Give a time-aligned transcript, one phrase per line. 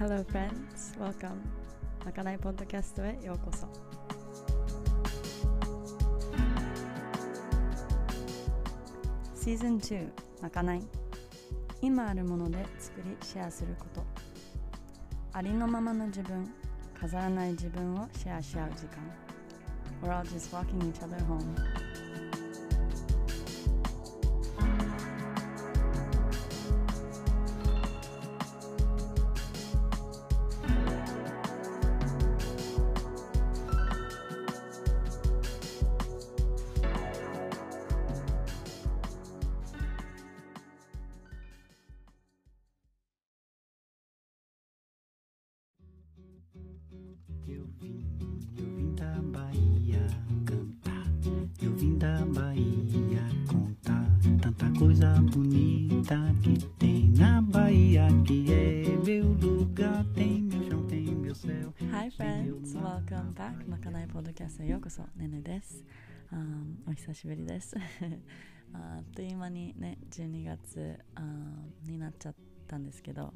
[0.00, 1.36] Hello friends, welcome.
[2.06, 3.68] まかないポッドキャストへようこそ。
[9.38, 10.08] シーズン2
[10.40, 10.82] まかない。
[11.82, 14.02] 今あるもので作りシェアすること。
[15.34, 16.50] ありのままの自分
[16.98, 19.02] 飾らない自分をシェアし合う時間。
[20.02, 21.79] We're all just walking each other home.
[64.40, 65.02] キャストへようこそ。
[65.16, 65.84] ねねです、
[66.32, 66.36] あ
[66.88, 67.76] お久しぶりです。
[68.72, 71.22] ああっという間にね12月あ
[71.84, 72.34] になっちゃっ
[72.66, 73.34] たんですけど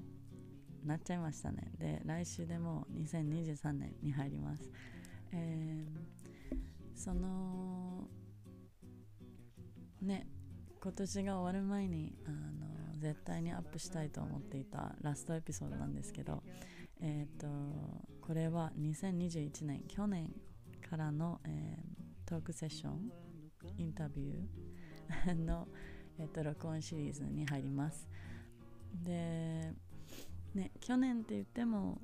[0.83, 1.73] なっちゃいましたね。
[1.77, 4.71] で来週でもう2023年に入ります。
[5.33, 8.09] えーその
[10.01, 10.27] ね
[10.81, 16.43] 今年が終わる前にあの絶対にアップしたいと思っていたラストエピソードなんですけど
[17.03, 17.47] えっ、と
[18.23, 20.33] これは2021年去年
[20.95, 23.13] からの、えートークセッション
[23.77, 25.69] インタビュー の、
[26.19, 28.09] えー、と録音シリーズに入ります。
[29.05, 29.75] で
[30.55, 32.01] ね去年って言っても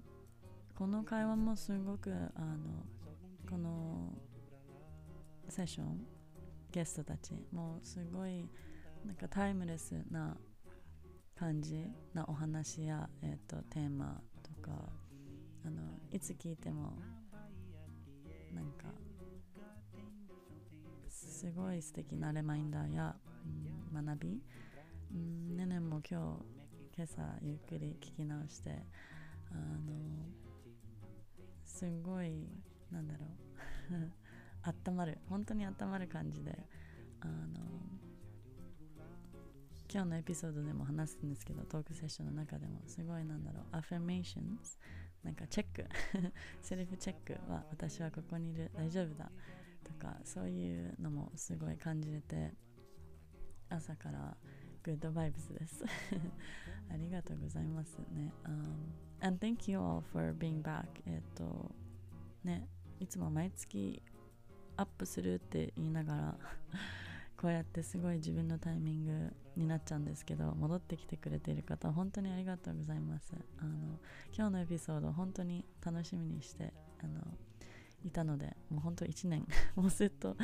[0.74, 2.84] この会話もすごくあの
[3.48, 4.12] この
[5.48, 6.06] セッション
[6.70, 8.46] ゲストたちもうすごい
[9.06, 10.36] なんかタイムレスな
[11.34, 14.92] 感じなお話や、えー、とテーマとか
[15.64, 16.92] あのいつ聞いても
[18.55, 18.84] なんか
[21.08, 24.40] すごい素敵なレマインダーや、うん学び、
[25.12, 26.61] うん、ねねも今日
[26.96, 28.70] 今朝ゆっくり聞き直して
[29.50, 30.30] あの
[31.64, 32.46] すごい
[32.92, 34.12] なんだろう。
[34.90, 35.18] 温まる。
[35.27, 36.67] 本当に温まる感じで
[37.20, 37.61] あの
[39.92, 43.64] 今日のエピソードでも話すんですけどトークセッションの中でもすごいなんだろう。
[43.72, 44.77] アファメーションズ
[45.25, 45.85] なんかチェック。
[46.63, 47.33] セルフチェック。
[47.51, 48.70] は私はここにいる。
[48.75, 49.31] 大丈夫だ。
[49.85, 52.53] とかそういうのもすごい感じれて
[53.69, 54.36] 朝から
[54.83, 55.85] グッドバイブスです。
[56.91, 60.86] ありがとうございますね、um, and thank you all for being back.
[61.07, 61.70] えっと
[62.42, 64.03] ねいつも毎月
[64.77, 66.39] アップするって言いながら
[67.40, 73.33] こうやってすごい自分のタイミングになっちゃうんですけど戻ってきてくれている方本当にありがとうございます。
[73.58, 73.98] あの
[74.36, 77.20] 今日のエピソード本当に楽しみにしてあの
[78.05, 80.36] いたのでもう本当1年 もうずっと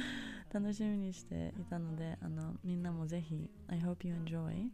[0.51, 4.71] 楽しみにしていたのであのみんなもぜひ I hope you enjoy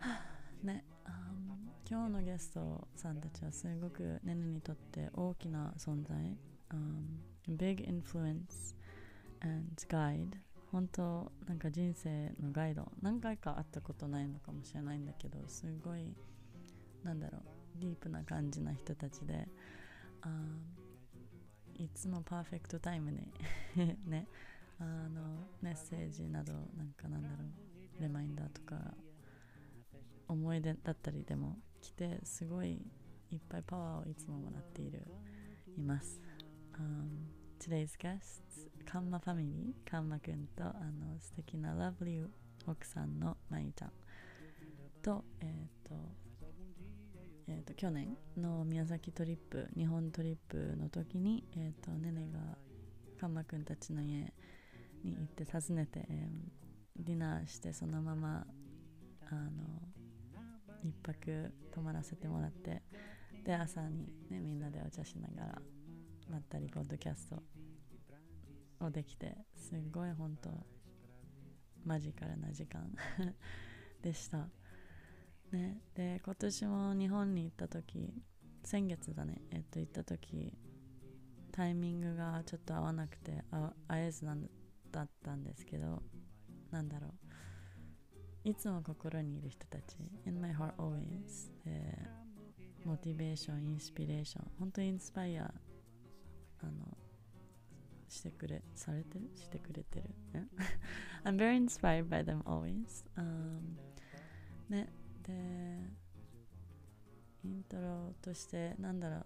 [0.62, 1.10] ね、あ
[1.48, 1.56] の
[1.88, 6.36] 今日のゲストさんたちはすごくネネにとって大きな存在、
[6.68, 8.76] um, big influence
[9.40, 16.14] and guide 本当なんか人生のガイド何回か会ったことないのかもしれないんだけどすごい
[17.02, 19.46] なんだろうディープな感じな人たちで
[20.22, 20.28] あ
[21.78, 23.32] いつもパーフェクトタイムに
[24.06, 24.26] ね
[24.78, 27.44] あのメッセージなどなんかなんだろ
[27.98, 28.94] うレマインダーとか
[30.28, 32.82] 思い出だったりでも来てすごい
[33.30, 35.06] いっぱいパワーをいつももらっている
[35.76, 36.20] います、
[36.78, 42.26] um, Today's guests カンマファミリーカンマくんとあの素敵なラブリー
[42.66, 43.92] 奥さんのまいちゃん
[45.02, 45.94] とえっ、と
[47.48, 52.58] えー、と去年の宮崎トリップ日本トリップの時に、えー、とねねが
[53.20, 54.32] カンマくんたちの家
[55.04, 56.66] に行って訪ねて、えー
[56.98, 58.46] ディナーしてそのまま
[59.30, 59.40] あの
[60.82, 62.82] 一泊泊まらせてもらって
[63.44, 65.62] で朝に、ね、みんなでお茶しながら
[66.30, 67.36] まったりポッドキャスト
[68.80, 70.50] をできてすごい本当
[71.84, 72.92] マジカルな時間
[74.02, 74.48] でした。
[75.52, 78.12] ね、で今年も日本に行った時
[78.64, 80.52] 先月だねえっと行った時
[81.52, 83.44] タイミングがちょっと合わなくて
[83.86, 84.50] 会えずなん
[84.90, 86.02] だったんですけど
[86.72, 87.14] なんだろ
[88.44, 89.96] ういつも心にいる人たち
[90.26, 91.96] In my heart always で
[92.84, 95.52] モチベーションインスピレーション本当にインスパイア
[96.60, 96.72] あの
[98.08, 99.30] してくれされてる？
[99.34, 100.14] してくれてる？
[101.24, 103.60] I'm very inspired by them always、um,
[104.68, 104.88] ね？
[105.22, 105.32] で
[107.44, 109.24] イントロとしてなんだろう？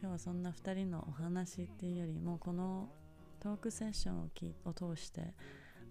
[0.00, 2.88] 今日はそんな2人のお話っていうよりもこの
[3.40, 5.34] トークセッションをきを通して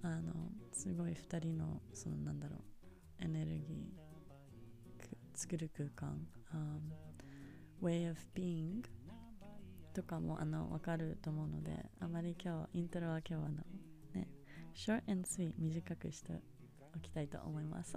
[0.01, 0.33] あの
[0.71, 3.25] すごい2人のそのなんだろう？
[3.25, 4.07] エネルギー
[5.38, 6.80] 作る空間、um,
[7.80, 8.83] way of being
[9.98, 13.56] とかもあの分かると思うのであまり今日イントロは今日はあの
[14.14, 14.28] ね
[14.76, 16.40] short and sweet 短くして
[16.96, 17.96] おきたいと思います。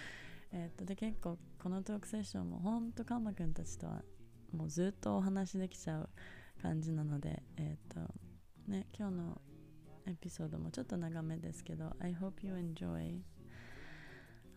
[0.52, 4.04] えっとで結構このトークセッションもほんとカンマくんたちとは
[4.52, 6.10] もうずっとお話できちゃう
[6.60, 8.00] 感じなのでえっ、と
[8.66, 9.40] ね今日の
[10.04, 13.22] エピソードもちょっと長めですけど I hope you enjoy、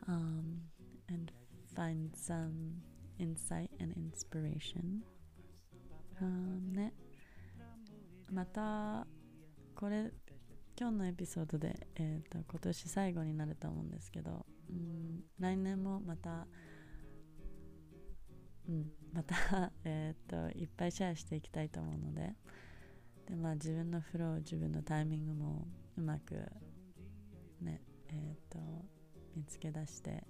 [0.07, 0.59] um,
[1.07, 1.31] and
[1.73, 2.81] find some
[3.17, 5.03] insight and inspiration、
[6.21, 6.93] um, ね
[8.31, 9.05] また
[9.75, 10.11] これ
[10.79, 16.47] 今日のエピソードで、えーと、今年最後になると思うんですけど、うん、来年もまた、
[18.67, 19.35] うん、また、
[19.83, 22.35] えと、いっぱいシェアしていきたいと思うので
[23.27, 26.33] で、まあ、自分のフロー自分のタイミングもうまく
[27.59, 28.59] ねえーと、
[29.35, 30.23] 見つけ出して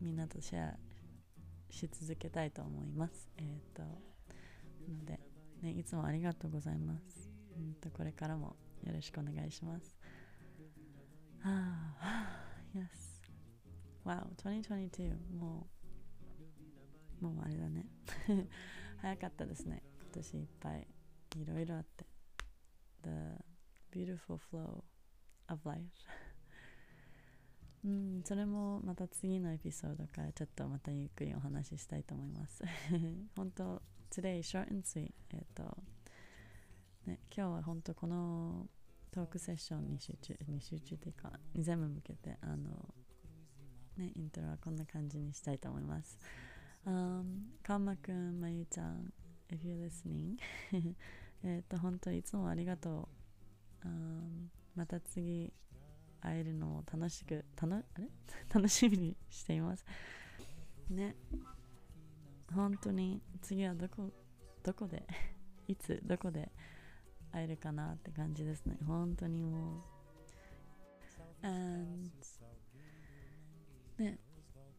[0.00, 0.76] みんなとシェア
[1.70, 3.28] し続けたいと思います。
[3.38, 4.09] え、ー、と
[4.88, 5.20] ので、
[5.62, 7.30] ね、いつもありがとうございます。
[7.56, 9.96] うんとこれからもよろしくお願いします。
[11.40, 12.44] はあ、
[12.74, 13.20] yes.
[14.04, 15.68] Wow, 2022も
[17.20, 17.86] う、もうあれだね。
[18.98, 19.82] 早かったですね。
[20.00, 20.86] 今年いっぱい
[21.36, 22.06] いろいろあって。
[23.02, 23.10] The
[23.90, 24.84] beautiful flow
[25.48, 25.84] of life.
[27.84, 32.62] うん、それもまた次のエピソードからちょっとまたゆっくりお話ししたいと思います。
[33.36, 35.12] 本当、today short and sweet。
[35.32, 35.62] えっ、と、
[37.06, 38.66] ね、今日は本当この
[39.12, 42.94] トークセッションに集中に集中というかに全部向けてあの
[43.96, 46.18] ねイントロはこんな感じにしたいと思います。
[46.86, 47.24] Um,
[47.62, 49.12] かんまくん、まゆちゃん、
[49.50, 50.36] if you're listening
[51.44, 53.08] えっと本当いつもありがと
[53.84, 53.86] う。
[53.86, 55.52] Um, また次
[56.20, 58.08] 会えるのを楽しくたのあれ？
[58.52, 59.84] 楽しみにしています。
[60.88, 61.16] ね
[62.52, 64.10] 本当に次はどこ
[64.62, 65.06] どこで
[65.68, 66.50] いつどこで
[67.32, 68.76] 会えるかなって感じですね。
[68.86, 69.82] 本当にもう。
[71.42, 72.10] And
[73.98, 74.18] ね。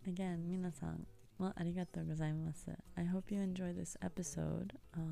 [0.06, 1.08] Again 皆さん
[1.38, 2.72] もありがとうございます。
[2.96, 4.76] I hope you enjoy this episode.
[4.92, 5.06] あの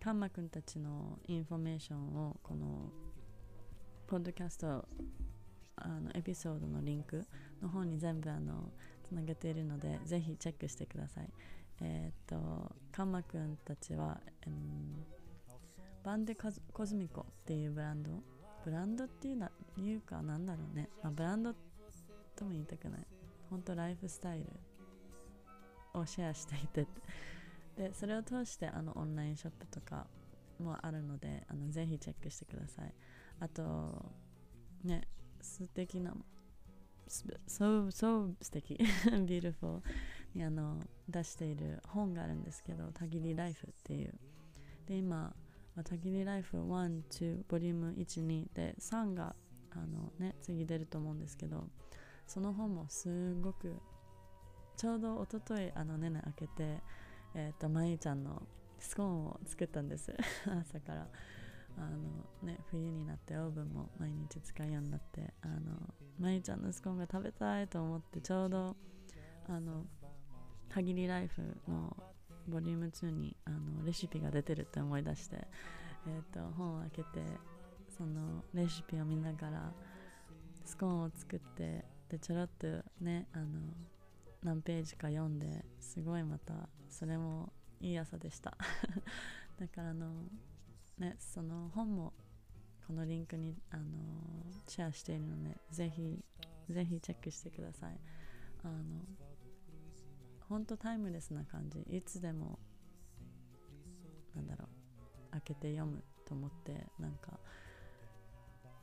[0.00, 2.90] カンマくんたちのインフォメーションをこの
[4.06, 4.86] ポッドキャスト
[5.76, 7.24] あのエピソードのリンク
[7.62, 8.70] の方に全部あの
[9.14, 11.28] つなげているのでぜひチェックしてください。
[11.80, 15.04] えっ、とカンマくんたちは、うん
[16.02, 18.10] バンデコズミコっていうブランド？
[18.62, 21.54] ブランドっていうのいうかなんだろうね、まあ、ブランド
[22.36, 23.06] とも言いたくない。
[23.48, 24.46] 本当ライフスタイル
[25.98, 26.86] をシェアしていて。
[27.76, 30.06] でそれを通してあのオンラインショップとか
[30.58, 32.94] もあるのであのぜひチェックしてください。
[33.40, 34.12] あと
[34.84, 35.08] ね
[35.40, 36.14] 素敵な
[37.08, 38.74] so, so 素敵。
[39.26, 39.80] Beautiful
[40.34, 44.14] にあの出している本があるんですけど「たぎりライフ」っていう。
[44.86, 45.34] で今、
[45.84, 49.34] たぎりライフ1、2、ボリューム1、2で3が
[49.70, 51.68] あの、ね、次出ると思うんですけど
[52.26, 53.74] その本もすごく
[54.76, 56.82] ちょうどおとといあのねね開けて、
[57.34, 58.42] えーと、まゆちゃんの
[58.78, 60.14] スコーンを作ったんです。
[60.46, 61.08] 朝から。
[61.76, 68.76] あの、ね、冬になってオーブンも毎日使うようになってあのまゆちゃんのスコーンが食べたいと思ってちょうど
[69.48, 69.84] あの
[70.68, 71.96] 限りライフの
[72.48, 75.36] ボリューム2にあのレシピが出てるって思い出して、
[76.06, 77.24] えーと、本を開けて
[77.96, 79.72] そのレシピを見ながら
[80.64, 82.66] スコーンを作ってでちょろっと
[83.00, 83.46] ねあの
[84.42, 88.56] 何ページか読んですごいまたそれもいい朝でした。
[89.58, 90.12] だからあの
[90.98, 92.12] ねその本も
[92.86, 93.82] このリンクにあの
[94.66, 96.22] シェアしているのでぜひ
[96.70, 97.98] ぜひチェックしてください。
[98.62, 98.74] あの
[100.48, 101.80] ほんとタイムレスな感じ。
[101.90, 102.58] いつでも
[104.34, 107.38] なんだろう開けて読むと思ってなんか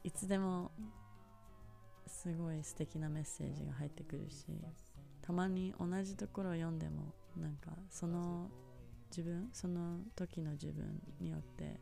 [0.03, 0.72] いつでも
[2.08, 4.46] すごい素敵なメッセージが入ってくるし
[5.22, 8.50] たまに同じところを読んでもなんかその
[9.10, 11.79] 自分その時の自分によって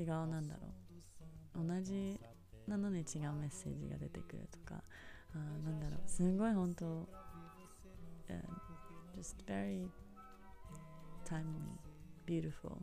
[0.00, 0.85] 違うなんだろう
[1.56, 2.20] 同じ
[2.66, 4.82] なのに違うメッセージが出てくるとか。
[5.34, 6.00] あなんだろう。
[6.08, 7.08] すごい本当
[9.16, 9.88] just very
[11.24, 11.78] timely,
[12.26, 12.78] beautiful,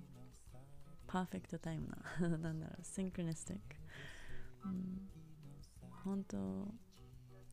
[1.07, 1.87] perfect time
[2.19, 2.81] な なんだろう。
[2.81, 3.59] synchronistic、
[4.65, 5.09] うん、
[6.03, 6.73] 本当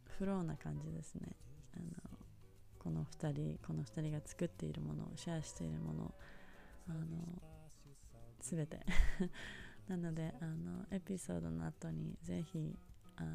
[0.08, 1.36] フローな感じですね。
[1.74, 1.86] あの
[2.78, 6.14] この2人この2人が作っているものシェアしているもの
[6.88, 7.42] あの
[8.40, 8.80] 全て。
[9.90, 12.78] なのであのエピソードの後にぜひ
[13.16, 13.28] あの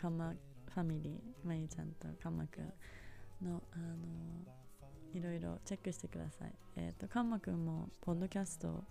[0.00, 0.34] カマ
[0.74, 3.94] ファミリーまゆちゃんとカマくんのあの
[5.14, 6.52] いろいろチェックしてください。
[6.74, 8.82] えっ、とカマくんもポッドキャスト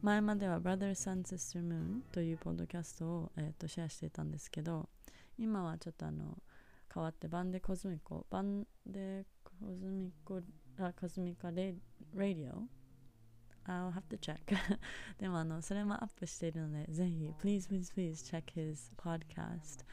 [0.00, 4.88] 前までは Brother Sun Sister Moon というポッドキャストを、えー、とシェアしていたんですけど
[5.38, 6.38] 今はちょっとあの
[6.92, 10.40] 変わってバンデコズミコバンデコズミコ
[10.78, 11.74] あコズミカレ
[12.14, 12.62] ラディオ
[13.66, 14.38] I'll have to check.
[15.18, 19.84] でもあのそれもアップしているのでぜひ please please please check his podcast.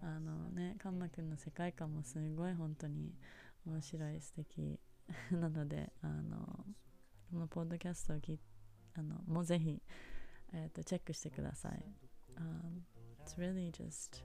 [0.00, 3.14] あのねカンマくんの世界観もすごい本当に
[3.66, 4.78] 面白い素敵
[5.32, 6.66] なのであの
[7.30, 8.40] このポッドキャストを聞い
[8.94, 9.82] あのもうぜひ、
[10.52, 11.84] えー、とチェックしてください、
[12.36, 12.82] um,
[13.24, 14.24] It's really just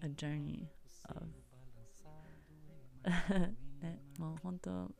[0.00, 0.66] a journey
[1.08, 1.26] of
[3.80, 4.90] ね、もう本当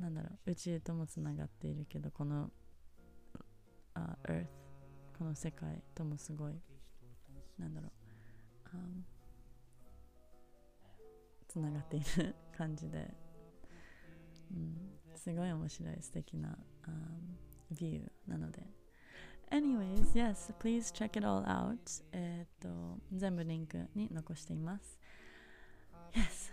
[0.00, 2.50] なんだろう宇宙ともつながっているけどこの、
[3.94, 4.46] uh, Earth
[5.18, 6.54] この世界ともすごい
[7.58, 7.90] なんだろう、
[11.48, 13.08] つながっている感じで、
[14.50, 14.76] うん、
[15.14, 16.58] すごい面白い素敵な、
[16.88, 18.66] um, view なので
[19.50, 22.02] Anyways, yes, please check it all out.
[22.12, 24.98] えっと、全部リンクに残しています。
[26.12, 26.50] Yes,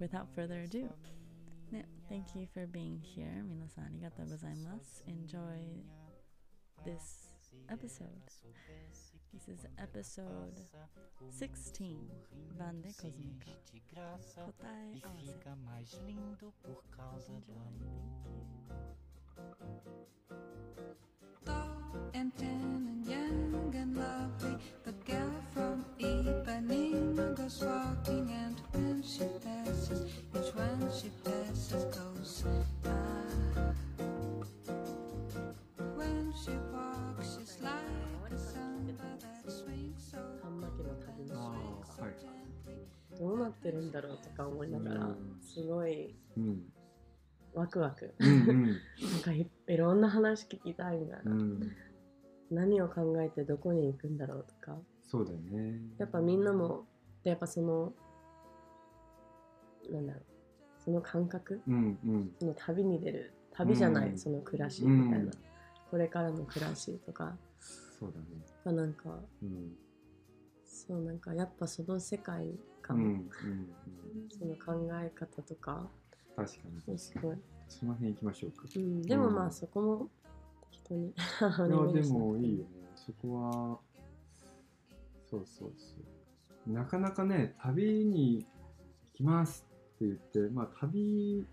[0.00, 0.88] without further ado.
[1.71, 3.43] ね、Thank you for being here.
[3.43, 5.03] 皆さんありがとうございます。
[5.07, 5.83] Enjoy
[6.85, 7.29] this
[7.67, 8.07] episode.
[9.33, 10.53] This is episode
[11.31, 11.97] 16
[12.57, 13.51] Van de Cosmica.
[13.93, 15.33] 答え合わせ。
[15.33, 18.07] fica mais lindo por causa do amor.
[21.45, 24.57] Tall and tan and young and lovely.
[24.83, 28.70] The girl from Ipanema goes walking, and when
[29.12, 32.44] she passes, each one she passes goes
[32.82, 32.90] by.
[35.96, 37.74] When she walks, she's like
[38.24, 40.18] a samba that swings so
[43.18, 45.38] どうなってるんだろうとか思いながらうん。
[45.40, 46.62] すごいうん。
[47.54, 48.14] ワクワク。
[48.18, 48.66] うんうん。
[48.66, 51.70] なんかいいろんな話聞きたいみたいな、うん。
[52.50, 54.78] 何を考えてどこに行くんだろうとか。
[55.02, 55.80] そうだよね。
[55.98, 56.86] やっぱみんなも
[57.22, 57.92] でやっぱその
[59.92, 60.22] なんだろう。
[60.84, 61.62] その感覚？
[61.66, 62.32] うんうん。
[62.38, 64.18] その旅に出る旅じゃない、うん。
[64.18, 65.30] その暮らしみたいな、うん。
[65.90, 67.36] これからの暮らしとか。
[67.98, 68.26] そうだね。
[68.64, 69.10] がなんか
[69.42, 69.76] うん。
[70.64, 73.28] そうなんかやっぱその世界う観、んうんうん。
[74.30, 75.88] その考え方とか。
[76.34, 76.58] 確か
[76.88, 76.98] に。
[76.98, 77.36] すごい、
[77.68, 78.64] その辺行きましょうか。
[78.74, 80.08] うん、でもまあうんそこも
[80.70, 82.70] 適当に いやでもいいよね。
[82.96, 83.78] そこは
[85.30, 85.94] そうそうそ
[86.66, 86.72] う。
[86.72, 88.46] なかなかね旅に行
[89.14, 89.66] きます
[90.06, 91.46] 言ってまあ旅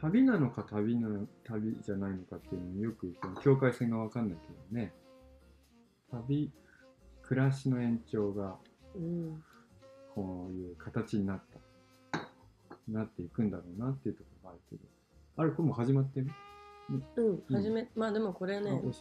[0.00, 4.92] 旅なのか旅なの旅じゃないのかっていうのもよくその境界線が分かんないけどね。
[6.10, 6.50] 旅
[7.22, 8.56] 暮らしの延長が
[8.94, 9.42] うん
[10.14, 11.58] こういう形になった。
[12.88, 14.82] なっていくんだろうなっていうところがあるけど。
[15.36, 16.28] あれこれもう始まってる？
[17.16, 18.92] うん、初め、まあでもこれあね、うん。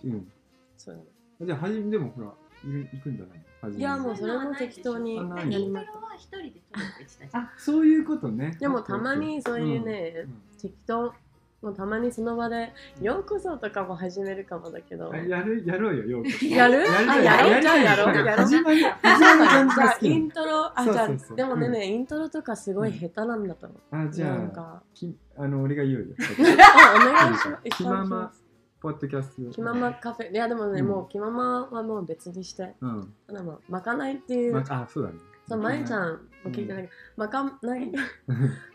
[0.75, 1.08] そうだね。
[1.42, 2.32] じゃあ、はじめでもほら、い
[2.66, 3.40] る行くんじゃない？
[3.62, 5.86] 初めいや、もうそれも適当にあやないります。
[5.86, 6.62] イントロは一人で撮るって
[7.00, 7.44] 言ってたじゃん。
[7.44, 8.56] あ、そういうことね。
[8.60, 11.14] でもたまにそういうね、うん適当、
[11.62, 12.72] もうたまにその場で、
[13.02, 15.18] ようこそとかも始めるかもだけどあ。
[15.18, 16.30] やる、やろうよ、よく。
[16.46, 16.84] やる？
[16.88, 17.62] あ、やろう？
[17.62, 18.16] じゃあやろう。
[18.16, 18.46] やろう。
[18.46, 23.80] 始まり、あ始まる感じじゃあが好きイントロ、あ、じゃそうそうそうあ、でもねうんね、イントロとかすごい下手なんだと思う。
[23.96, 26.06] あ、じゃあ、なんか、きあの、俺が言うよ。
[26.60, 27.70] あ、お願いします。
[27.78, 28.32] 気まま、
[28.79, 29.51] ポッドキャスト。
[29.51, 30.31] 気ままカフェ。
[30.31, 32.75] いや、でもね、うんもう気ままはもう別にして。
[32.81, 33.13] うん。
[33.27, 35.15] ただまあ、まかないっていうま、あ、そうだね。
[35.48, 36.12] そう、まゆちゃん
[36.43, 37.91] も聞いてないけど、まかない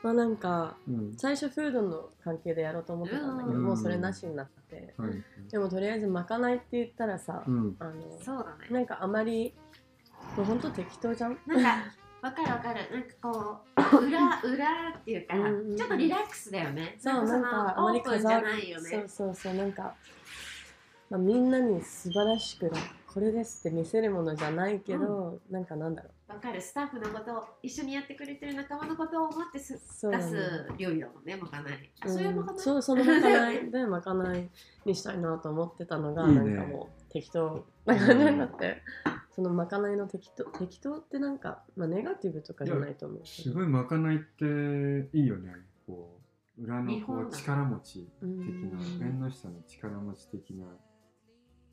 [0.02, 1.14] はなんか、うん。
[1.16, 5.10] 最初フードの関係でやろうと思ってたんだけど、うんもうそれなしになって、はい。
[5.50, 7.76] でもとりあえずまかないって言ったらさ、うん。
[7.78, 7.92] あの
[8.24, 8.68] そうだね。
[8.70, 9.54] なんかあまり
[10.36, 11.38] もうほんと適当じゃん？
[11.46, 11.84] なんか、
[12.22, 12.80] わかるわかる。
[12.92, 13.56] なんかこ
[14.00, 16.96] う、 裏、裏っていうか、うんうんちょっとリラックスだよね。
[16.98, 19.08] そうそなんかあまりオープンじゃないよそうね。
[19.08, 19.94] そうそうなんか、
[21.10, 22.70] まあ、みんなに素晴らしく
[23.12, 26.60] これですって見せるものじゃないけど、なんかなんだろわかる。
[26.60, 31.90] スタッフのことを、一緒にやってくれてる仲間のことを思ってすうそう出す料理だもんね、まかない。
[32.00, 34.48] あうんそういうまかないそうそのまかないで まかない
[34.84, 38.80] にしたいなと思ってたのがいいねなんかもう適当な感じになって、
[39.34, 45.52] そのまかないの適当適当ってなんか、まあ、ネガティブとかじゃないと思うすごいまかないっていいよね。
[45.86, 46.20] こ
[46.58, 50.66] う、裏のこう力持ち的うんな、縁の下の力持ち的な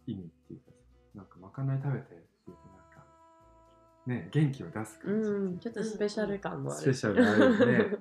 [0.07, 0.83] 意味っていうかさ、
[1.15, 3.05] なんかまかない食べてっていうとなんか、
[4.07, 6.79] ね元気を出す感じ、うん、ちょっとスペシャル感もある。
[6.79, 7.97] スペシャルあるよね。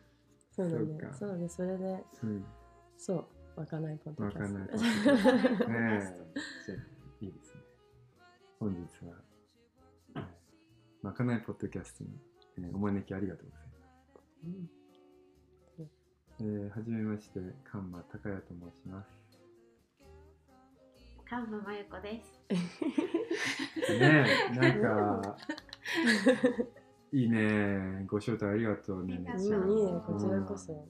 [0.50, 1.14] そうだねそうか。
[1.14, 1.48] そうだね。
[1.48, 2.44] それで、うん、
[2.96, 3.14] そ
[3.56, 5.68] う、わかんないポッドキャスわかんないト。
[5.68, 6.32] ねえ
[6.66, 6.78] じゃあ
[7.20, 7.51] いいですね
[8.62, 8.78] 本日
[9.08, 9.16] は、
[10.14, 10.22] えー
[11.02, 12.10] まかないポッドキャストに、
[12.58, 13.72] えーお招きありがとうございま
[15.80, 15.90] す
[16.38, 19.08] うんえーはじめまして、カンマ高谷と申します。
[21.28, 22.40] カンママユコです。
[23.98, 24.80] ねえ、なん
[25.20, 25.36] か、
[27.12, 29.14] いいね、ご招待ありがとうね。
[29.14, 29.24] いいね、
[29.56, 30.86] うんこちらこそ。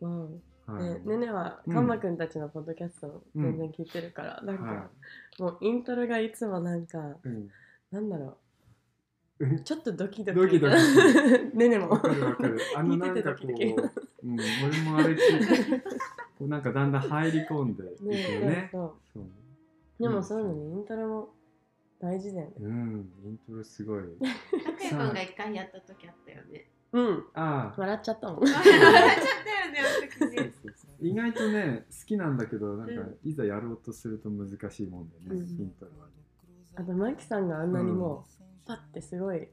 [0.00, 0.32] うん。
[0.32, 0.40] はい、
[0.78, 4.90] ね、ねねは、うんカンマくんたちのポッドキャストうん全然聞いてるから、なんか、は
[5.38, 7.48] もうイントロがいつもなんか、い、うん
[7.90, 8.36] なんだろ
[9.40, 10.38] うんう、ちょっとドキドキ。
[10.38, 10.76] ドキドキ
[11.56, 11.88] ねねも。
[11.90, 12.58] わかるわかる。
[12.76, 13.90] あの 聞ないんかこ
[14.22, 15.80] う、うん、俺もあれ聞いて、
[16.38, 18.68] こうなんかだんだん入り込んでいくよねね。
[18.70, 19.24] そうそう
[19.98, 21.34] でもそういうのにイントロも
[21.98, 22.54] 大事だよね。
[22.58, 24.04] うん、イントロすごい。
[24.64, 26.70] たくやくんが一回やった時あったよね。
[26.92, 27.24] うん。
[27.34, 28.40] ああ、笑っちゃったもん。
[28.44, 30.52] 笑っちゃったよね、あの時そうね。
[31.00, 36.12] 意外とね、好きなんだけど、なんかういざやろうとすると難しいもんでね、うんイントロはね。
[36.74, 39.48] あと、マキさんがあんなにもう、パッてすごい、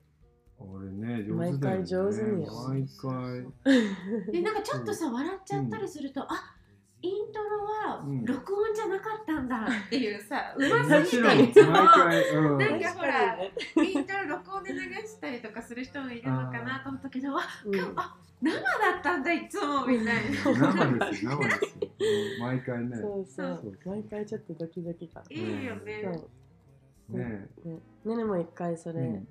[0.60, 1.52] 俺ね、上手だよ、ね。
[1.52, 4.32] 毎回上手に毎回。
[4.32, 6.57] で、なんかちょっとさ、笑っちゃったりすると、あ
[7.02, 11.74] イントロはうん録音じゃなかったんだっていうさ、 うもますぎていつも。
[11.74, 12.58] 回、うん。
[12.58, 17.42] なんかほらイントロ録音で流したりとかする人もいるのかなと思ったけど、あ、
[17.96, 18.60] あ生だ
[19.00, 20.92] ったんだいつもみたいな。
[20.96, 21.82] 生ですよ、生ですよ。
[22.00, 22.98] うん毎回ね。
[22.98, 25.24] そうそうそう毎回ちょっとドキドキ感。
[25.30, 26.04] いいよね。
[27.10, 29.24] ねねねねも一回それ、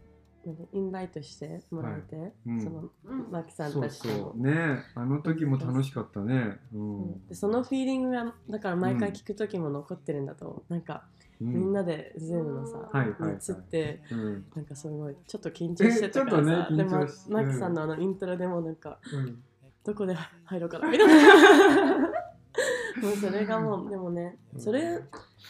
[0.73, 2.63] インバイトしてもらえて、うん。
[2.63, 3.31] そのうん。
[3.31, 4.09] マキさんたちと。
[4.09, 4.43] もそう。
[4.43, 4.85] ね。
[4.95, 6.59] あの時も楽しかったね。
[6.75, 6.81] うう。
[6.81, 7.27] んん。
[7.29, 11.05] でそのフィーリングがだから毎回聞く時も残ってるんだと思う、なんか、
[11.41, 11.53] うん。
[11.53, 13.33] みんなで Zoom のさ、はいはいはい。
[13.33, 14.45] 映ってうん。
[14.55, 19.43] なんかすごいちょっと緊張してたからさ、えちょっとねでもマキさんのあのイントロでもなんか、うん。
[19.85, 21.99] どこで入ろうかなみたいな。
[23.03, 25.03] もうそれがもうでもねそれ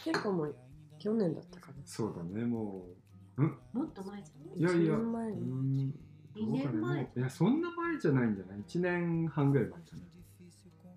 [0.05, 0.55] 結構もう
[0.99, 1.75] 去年だったかな。
[1.85, 3.06] そうだね、もう。
[3.39, 3.57] うん？
[3.73, 4.61] もっと前じゃん。
[4.61, 4.63] い？
[4.63, 4.95] やいや。
[4.95, 5.95] 一年前にうん
[6.37, 10.03] 二年前いや、そんな前じゃないんじゃない ?1 年半ぐらい前かな。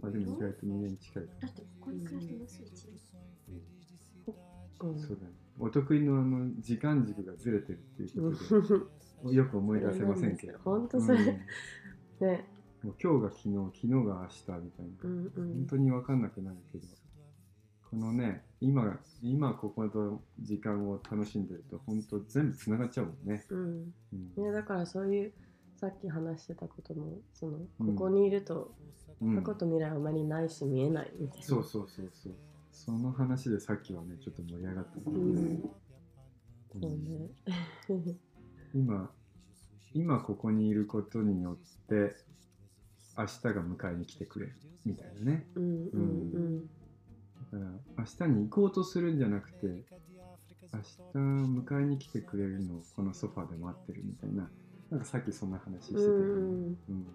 [0.01, 1.23] まあでも意外と2年近い。
[1.41, 2.99] だってここに暮らしてます一年。
[4.81, 5.33] うんそうだね。
[5.59, 8.37] お得意のあの時間軸がずれてるっていうこ
[9.21, 10.57] とで、よく思い出せませんけど。
[10.63, 12.47] 本当それうんね
[12.81, 14.91] もう今日が昨日、昨日が明日みたいな。
[15.03, 16.87] うんう本ん当に分かんなくなるけど、
[17.89, 23.43] このね、今、今ここの時間を楽しんでると、本当全部つながっちゃうもんね。
[23.49, 23.93] うん。
[24.37, 24.43] うん。
[24.43, 25.33] ねだからそういう
[25.77, 27.95] さっき話してたこともそのうん。
[27.95, 28.75] ここにいると
[29.21, 29.35] うん。
[29.43, 31.43] 過去と未来あまりないし見えないみたいな。
[31.43, 32.33] そうそうそうそう。
[32.71, 35.61] その話でさっきはね、ちょっと盛り上がったんだけど、うんうん。
[37.87, 38.15] そうね
[38.75, 39.11] 今、
[39.93, 42.15] 今ここにいることによって、
[43.17, 44.53] 明日が迎えに来てくれる
[44.85, 45.47] みたいなね。
[45.55, 46.01] うんうん。
[46.33, 46.69] うん
[47.51, 49.67] 明日に行こうとするんじゃなくて
[50.73, 54.49] 明日迎えに来てくれるのをこのソファーで待ってるみたいな
[54.91, 56.13] なんかさっきそんな話してたよね
[56.89, 57.05] うん。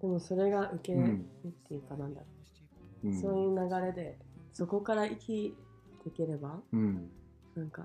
[0.00, 2.26] でもそれが受けうん身っていうかなんだろ
[3.04, 3.08] う。
[3.08, 3.20] うん。
[3.20, 4.18] そういう流れで
[4.52, 5.56] そこから生き
[6.02, 7.10] ていければうん。
[7.54, 7.84] なんか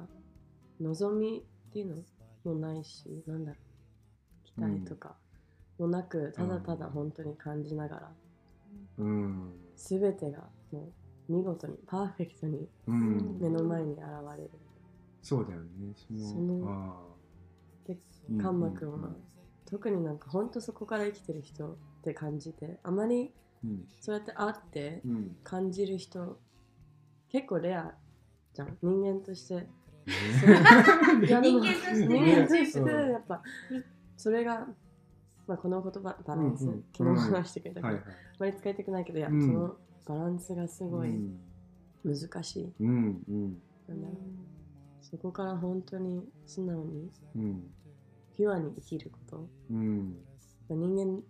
[0.79, 2.03] 望みっていう
[2.45, 4.45] のもないしなんだろう。
[4.45, 5.15] 期待とか
[5.77, 8.11] もなくただただ本当に感じながら
[8.97, 9.53] うん。
[9.75, 13.37] 全てがもう見事にパーフェクトにうん。
[13.39, 14.01] 目の前に現
[14.37, 14.49] れる。
[15.21, 15.93] そうだよね。
[15.95, 19.09] そのそのあでーカンマ君は
[19.65, 23.85] 特になんか本当そこから生きてる人って感じてあまりうん。
[23.99, 25.35] そうやって会ってうん。
[25.43, 26.39] 感じる人
[27.29, 27.93] 結構レア
[28.53, 28.77] じゃん。
[28.81, 29.67] 人間として。
[30.07, 32.79] 人間として人ね間として。
[32.79, 33.11] うん。
[33.11, 33.43] やっぱ
[34.15, 34.67] それが、
[35.45, 36.85] まあ、この言葉バランス、うんうん。
[36.95, 38.03] 昨日話してくれたけど、はいはい。
[38.03, 39.41] あまり使いたくないけどいや、うん。
[39.45, 39.75] その
[40.07, 41.39] バランスがすごいうん。
[42.03, 43.61] 難しい、うんうん。
[43.87, 44.17] なんだろう。
[45.01, 47.63] そこから本当に素直にうん。
[48.35, 49.49] ピュアに生きること。
[49.69, 50.15] うん。
[50.69, 51.21] 人間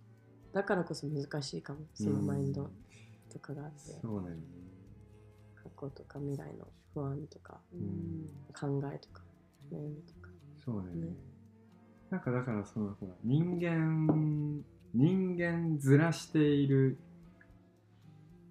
[0.52, 1.80] だからこそ難しいかも。
[1.94, 2.70] そのマインド
[3.32, 4.42] とかがあって、そうだよね。
[5.56, 8.28] 過去とか未来の不安とかうん。
[8.52, 9.22] 考えとか
[9.72, 10.28] 悩みとか。
[10.64, 11.06] そうだよね。
[11.06, 11.16] ね。
[12.10, 14.64] なんかだからその人間
[14.94, 16.98] 人間ずらしている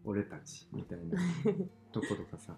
[0.07, 1.19] 俺たちみたいな
[1.91, 2.55] ところがさ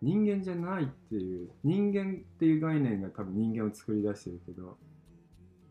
[0.00, 4.78] 人間じゃないっていう人間っていう概念が多分人間を作り出してるけど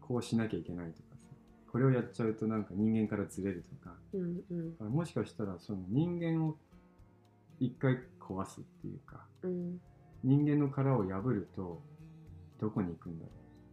[0.01, 1.29] こうしなきゃいけないとかさ
[1.71, 4.71] これをやっちゃうとなんか人間からずれるとかうんうん。
[4.73, 6.57] だからもしかしたらその人間を
[7.61, 9.79] 一回壊すっていうかうん。
[10.23, 11.81] 人間の殻を破ると
[12.59, 13.31] どこに行くんだろ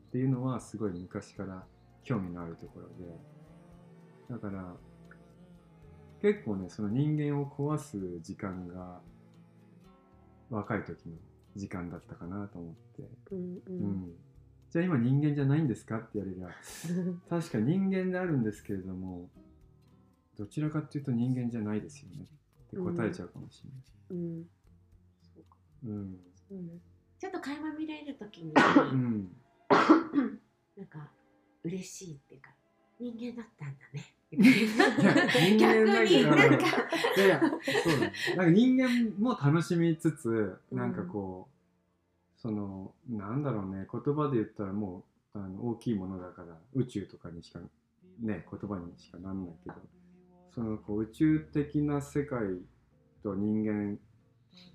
[0.09, 1.65] っていうのはすごい昔から
[2.05, 3.11] 興味のあるところで
[4.31, 4.77] だから
[6.23, 9.01] 結構ねその人間を壊す時間が
[10.51, 11.17] 若い時の
[11.57, 13.91] 時間だったかなと思って、うんううん。
[14.05, 14.13] ん、
[14.71, 16.49] じゃあ今人間じゃないんですかって言われりゃ
[17.29, 19.29] 確かに人間であるんですけれども
[20.37, 22.27] どちらかっていうと人間じゃないですよね。
[22.69, 23.65] って答えちゃうかもし
[24.11, 24.51] うんれない。
[25.85, 26.21] うん。
[26.49, 26.81] そうね。
[27.19, 29.37] ちょっと垣間見れるときに、うん。
[30.77, 31.13] なんか
[31.65, 32.55] 嬉しいっていうか
[32.99, 34.17] 人間だったんだね。
[34.33, 35.15] いや
[35.57, 36.67] 人間だけど逆になんか
[37.17, 41.49] いやいやそうなんか人間も楽しみつつなんかこ
[42.39, 47.61] う、そのなんだろうね言葉で言ったらもうあの大きいものだから宇宙とかにしか
[48.21, 49.77] ね言葉にしかなんないけど
[50.55, 52.41] そのこう宇宙的な世界
[53.23, 53.99] と人間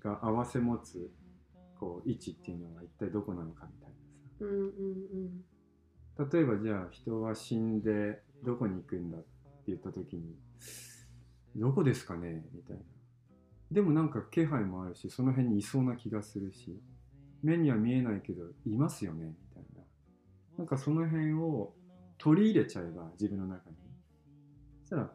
[0.02, 1.10] が合わせ持つ
[1.78, 3.96] こう位置っていうのは一体どこなのかみたいな
[4.38, 4.44] さ。
[4.44, 5.44] うんうん
[6.18, 9.26] 例えばじゃあ人は死んでどこに行くんだって
[9.68, 10.34] 言った時に
[11.56, 12.44] どこですかね？
[12.54, 12.82] みたいな。
[13.70, 16.80] でもなんか気配もあるしその辺にいそうな気がするし
[17.42, 19.26] 目には見えないけどいますよね？
[19.26, 19.82] みたいな。
[20.58, 21.74] なんかその辺を
[22.18, 23.76] 取り入れちゃえば自分の中に。
[24.82, 25.12] そしたら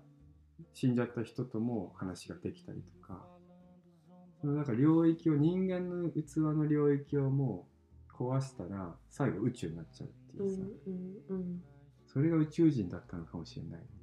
[0.73, 3.25] 死んじゃった人とも話ができたりとか。
[4.39, 7.65] そのなんか領域を人間の器の領域をも
[8.09, 10.61] う壊したら最後宇宙になっちゃうってうんいうさ、
[11.29, 11.63] うんうん
[12.05, 13.99] それが宇宙人だったのかもしれないみ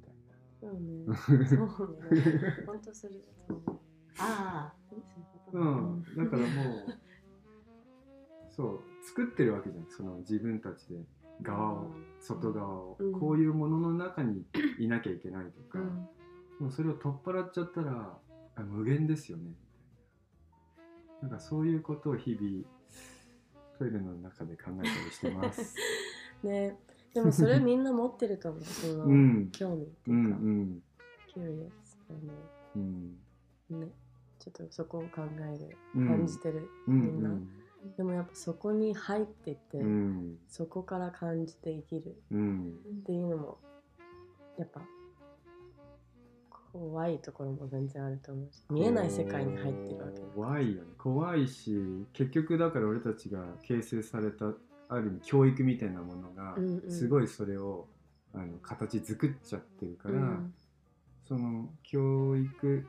[0.61, 1.05] そうね。
[1.49, 2.21] そうね。
[2.67, 3.15] 本当それ
[3.47, 3.61] そう
[4.19, 5.59] ああ、な。
[5.59, 5.65] う
[5.97, 7.01] ん、だからもう
[8.55, 9.87] そう作ってるわけじゃん。
[9.89, 10.99] その自分たちで
[11.41, 11.87] 側を
[12.19, 14.45] 外側を、うんこういうものの中に
[14.79, 15.85] いなきゃいけないとか、うん。
[16.59, 18.19] もうそれを取っ払っちゃったら
[18.55, 19.55] あ無限ですよね。
[21.23, 22.63] なんかそういうことを日々
[23.79, 25.75] トイレの中で考えたりしてます。
[26.43, 26.77] ね
[27.13, 28.63] でもそれみんな持ってると思う。
[28.63, 29.49] その、うん。
[29.51, 30.81] 興味ってういうか、ん
[31.35, 31.69] curious
[32.09, 32.13] あ
[32.75, 33.17] うん。
[33.69, 33.91] のね。
[34.39, 35.21] ちょっとそこを考
[35.53, 37.29] えるうん感じてる、うんみんな
[37.97, 40.37] でもやっぱそこに入ってって、うん。
[40.47, 42.73] そこから感じて生きるうん。
[43.01, 43.57] っていうのも
[44.57, 44.81] やっぱ
[46.71, 48.63] 怖いところも全然あると思うし。
[48.69, 50.21] 見えない世界に入ってるわけ。
[50.35, 50.89] 怖いよね。
[50.97, 54.53] 怖いし結局だから俺たちが形成された
[54.91, 56.55] ある意味教育みたいなものが
[56.89, 57.87] すごいそれを
[58.33, 60.53] あの形作っちゃってるから、うん。
[61.23, 62.85] その教育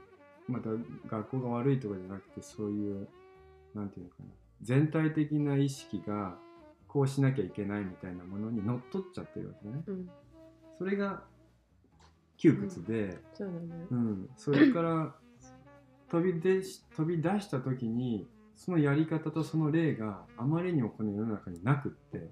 [0.49, 0.71] また
[1.09, 3.09] 学校が悪いとかじゃなくてそういう
[3.73, 4.27] なんていうのかな
[4.62, 6.37] 全体的な意識が
[6.88, 9.83] こうしなきゃいけないみたいなものにのっとっちゃってるわけね。
[9.87, 10.11] うん。
[10.77, 11.23] それが
[12.37, 13.87] 窮屈で、そうだね。
[13.91, 15.15] うん、それから
[16.11, 22.31] 飛び出し飛び出した時にそのやり方とその例があまりにもこの世の中になくって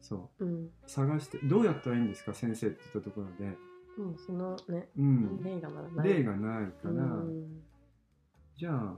[0.00, 0.44] そう。
[0.44, 0.68] うん。
[0.86, 3.56] 探してどうやったらいいんですか先生って言ったところで、
[4.02, 6.08] もうそのねうん、例がまだない。
[6.08, 7.62] 例がないから、うん。
[8.56, 8.94] じゃあ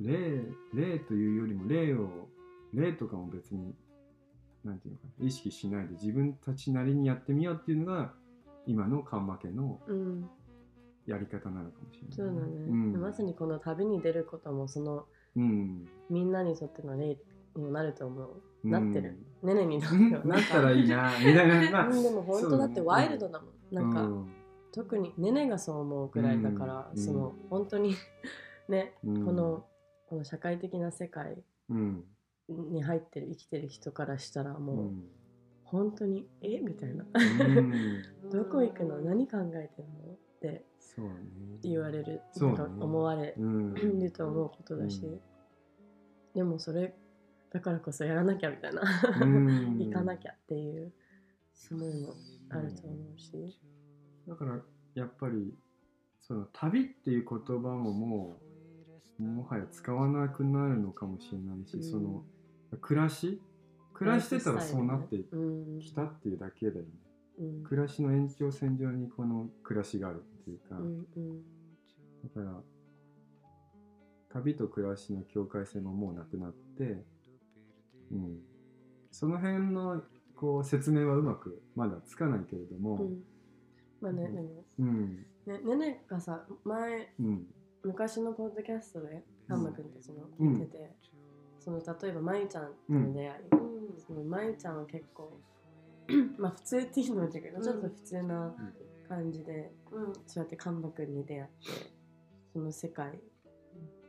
[0.00, 0.42] 例
[0.74, 2.28] 例というよりも例を
[2.74, 3.74] 例とかも別に
[4.64, 8.12] なんていうのかな意識しないで自分たちなりにやってみようっていうのが
[8.66, 10.28] 今のカンマ家のうん
[11.06, 12.16] やり方なのかもしれない。
[12.16, 12.92] そうだね、うん。
[12.92, 17.16] でまさにこの旅に出ることもそのうん、みんなにとっての例
[17.56, 18.70] にもなると思う、うん。
[18.70, 19.18] なってる。
[19.42, 21.10] ねねになってなったらいいな。
[21.18, 24.28] みたいな、 でも本当だってワイルドだもん、なんか、うん。
[24.72, 26.98] 特にねねがそう思うくらいだから、うん。
[26.98, 27.94] その本当に
[28.68, 29.24] ね、うん。
[29.24, 29.66] この
[30.08, 32.04] この社会的な世界うん。
[32.48, 35.08] に入ってる生きてる人からしたらもう、うん。
[35.64, 36.58] 本当にえ？
[36.58, 37.06] みたいな。
[37.14, 38.02] うん。
[38.30, 39.00] どこ行くの？
[39.00, 40.01] 何考えてんの？
[40.48, 41.12] ってそうね。
[41.62, 43.74] 言われる、ねか思われうん。
[43.74, 45.20] ると思うことだし、うん。
[46.34, 46.94] でもそれ
[47.52, 48.82] だからこそやらなきゃみたいな、
[49.20, 49.78] うん。
[49.78, 50.92] 行かなきゃっていう
[51.70, 52.14] 思いも
[52.50, 53.58] あると思うし、
[54.26, 54.58] だから
[54.94, 55.54] やっぱり
[56.20, 58.36] その旅っていう言葉もも
[59.18, 61.82] うもはや使わなくなるのかもしれないし、うん。
[61.82, 62.24] その
[62.80, 63.40] 暮らし？
[63.94, 65.36] 暮らしてたらそうなってう
[65.76, 65.78] ん。
[65.80, 66.88] きたっていうだけだよね、
[67.38, 67.62] うん。
[67.62, 71.42] 暮らしの延長線上にこの暮らしがあるっていうか、うんうん。
[72.24, 72.60] だから
[74.32, 77.04] 旅と暮らしの境界線ももうなくなって、
[78.10, 78.38] うん、
[79.10, 80.02] その辺の
[80.34, 83.22] こう説明はうまくまだつかないけれども、うん。
[84.00, 84.28] まあね、
[84.78, 85.26] うん。
[85.46, 87.46] ねねねがさ前うん。
[87.84, 90.90] 昔のポッドキャストでハンマくんたちの聞いてて、
[91.58, 93.42] その例えばまゆちゃんとの出会い、
[94.06, 95.40] そのまゆちゃんは結構
[96.38, 98.54] まあ普通っていうのも違うけど、うんちょっと普通な
[99.14, 100.12] 感じでうん。
[100.26, 101.92] そうやってカンバくんに出会って
[102.52, 103.20] その世界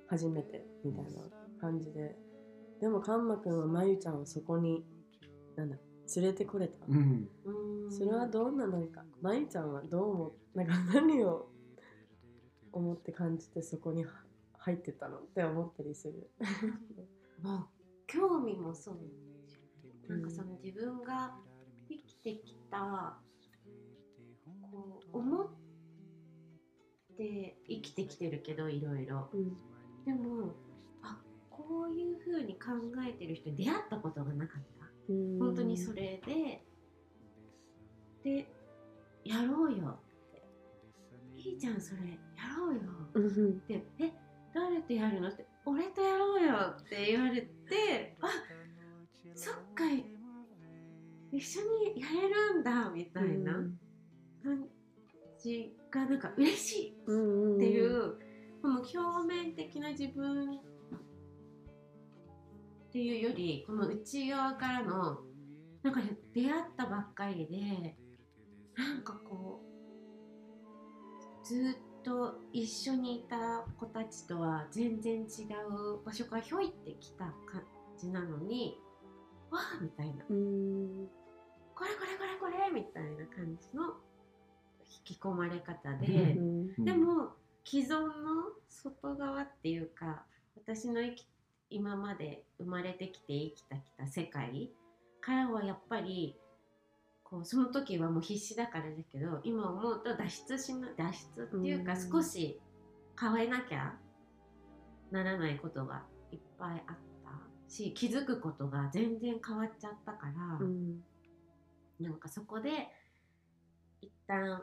[0.08, 1.12] 初めてみたいな
[1.60, 2.16] 感じで。
[2.80, 4.84] でもカンマくんはまゆちゃんをそこに
[5.56, 5.78] なんだ
[6.16, 7.30] 連れてこれた、うん。
[7.46, 7.92] うん。
[7.92, 9.04] それはどんななんか。
[9.22, 10.58] まゆちゃんはどう思う？
[10.58, 11.50] なんか何を
[12.74, 14.06] 思って感じてそこに
[14.58, 16.30] 入ってたのって思ったりする。
[17.42, 17.68] もう
[18.08, 18.98] 興味もそう
[20.10, 21.38] なんかその自分が
[21.88, 23.18] 生きてきた
[25.14, 25.48] 思っ
[27.18, 29.30] て生きてきてるけどいろいろ。
[29.34, 29.54] うん。
[30.06, 30.54] でも
[31.04, 31.18] あ
[31.50, 32.72] こういう風に考
[33.08, 34.86] えてる人に出会ったことがなかった。
[35.40, 36.62] 本当にそれで。
[38.24, 38.48] で
[39.24, 40.44] やろうよって。
[41.38, 42.18] いいじゃんそれや
[42.58, 42.82] ろうよ。
[43.14, 43.50] うん。
[43.50, 44.12] ってえ
[44.54, 45.46] 誰とやるのって。
[45.66, 48.28] 俺とやろうよって言われてあ
[49.36, 49.84] そっか。
[51.32, 51.62] 一緒
[51.96, 53.54] にやれるんだみたいな。
[54.44, 54.68] 感
[55.44, 57.16] じがなんか嬉しいう
[57.54, 58.16] んっていう、
[58.62, 60.60] この表面的な自分っ
[62.92, 65.18] ていうよりこの内側からの
[65.82, 67.96] なんかね出会ったばっかりで
[68.78, 69.62] なんかこ
[71.44, 77.64] うずっと一緒にいた子たちとは全然違う場所からひょいってきた感
[77.98, 78.78] じなのに
[79.52, 80.26] わあみたいな。
[80.30, 81.08] うん。
[81.76, 83.96] これこれこれこれみたいな感じの
[85.06, 86.08] 引き込まれ方で。
[86.34, 87.34] うんでも
[87.66, 90.26] 既存の外側っていうか
[90.56, 91.26] 私の生き
[91.70, 94.70] 今まで生まれてきて生きたきた世界
[95.22, 96.36] からはやっぱり
[97.24, 102.60] こうその時はもう必死だからだけど今思うと脱出しな脱出っていうかうん少し
[103.20, 103.96] 変えなきゃ
[105.12, 111.02] ならないことがいっぱいあったし気づくことが全然変わっちゃったから、うん
[112.00, 112.90] なんかそこで
[114.02, 114.62] 一旦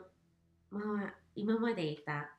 [0.71, 2.31] まあ今までいた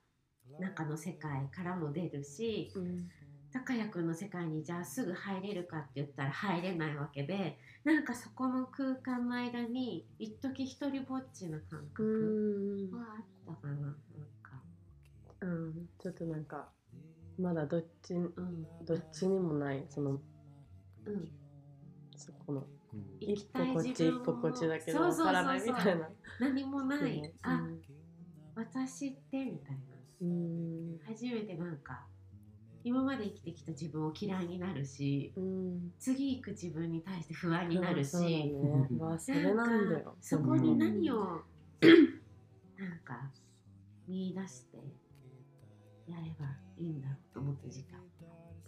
[0.58, 3.08] 中の世界からも出るしうん
[3.52, 12.96] 高谷君の世界にじゃあすぐ入れるかって言ったら入れないわけでなんかそこの空間の間に一時一人ぼっちな感う覚ん。
[12.96, 13.92] はあったかななん
[14.42, 14.62] か。
[15.42, 15.88] うん。
[15.98, 16.70] ちょっとなんか
[17.38, 18.66] まだどっちうん。
[18.86, 20.12] どっちにもないその
[21.04, 21.28] うん。
[22.16, 22.64] そこの
[23.20, 25.26] 一歩こったい自分ち一歩こっちだけどそうそうそうそう。
[25.26, 26.08] わからないみたいな。
[26.40, 27.68] 何もない、うんあ
[28.70, 29.78] 私ってみたいな。
[30.22, 30.98] うん。
[31.06, 32.06] 初めてなんか
[32.84, 35.92] 今まで生きてきた自分を嫌いになるしうん。
[35.98, 38.22] 次行く自分に対して不安になるし、そ
[39.34, 40.16] れなんだよ。
[40.20, 41.42] そこに何を
[42.78, 43.30] なんか
[44.08, 44.76] 見出して
[46.06, 46.46] やれば
[46.76, 48.00] いいんだろうと思った時間。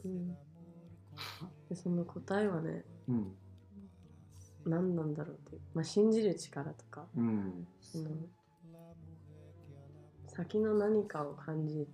[0.05, 0.37] うん。
[1.69, 3.37] でその答えはねうん。
[4.67, 5.61] 何なんだろうっていう。
[5.75, 7.07] まあ信じる力とか。
[7.17, 7.67] うん。
[7.81, 8.11] その
[10.37, 11.87] 先の何かを感じ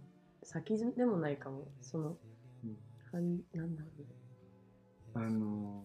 [0.42, 1.68] 先でもないかも。
[1.80, 2.16] その、
[2.64, 2.76] うん。
[3.10, 4.02] かんなんだろう。
[4.02, 4.06] ね
[5.14, 5.84] あの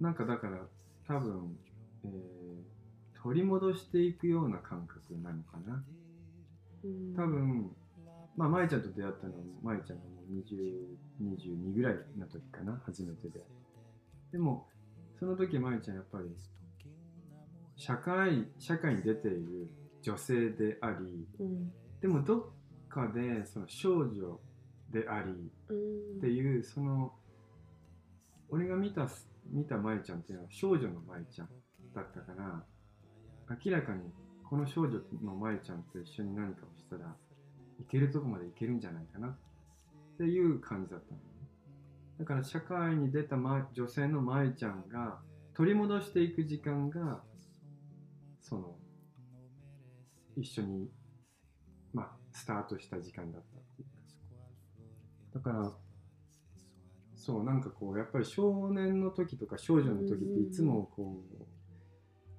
[0.00, 0.66] なんかだから
[1.06, 1.56] 多分、
[2.04, 2.72] えー
[3.22, 5.84] 取り戻していくような感覚なのかな。
[6.84, 7.14] うん。
[7.14, 7.70] 多分
[8.36, 13.44] まあ舞ちゃんと出会ったのは舞ちゃんがもう20 22ぐらいの時かな初めてで。
[14.32, 14.66] でも
[15.20, 16.24] その時舞ちゃんやっぱり
[17.76, 19.70] 社会社会に出ている
[20.02, 21.72] 女性でありうん。
[22.00, 22.42] でもどっ
[22.88, 24.40] かでその少女
[24.90, 26.18] でありうん。
[26.18, 27.12] っていうその
[28.50, 29.08] 俺が見た
[29.50, 31.48] 見た舞ちゃんっていうのは少女の舞ちゃん
[31.94, 32.64] だったから
[33.64, 34.02] 明らかに
[34.44, 37.16] この少女の舞ちゃんと一緒に何かをしたら
[37.80, 39.36] いけるとこまでいけるんじゃないかなっ
[40.18, 41.24] ていう感じだったのね。
[42.18, 45.18] だから社会に出た、ま、女性の舞ちゃんが
[45.54, 47.22] 取り戻していく時間が
[48.40, 48.76] その
[50.36, 50.88] 一緒に
[51.92, 53.92] まあスタートした時間だったっていうか。
[55.34, 55.72] だから
[57.22, 61.22] そうなんかこうやっぱり少年の時とか少女の時っていつもこ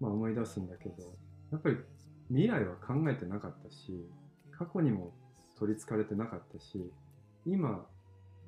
[0.01, 0.95] う、まあ、思い出すんだけど
[1.51, 1.77] やっぱり
[2.27, 4.05] 未来は考えてなかったし
[4.51, 5.13] 過去にも
[5.57, 6.91] 取りつかれてなかったし
[7.45, 7.85] 今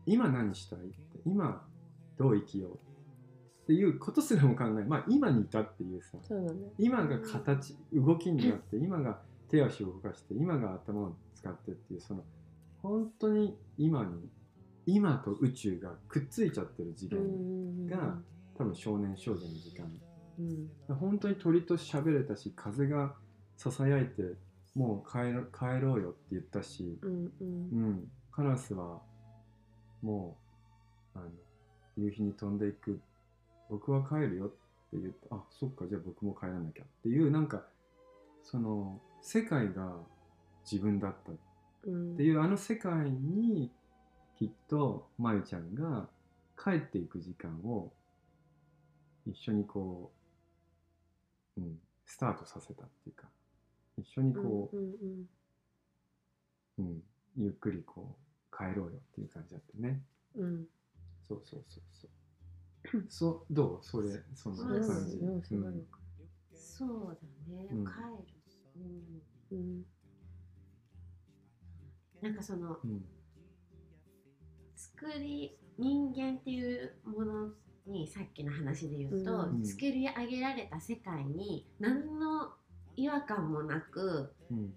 [0.05, 1.65] 今何したいって今
[2.17, 6.47] どう生きようっていうことすらも考えまあ今にいたっていうさね。
[6.77, 9.21] 今が形動きになって今が
[9.55, 12.23] 手足を動かして今が頭を使ってっていうその
[12.81, 14.29] 本当に今に
[14.85, 18.17] 今と宇宙がくっついちゃってる次う元んが
[18.57, 19.91] 多分少年少女の時間。
[20.39, 20.95] うん。
[20.95, 23.15] 本当に鳥と喋れたし風が
[23.57, 24.21] ささやいて
[24.75, 27.47] もう帰ろ帰ろうよって言ったし、うんうん。
[27.71, 29.01] うん、カラスは
[30.03, 30.37] も
[31.15, 31.29] うあの
[31.97, 32.99] 夕日に飛んでいく。
[33.67, 34.55] 僕は帰るよって
[34.93, 37.63] 言ってあそっかじゃあ僕も帰らなきゃっていうなんか
[38.45, 39.97] その世界が
[40.69, 41.31] 自分だった。
[41.31, 41.35] っ
[41.85, 42.15] うん。
[42.17, 43.71] ていうあの世界に
[44.37, 46.07] きっとまゆちゃんが
[46.57, 47.91] 帰っていく時間を
[49.25, 50.11] 一緒にこ
[51.57, 53.29] ううん、スタートさせたっていうか
[53.97, 55.29] 一緒にこうんうん
[56.77, 57.03] う、うん
[57.37, 58.17] ゆっくりこ
[58.51, 60.01] う帰ろうよっていう感じだったね。
[60.35, 60.43] うん。
[60.43, 60.65] うん
[61.27, 63.05] そうそうそう。
[63.09, 63.45] そう？
[63.47, 64.57] そうどうそれそん。
[64.57, 65.17] なうん感じ、
[66.53, 67.17] そう
[67.49, 67.85] だね、うん。
[67.85, 68.34] 帰る、
[69.51, 69.85] うん、
[72.21, 73.05] なんかそのうん
[74.75, 77.49] 作り人間っていうもの
[77.85, 79.65] にさっきの話で言うと、うん。
[79.65, 82.49] 作り上げられた世界に何の
[82.95, 84.73] 違和感もなくうん。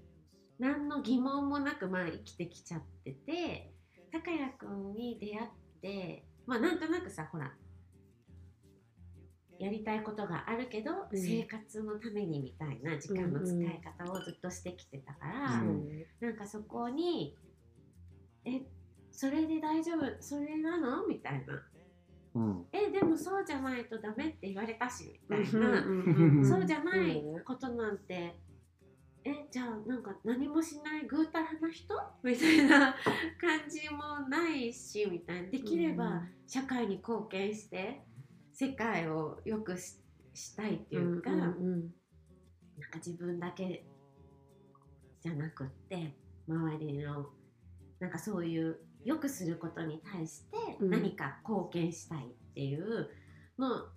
[0.59, 3.73] 何の疑問もなくまあ生きてきちゃってて
[4.11, 5.49] 高谷君に出会っ
[5.81, 7.53] てまあなんとなくさほら
[9.59, 11.19] やりたいことがあるけど、うん。
[11.19, 17.37] 生活のためにみたいな時間の使い方をずっとしてきてたから、うんなんかそこに
[18.45, 18.63] 「え
[19.11, 21.63] それで大丈夫それなの?」みたいな。
[22.35, 25.83] うん「えでもそうじゃないとダメって言われたし」みたいな、
[26.45, 28.35] そうじゃないことなんて
[29.25, 31.95] えじゃあなんか何もしないぐうたらな人？
[32.23, 32.95] みたいな
[33.41, 35.51] 感じもないしみたいな。
[35.51, 38.03] できれば社会に貢献して
[38.59, 40.01] 世界を良くし
[40.35, 41.95] したいっていうか、うんうん
[42.79, 43.85] なんか自分だけ
[45.21, 46.15] じゃなくって
[46.49, 47.27] 周りの
[47.99, 50.91] なんかそういう良くすることに対してうん。
[50.91, 53.09] 何か貢献したいっていう
[53.59, 53.89] の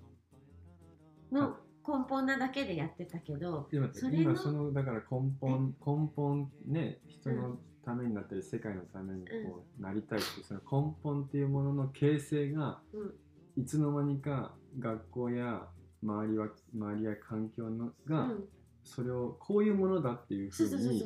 [1.32, 13.14] の根本なだけでやってたけど、それの今そのだから根本根本ね人のためになったり世界のためにこうなりたいっていうその根本っていうものの形成がうん
[13.58, 15.68] いつの間にか学校や
[16.04, 18.44] 周りは周りや環境のがうん、
[18.84, 21.04] それをこういうものだっていうふそうに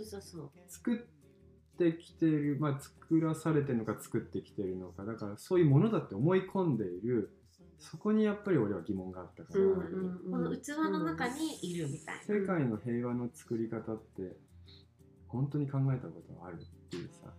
[0.68, 7.32] 作ってきているまあ作らされてるのか作ってきているのかだからそういうものだって思い込んでいる。
[7.78, 14.38] そこにやっぱり俺は疑問があったから、うんうんこの器の中にいるみたいな、世界の平和の作り方って
[15.28, 17.34] 本当に考えたことあるっていうさ。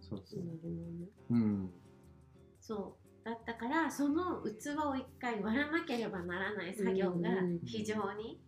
[0.00, 0.42] そうそう。
[1.30, 1.70] うん。
[2.58, 7.30] そうだったからその器を一回割らなければならない作業が
[7.64, 8.40] 非常に、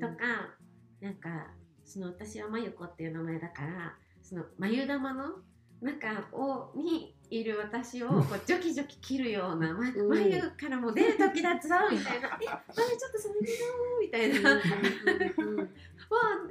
[0.00, 0.56] とか
[1.00, 1.48] なんか
[1.84, 5.24] その私はまゆこっていう名前だからその眉玉の
[5.82, 10.08] 中をにいる私を こうジョキジョキ切るような、ま、うん。
[10.08, 13.66] 眉からもう出る時だぞみたいな「え眉ちょっとそれでよ」
[14.00, 15.68] みたいな「もう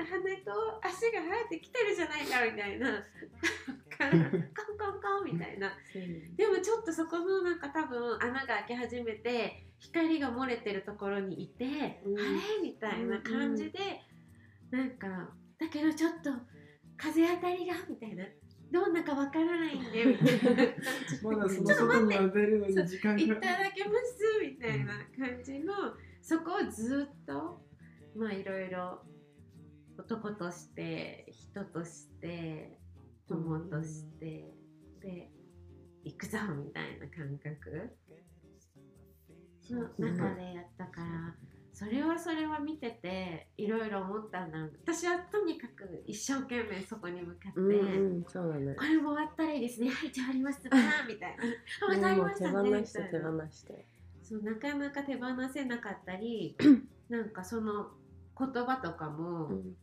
[0.04, 3.04] 羽と足が生えてきてるじゃないか」みたいな
[3.98, 4.32] からコンコン
[5.02, 5.72] コンみたいな。
[6.36, 11.66] でもちょっとそこのなんか多分穴が開き始めて光が漏れてるところにいて、
[12.06, 12.20] うん。
[12.20, 12.22] あ
[12.62, 12.62] れ？
[12.62, 13.80] みたいな感じで、
[14.72, 15.08] なんか
[15.60, 16.32] だけどちょっと
[16.98, 18.26] 風当たりがみたいな。
[18.72, 20.74] どんなかわからないんで みたいな感
[21.08, 21.24] じ。
[21.24, 25.74] まだその外には出るのに時間いがただけますみたいな感じの
[26.22, 27.64] そこをずっと
[28.16, 29.06] まあいろいろ
[29.98, 32.80] 男として人として
[33.28, 34.54] 友として
[35.02, 35.32] で
[36.04, 37.98] 行くぞみたいな感覚。
[39.74, 41.36] の中でやったから
[41.74, 44.72] それはそれは見てていろいろ思ったんだろう。
[44.86, 48.76] 私はとにかく一生懸命そこに向かって、うんうんそうだね。
[48.76, 49.90] これも終わったらいいですね。
[49.90, 50.70] はいじゃああります。
[50.70, 51.44] かみたいな。
[51.44, 53.86] あまたありもう手ましたね放して手放して。
[54.24, 56.56] そうなかなか手放せなかったり
[57.10, 57.88] なんかその
[58.40, 59.76] 言葉とかも、うん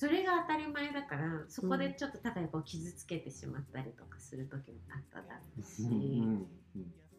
[0.00, 6.46] それが当たり前だからそこでちょっと高い子を傷つけてしまったりとかする時もあっただろうし、うんうん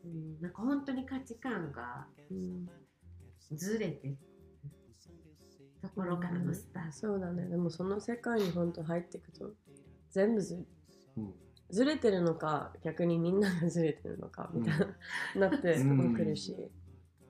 [0.03, 2.67] うんなんか本当に価値観がうん。
[3.55, 4.17] ずれてる
[5.79, 6.91] ところからのスタート。
[6.91, 7.45] そうだね。
[7.49, 9.51] でもその世界に本当入っていくと
[10.09, 10.65] 全部ず
[11.17, 11.33] うん。
[11.69, 14.79] ずれてるのか逆にみんながずれてるのかみたい
[15.35, 16.55] な、なってうんくるし、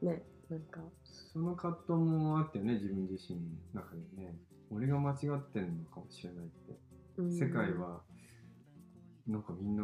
[0.01, 0.79] ねなんか。
[1.03, 3.41] その葛藤もあったよね自分自身の
[3.73, 4.33] 中でね
[4.71, 5.17] 俺が間違っ
[5.51, 6.79] てんのかもしれないって。
[7.17, 7.31] うん。
[7.31, 8.02] 世界は
[9.27, 9.83] なんかみんな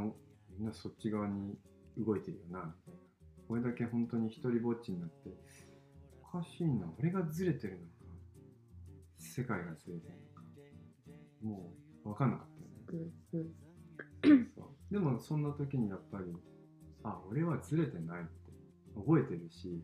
[0.58, 1.58] みんなそっち側に
[1.98, 3.00] 動いてるよなみたいな。
[3.50, 5.30] 俺だけ本当に一人ぼっちになって
[6.22, 7.84] おかしいな俺がずれてるのか
[9.18, 10.44] 世界がずれてるのか
[11.42, 12.48] もう分かんなかっ
[12.90, 13.12] たよね。
[13.34, 14.52] うんうん。
[14.56, 14.94] そう。
[14.94, 16.34] でもそんな時にやっぱり
[17.04, 18.32] あ俺はずれてないって
[18.96, 19.84] 覚えてるし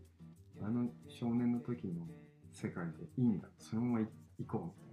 [0.62, 2.08] あの少年の時の
[2.52, 3.50] 世界でいいんだ。
[3.58, 4.08] そのままい
[4.40, 4.93] 行こうみたいな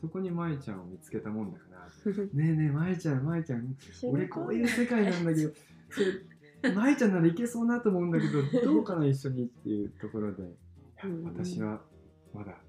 [0.00, 2.12] そこに舞ちゃんを見つけたもんだから。
[2.32, 3.76] ねえねえ舞ちゃん舞ちゃん。
[4.04, 5.52] 俺こういう世界なんだけど。
[5.90, 6.00] そ
[6.68, 10.44] れ舞ちゃんならいけそうなと思うんだけどどうかな一緒にっていうところで。
[11.24, 11.82] 私は
[12.34, 12.60] まだ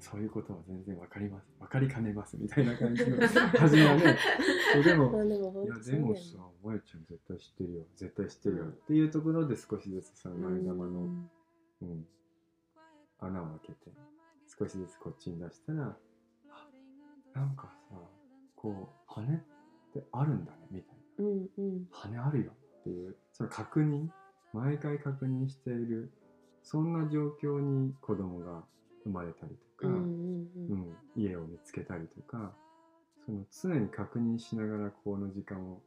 [0.00, 1.52] そういうことは全然わかります。
[1.58, 3.16] わかりかねますみたいな感じの
[3.58, 4.16] 始めはね
[4.82, 5.24] でも
[5.64, 11.00] いやでもさ、まゆちゃん絶対知ってるよ、絶対知ってるよ、っていうところで少しずつさ、前玉の、
[11.82, 12.06] うん、
[13.18, 13.92] 穴を開けて
[14.58, 15.96] 少しずつこっちに出したらあ
[17.34, 17.96] なんかさ
[18.56, 19.26] こう羽っ
[19.92, 21.24] てあるんだねみたいな。
[21.24, 21.86] うんうん。
[21.90, 24.08] 羽あるよっていうその確認
[24.52, 26.12] 毎回確認している
[26.62, 28.64] そんな状況に子供が
[29.04, 30.00] 生まれたりとか、うんうん
[30.70, 30.96] うん。
[31.16, 32.52] 家を見つけたりとか
[33.26, 35.80] その常に確認しながらこの時間を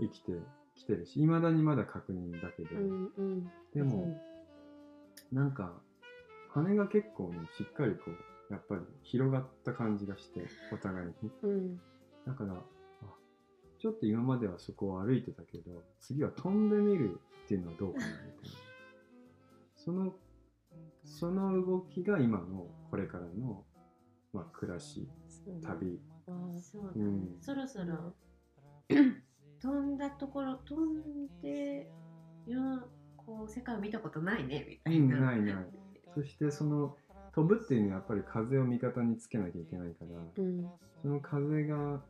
[0.00, 0.32] 生きて
[0.74, 3.50] きてるしいまだにまだ確認だけど、うんうん。
[3.74, 4.16] でも
[5.32, 5.72] なんか
[6.50, 11.30] 羽が結構ねしっかりこうやっぱり広がった感じがしてお互いに。
[11.42, 11.80] うん。
[12.26, 12.56] だからあ
[13.78, 18.58] ちょっと今まではそこを歩いてたけど次は飛んでみるっていうのはどうかなみたいな。
[19.74, 20.14] その
[21.04, 23.64] その動きが今のこれからの、
[24.34, 25.08] まあ、暮らし
[25.66, 25.98] 旅。
[26.60, 27.36] そうだね、うん。
[27.40, 28.14] そろそろ
[29.60, 31.90] 飛んだところ飛んで
[32.46, 32.82] 世の
[33.16, 35.66] こう世界を見たことないねみたいな、うんないない。
[36.14, 36.96] そしてその
[37.34, 40.66] 飛ぶっていうのはやっぱり風を味方につけなきゃいけないからうん。
[41.00, 42.00] その風が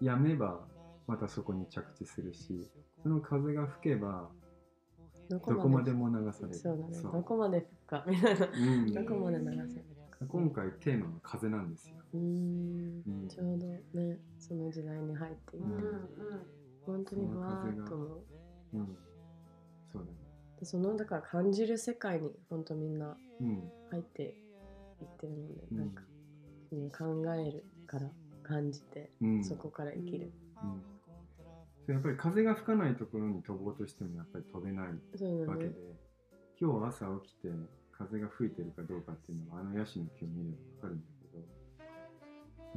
[0.00, 0.60] 止めば
[1.06, 2.68] またそこに着地するし
[3.02, 4.28] その風が吹けば
[5.28, 6.54] どどこまでも流される。
[6.54, 6.94] そうだね。
[6.94, 7.12] そう。
[7.12, 8.46] どこまで吹くかみたいな。
[8.46, 8.92] うん。
[8.92, 9.84] どこまで流せる
[10.28, 13.02] 今回テーマは風なんですよ、うーん。
[13.06, 13.28] うん。
[13.28, 13.66] ちょうど
[13.98, 15.72] ねその時代に入っていて、うん。
[15.72, 16.08] うん
[16.84, 17.96] 本当にふわーっと。
[17.96, 18.24] も
[18.74, 18.96] うん、
[19.90, 20.16] そうだね。
[20.58, 23.70] でそのだから感じる世界に本当みんなうん。
[23.90, 24.34] 入って
[25.02, 25.78] いってるので、うん。
[25.78, 26.02] なんか、
[26.72, 28.10] うん、考えるから
[28.42, 29.44] 感じて、うん。
[29.44, 30.32] そこから生きる、
[31.88, 34.86] やっぱり風が吹かないところに飛ぼうとしてもやっぱり飛べない
[35.46, 35.74] わけで、
[36.60, 37.48] 今日朝起きて
[37.90, 41.44] 風が吹いてるかどうかっていうのはあのヤシの木を見ればわかるんだけど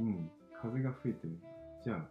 [0.00, 1.38] うん風が吹いてる。
[1.84, 2.08] じゃあ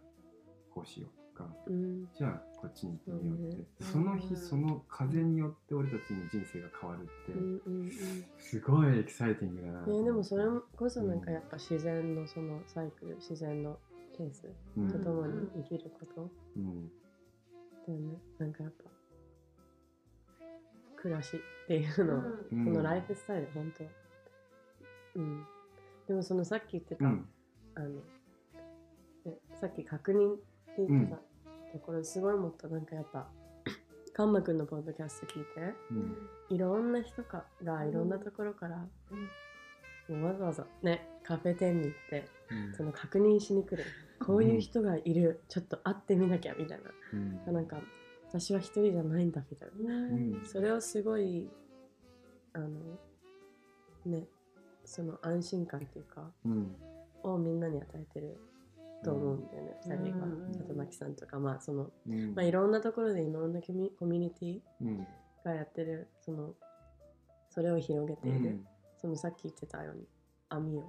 [0.74, 1.10] こうしよう。
[1.10, 2.08] とかうん。
[2.16, 10.44] じゃあこっちに行ってみようって、うんその日その風によって俺たちの人生が変わるって、すごいエキサイティングだなね、でもそれ
[10.76, 13.78] こそなんかやっぱ自然のそのサイクル自然の
[14.16, 14.90] ペースうん。
[14.90, 16.30] とともに生きること。
[16.56, 16.88] うん。
[17.86, 18.18] だよね。
[18.38, 18.90] なんかやっぱ
[20.96, 22.22] 暮らしっていうのを、
[22.52, 22.64] うん。
[22.64, 23.84] そのライフスタイル本当。
[25.20, 25.46] うん。
[26.08, 27.28] でもそのさっき言ってた、うん。
[27.74, 27.88] あの、
[29.26, 30.36] ね、さっき確認
[30.82, 31.16] って言ってた
[31.72, 32.68] ところすごい思った。
[32.68, 33.26] なんかやっぱ
[34.12, 36.16] カンマくんのポッドキャスト聞いてうん。
[36.48, 38.86] いろんな人かがいろんなところから、も
[40.08, 42.74] うわざわざねカフェ店に行ってうん。
[42.74, 43.84] その確認しに来る。
[44.24, 46.80] こういう人がいる、ちょっと会ってみなきゃみたい
[47.12, 47.44] うん。
[47.44, 47.78] ななんか
[48.28, 49.94] 私は一人じゃないんだみたいな。
[49.94, 50.42] うん。
[50.44, 51.50] それをすごい
[52.54, 52.68] あの
[54.06, 54.24] ね
[54.84, 56.74] その安心感っていうかうん。
[57.22, 58.38] をみんなに与えてる
[59.02, 59.92] と思うんだよね、うん。
[59.92, 60.26] 二人が。
[60.26, 60.56] うん。
[60.60, 62.34] あとマキさんとかまあその、うん。
[62.34, 65.06] まあ、いろんなところでいろんなコミュニティうん。
[65.44, 66.54] がやってるその
[67.50, 68.66] それを広げている、うん。
[68.96, 70.06] そのさっき言ってたように
[70.48, 70.84] 網を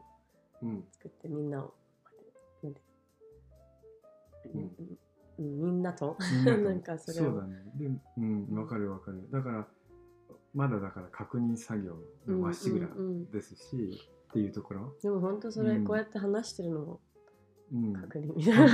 [0.61, 0.83] うん。
[0.91, 1.73] 作ってみんなを
[2.63, 2.75] うん
[4.53, 4.97] うん。
[5.39, 5.61] うん。
[5.61, 7.31] みんなと なんかそれを。
[7.31, 7.63] そうだね。
[7.75, 7.85] で
[8.17, 9.29] うんわかるわかる。
[9.31, 9.67] だから
[10.53, 11.95] まだだから確認作業
[12.25, 13.31] のまっしぐらうんうんうん。
[13.31, 13.99] ですし、
[14.29, 15.85] っていうところ、でも本当それうん。
[15.85, 16.99] こうやって話してるのもうん、
[18.01, 18.33] 確認。
[18.35, 18.69] みたいな、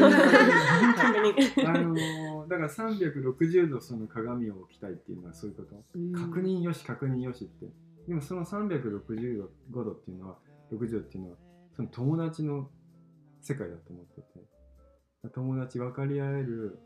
[0.96, 1.70] 確認。
[1.70, 6.12] あのーだから360度その鏡を置きたいっていうのはそういうこと、うん。
[6.12, 7.68] 確認よし確認よしって。
[8.08, 10.38] でもその365度っていうのは
[10.72, 11.38] 60度っていうのは
[11.76, 12.70] その友達の
[13.42, 14.54] 世界だと思ってて。
[15.34, 16.80] 友達分かり合える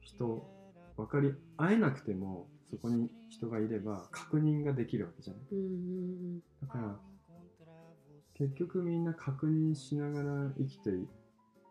[0.00, 0.48] 人
[0.96, 5.42] 分かり合えなくてもそこに人がいれば確認ができるわけじゃない。
[6.62, 6.96] だから
[8.34, 11.08] 結局みんな確認しながら生きてい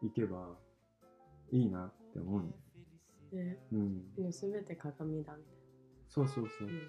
[0.10, 0.58] けば
[1.52, 2.42] いいなって思う。
[2.42, 2.62] んだよ
[3.34, 3.38] うん。
[3.38, 3.58] ね。
[3.72, 5.44] うんもう全て鏡だみ
[6.08, 6.82] そうそうそう、たいな、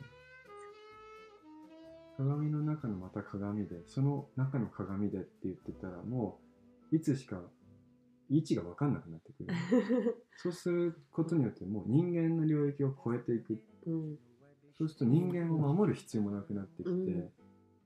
[2.16, 6.40] 鏡の中のまた鏡でその中の鏡でって言ってたらも
[6.90, 7.40] ういつしか
[8.28, 9.54] 位置が分かんなくなってくる。
[10.36, 13.62] そうすることによってもう人間の領域を超えていく。
[13.86, 14.18] うん
[14.74, 17.32] そうすると人間を守る必要もなくなってきて、うん。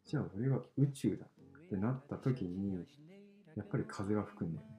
[0.04, 2.86] じゃあ俺は宇宙だってなった時に
[3.56, 4.75] やっぱり風は吹くんだよね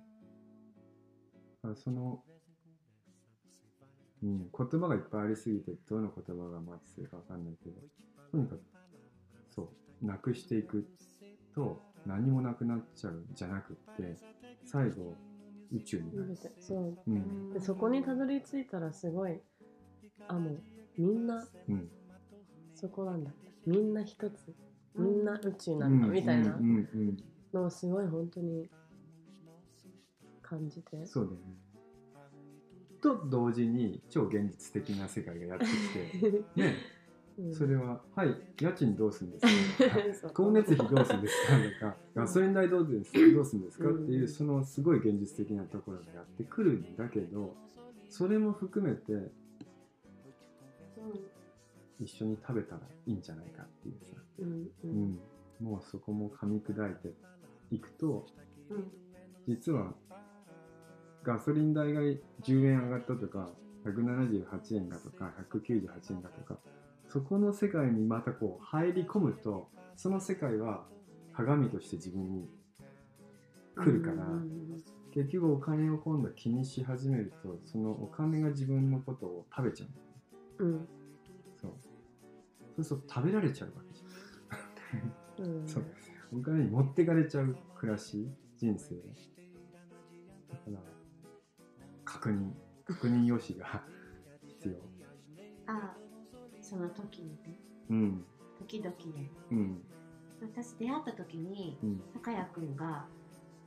[1.75, 2.23] その、
[4.23, 7.75] うん、言葉がいっぱいありすぎてどの言葉がマッチするか分かんないけど
[8.31, 8.61] とにかく
[9.49, 10.87] そうなくしていく
[11.55, 14.17] と何もなくなっちゃうんじゃなくって
[14.65, 15.17] 最後
[15.73, 16.97] 宇宙になる、そう。
[17.11, 17.53] うん。
[17.53, 19.39] でそこにたどり着いたらすごい
[20.27, 20.63] あもう
[20.97, 21.89] みんなうん、
[22.73, 23.31] そこなんだ。
[23.65, 24.55] みんな一つ。
[24.97, 26.63] みんな宇宙なんだみたいなうん。
[26.63, 26.89] うん。
[26.93, 27.17] うん。
[27.53, 28.69] のをすごい本当に
[30.47, 31.05] 感じて。
[31.05, 31.43] そうだよね。
[33.01, 35.71] と同時に超現実的な世界がやってき
[36.29, 36.43] て。
[36.59, 36.75] ね。
[37.37, 37.53] うん。
[37.53, 39.45] それは「はい家賃どうするんです
[39.87, 39.93] か?
[40.19, 40.29] 」そう。
[40.29, 41.35] 光熱費どうするんです
[41.79, 41.91] か？
[41.91, 43.13] とかガソリン代どうです？
[43.33, 43.89] どうするんですか？
[43.91, 47.55] っていうそのすごい現実的なところがやってくるんだけど
[48.09, 49.31] それも含めて
[51.99, 55.19] 一緒に食べたらいいんじゃないかっていうさ、うんううんん、
[55.59, 57.13] もうそこも噛み砕いて
[57.71, 58.25] いくと
[58.69, 58.91] うん。
[59.47, 59.93] 実は
[61.27, 62.17] ガソリン代が10
[62.65, 63.49] 円上がったとか
[63.85, 66.57] 178円だとか198円だとか
[67.09, 69.67] そこの世界にまたこう入り込むと
[69.97, 70.85] その世界は
[71.33, 72.45] 鏡として自分に
[73.75, 74.81] 来るから、うん。
[75.13, 79.85] 結局お金を今度気にし始めるとそのお金が自分のことを食べちゃ
[80.59, 80.65] う。
[80.65, 80.87] うん。
[81.61, 81.71] そう。
[82.75, 85.57] そうすると食べられちゃうわけじゃん。
[85.57, 85.67] うん。
[85.67, 85.83] そう。
[86.33, 88.95] お金に持ってかれちゃう暮らし人生。
[88.95, 90.96] だから
[92.17, 92.51] 確認
[92.85, 93.83] 確認用紙が
[94.47, 94.75] 必要。
[95.67, 95.95] あ
[96.61, 97.59] その時にね。
[97.89, 98.25] うん。
[98.59, 99.29] 時々ね。
[99.51, 99.83] うん。
[100.41, 102.01] 私出会った時にうん。
[102.13, 103.05] 高谷君が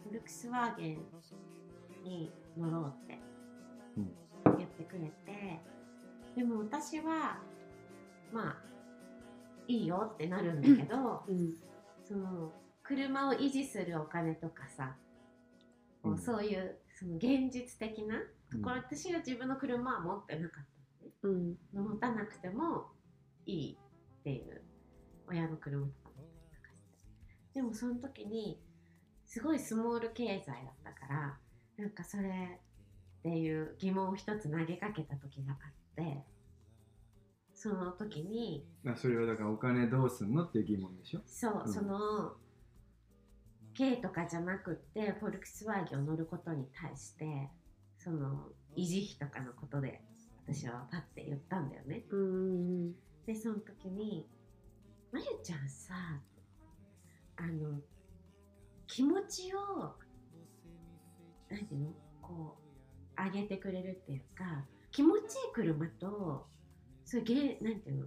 [0.03, 0.98] フォルクスワーゲン
[2.03, 3.18] に乗ろうって
[3.96, 4.57] うん。
[4.57, 5.61] 言ってくれて、
[6.36, 7.38] でも私は
[8.32, 8.57] まあ
[9.68, 11.55] いいよってなるんだけど、うん。
[12.05, 14.96] その車を維持するお金とかさ、
[16.03, 16.18] うん。
[16.18, 18.16] そういうその現実的な
[18.51, 20.64] ところ、うん私は自分の車は持ってなかっ
[21.22, 21.57] たのね。
[21.74, 21.84] うん。
[21.84, 22.88] 持たなくても
[23.46, 23.78] いい
[24.20, 24.62] っていう
[25.28, 27.11] 親の車とか乗ったりとかして。
[27.55, 28.61] でもその時に
[29.26, 31.38] すごいスモール経済だったから
[31.76, 32.61] なんかそれ
[33.20, 36.24] っていう疑問を一つ投げかけた時があって
[37.55, 41.20] その時にあそれはだからお金どうすんのっていう疑問でしょ？
[41.26, 41.72] そう、うん。
[41.72, 42.32] その
[43.76, 47.48] 軽とかじゃなくってフォルクスワーゲンを乗ることに対して
[48.03, 50.01] その維持費とかのことで
[50.46, 52.03] 私はパッて言ったんだよね。
[52.11, 52.92] うん
[53.26, 54.26] でその時に
[55.12, 55.94] 「まゆちゃんさ
[57.36, 57.78] あの
[58.86, 59.94] 気持ちを
[61.51, 61.92] 何ていうの？
[62.22, 62.57] こ
[63.18, 66.48] う上げてくれるっていうか気持ちいい車と
[67.05, 68.07] そういうゲーなんていう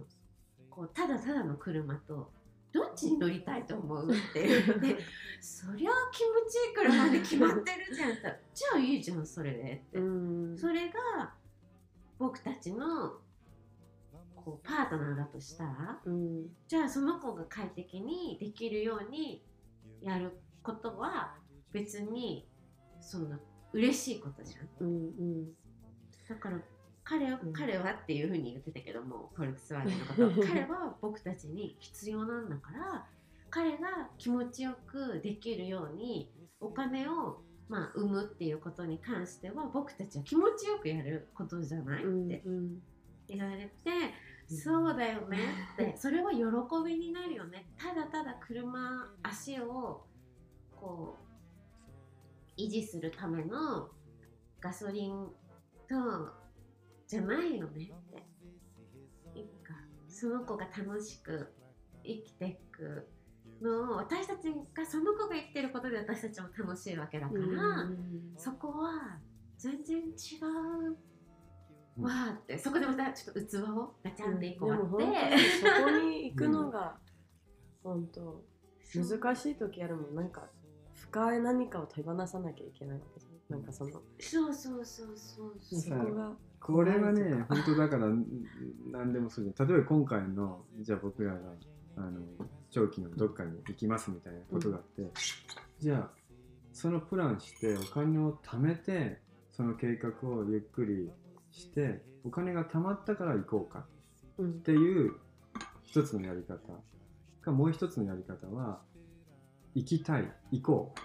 [0.70, 2.32] こうただただの車と
[2.74, 4.98] どっちに乗りたいと思うって言って
[5.40, 9.98] そりゃあ気持ちいい車で決まってるじゃん じゃあいいじゃんそれでって。
[9.98, 10.58] うん。
[10.58, 11.34] それが
[12.18, 13.20] 僕たちの
[14.34, 16.48] こうパートナーだとしたらうん。
[16.66, 19.46] じゃあその子が快適にできるように
[20.00, 20.32] やる
[20.64, 21.38] ことは
[21.70, 22.48] 別に
[22.98, 23.38] そんな
[23.72, 24.68] 嬉しいことじゃん。
[24.80, 25.54] うんうん。
[26.28, 26.60] だから
[27.04, 27.52] 彼はうん。
[27.52, 30.42] 彼はっていうふうに言ってたけどもフォルクスワーゲンのこと。
[30.48, 33.06] 彼は僕たちに必要なんだから
[33.50, 42.82] 彼が気持ちよくできるようにお金をまあ生むっていうことに関しては僕たちは気持ちよくやることじゃない、うんってうん
[43.26, 43.90] 言われて、
[44.46, 45.38] そうだよね？
[45.72, 45.96] って。
[45.96, 46.44] それは喜
[46.84, 47.72] びになるよね？
[47.78, 50.04] ただただ車足を
[50.70, 51.16] こ
[52.56, 53.90] う維持するための
[54.60, 55.32] ガソリン
[55.88, 56.43] と
[57.14, 58.26] じゃないよねって。
[59.34, 59.74] なんか
[60.08, 61.52] その子が楽しく
[62.04, 63.08] 生きていく
[63.62, 67.40] のを私たちがその子が生きてることで私たちも楽しいわけだから、
[68.36, 69.20] そこは
[69.56, 70.02] 全然違
[72.00, 76.98] うわーって、そこでまたちょっと器をガチャンって一個で割って、も本当にそこに行くのが
[77.84, 78.44] 本当
[78.94, 80.14] 難しい時あるもん。
[80.16, 80.48] なんか
[80.94, 83.34] 深い何かを手放さなきゃいけないわけじゃん。
[83.50, 84.02] なんかそのそう。
[84.18, 85.80] そうそうそうそう。
[85.80, 86.32] そこが
[86.64, 88.24] これはね本当だからん
[88.90, 91.38] 何でもそうじゃん例えば今回のじゃあ僕らが
[91.96, 92.20] あの
[92.70, 95.02] 長期のどっかに行きますみたいなことがあって、
[95.78, 96.10] じゃあ
[96.72, 99.20] そのプランしてお金を貯めて
[99.52, 101.10] その計画をゆっくり
[101.52, 103.84] してお金が貯まったから行こうか
[104.38, 105.12] うんっていう
[105.84, 106.58] 一つのやり方。
[107.42, 108.80] かもう一つのやり方は
[109.74, 111.00] 行きたい行こう。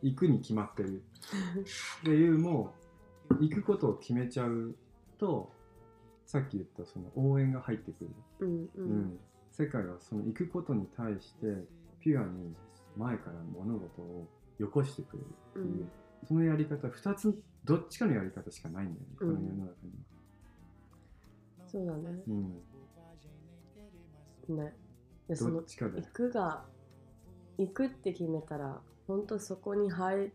[0.00, 1.02] 行くに決まってる。
[2.02, 2.74] っていうも
[3.30, 4.76] う行くことを決めちゃう
[5.18, 5.52] と
[6.26, 8.10] さっき言ったその応援が入ってくる、
[8.40, 9.00] うんううん。
[9.00, 9.18] ん
[9.50, 11.46] 世界はその行くことに対して
[12.00, 12.54] ピュアに
[12.96, 15.90] 前から物事をよこしてくれるっていう、うん。
[16.26, 19.72] そのやり方2つどっちかのやり方しかないんだよね、この世の中には。
[21.66, 22.22] そうだね。
[24.48, 24.74] うん、ね。
[25.28, 26.08] でそのどっちかで行。
[26.12, 26.64] くが
[27.58, 30.32] 行くって決めたら本当そこに入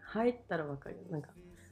[0.00, 1.02] 入ったらわかるよ。
[1.10, 1.28] なんか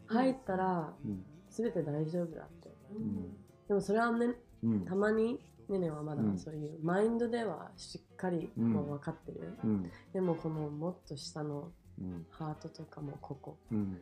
[0.07, 2.75] 入ったらうん全て大丈夫だって。
[2.97, 3.37] うん。
[3.69, 4.35] でもそれはね
[4.65, 4.85] うん。
[4.85, 5.39] たまに
[5.69, 6.39] ねねはまだうん。
[6.39, 8.73] そういうマインドではしっかりうん。
[8.73, 9.91] もう分かってる、うん。
[10.13, 12.27] でもこのもっと下のうん。
[12.31, 14.01] ハートとかもここうん。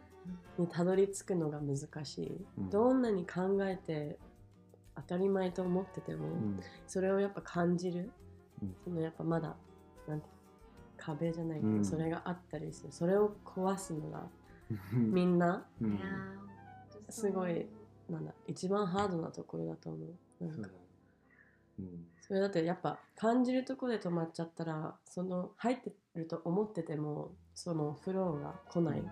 [0.58, 2.70] にたどり着くのが難しい、うん。
[2.70, 4.18] どんなに考えて
[4.94, 6.60] 当たり前と思ってても、うん。
[6.86, 8.10] それをやっぱ感じる、
[8.62, 8.74] うん。
[8.84, 9.56] そのやっぱまだ
[10.06, 10.26] なんて
[10.96, 11.84] 壁じゃないけど、うん。
[11.84, 12.92] それがあったりする。
[12.92, 14.28] それを壊すのが
[14.94, 15.12] うん。
[15.12, 15.66] みんな
[17.10, 17.66] うんいうすごい
[18.08, 19.98] なんだ一番ハードなところだと思
[20.40, 20.44] う。
[20.44, 20.68] なんか。
[20.68, 20.74] そ
[21.80, 22.06] うん。
[22.20, 29.02] それだってやっぱ感じるところで止まっちゃったらその入ってると思っててもそのフローが来ない、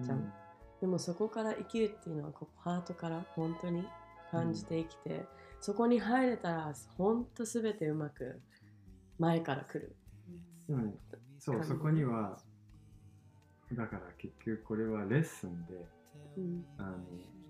[0.00, 0.32] じゃん。
[0.80, 3.84] でもそこから生きるっていうのはここハートから本当に
[4.30, 5.24] 感じて生きて、
[5.60, 8.40] そこに入れたら本当すべてうまく
[9.18, 9.96] 前から来る。
[10.68, 10.94] でもね
[11.38, 12.38] そうそこには
[13.72, 15.74] だから結局これはレッスンで
[16.36, 16.64] うん。
[16.78, 16.98] あの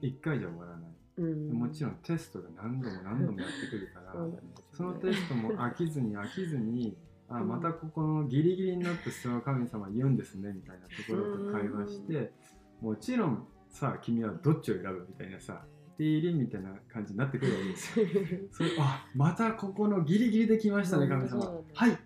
[0.03, 0.95] 1回じゃ終わらない。
[1.16, 4.38] うん、もちろんテストが何度も何度もやってくるから そね。
[4.72, 6.97] そのテストも飽きずに飽きずに
[7.28, 7.49] あうん。
[7.49, 12.32] またここのギリギリになってその神様言うんですねみたいなところと会話して
[12.80, 15.64] もちろんさ君はどっちを選ぶみたいなさ
[15.99, 18.07] ディーリンみたいな感じになってくるわけですよ。
[18.51, 21.11] それあまたここのギリギリで来ましたねうん。
[21.11, 21.99] 神様、はい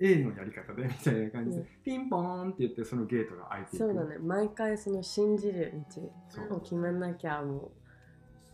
[0.00, 1.66] A のやり方でみたいな感じで、うん。
[1.84, 3.84] ピンポーンって言ってそのゲートが開いていく。
[3.84, 4.18] そうだね。
[4.18, 6.10] 毎回その信じるそう。
[6.48, 7.70] 道を決めなきゃも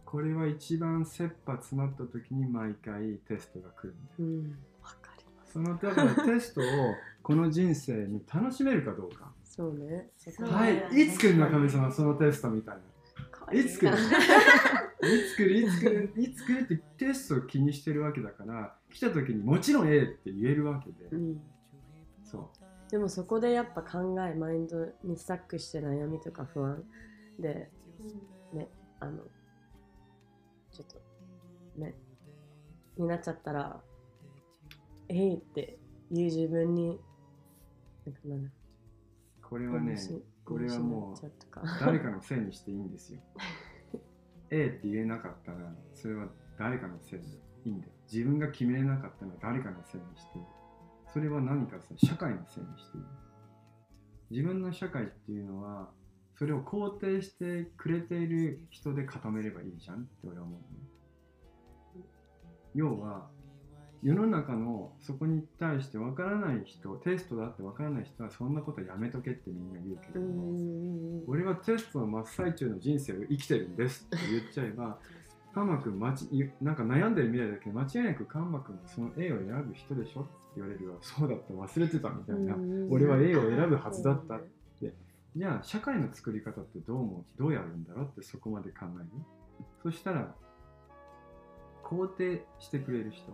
[0.05, 4.59] これは一番切羽詰まった時に毎回テストが来るんううん。
[4.83, 5.53] わかります。
[5.53, 6.65] そのだからテストを
[7.23, 9.31] この人生に楽しめるかどうか。
[9.45, 10.11] そうね。
[10.41, 11.03] はい。
[11.03, 12.81] いつ来るの神様そのテストみたいな。
[13.53, 13.97] いつ来る
[15.03, 21.41] いつ来るいつ来るいつ来るってテストを気にしてるわけだから来た時にもちろん A って言えるわけで、うん。
[22.25, 22.51] そ
[22.91, 26.83] でもそこでやっぱ考えマインドにスタックして悩みとか不安。
[27.39, 27.71] で
[28.53, 29.23] ねあの
[30.73, 31.01] ちょっと
[31.81, 31.95] ね
[32.99, 33.81] になっちゃったら
[35.09, 35.79] えいって
[36.11, 36.99] いう自分に
[39.43, 41.31] これはねしこれはもう
[41.81, 43.21] 誰かのせいにしていいんですよ
[44.51, 45.59] A って言えなかったら
[45.95, 46.27] それは
[46.59, 47.27] 誰かのせいで
[47.65, 50.39] いいんだよ自分が決めれなかったのは誰かのせいにして
[51.13, 53.01] それは何かさ社会のせいにしてい
[54.31, 55.91] 自分の社会っていうのは
[56.39, 62.05] それを肯定してくれている人で固めればいいじゃんって俺は思うのね
[62.75, 63.29] 要は
[64.03, 70.37] 世の中のそこに対して分からない人テストだって分からない人はそんなことやめとけってみんな言うけどうん。
[70.37, 74.99] も、俺はテストの真っ最中の人生を生きてるんですって言っちゃえば
[75.55, 76.29] カンマ君まち
[76.63, 82.89] なんか悩んでる未来だけど間違いなくカンマ君はその A を選ぶ人でしょって言われるわそうだった忘れてたみたいな、うん。
[82.91, 84.41] 俺は A を選ぶはずだった
[85.37, 87.39] じゃあ社会の作り方ってどう思う？
[87.39, 89.07] どうやるんだろうってそこまで考える？
[89.81, 90.35] そしたら
[91.85, 93.31] 肯定してくれる人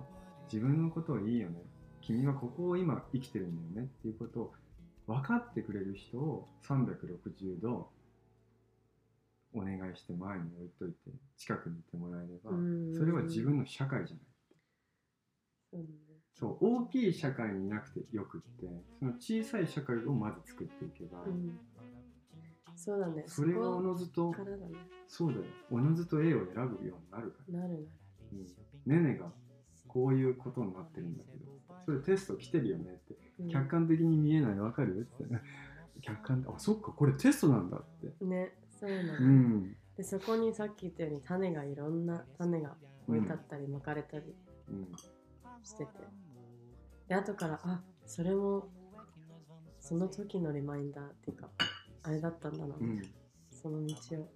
[0.52, 1.62] 自分のことをいいよね。
[2.00, 3.90] 君はここを今生きてるんだよね。
[3.98, 4.52] っていうことを
[5.06, 7.90] 分かってくれる人を360度
[9.54, 12.94] お願いして前に置いといて近くにいてもらえればうん。
[12.94, 14.26] それは自分の社会じゃない。
[15.70, 15.86] そうね。
[16.34, 18.66] そう大きい社会にいなくてよくって
[18.98, 21.58] その小さい社会をまず作っていけば、うん。
[22.76, 23.24] そうだね。
[23.26, 24.36] それがおのずとね。
[25.08, 25.44] そうだよ。
[25.70, 27.88] おのずと A を選ぶようになるから、なるなる。
[28.86, 29.32] うん、ねねが
[29.88, 31.52] こういうことになってるんだけど
[31.84, 33.48] それテスト来てるよねってうん。
[33.48, 35.00] 客観的に見えないわかる？
[35.00, 35.24] って。
[36.02, 38.24] 客観あそっかこれテストなんだって。
[38.24, 39.76] ねそうなの、うん。
[39.96, 42.74] でそこにさっき言ったように種がいろんな種が
[43.08, 44.34] 置いてあったり巻かれたり
[44.68, 44.92] うん。
[45.62, 45.92] してて、
[47.08, 48.68] で後からあそれも
[49.80, 51.48] その時のリマインダーっていうか
[52.02, 53.02] あれだったんだな、うん。
[53.50, 54.28] その道を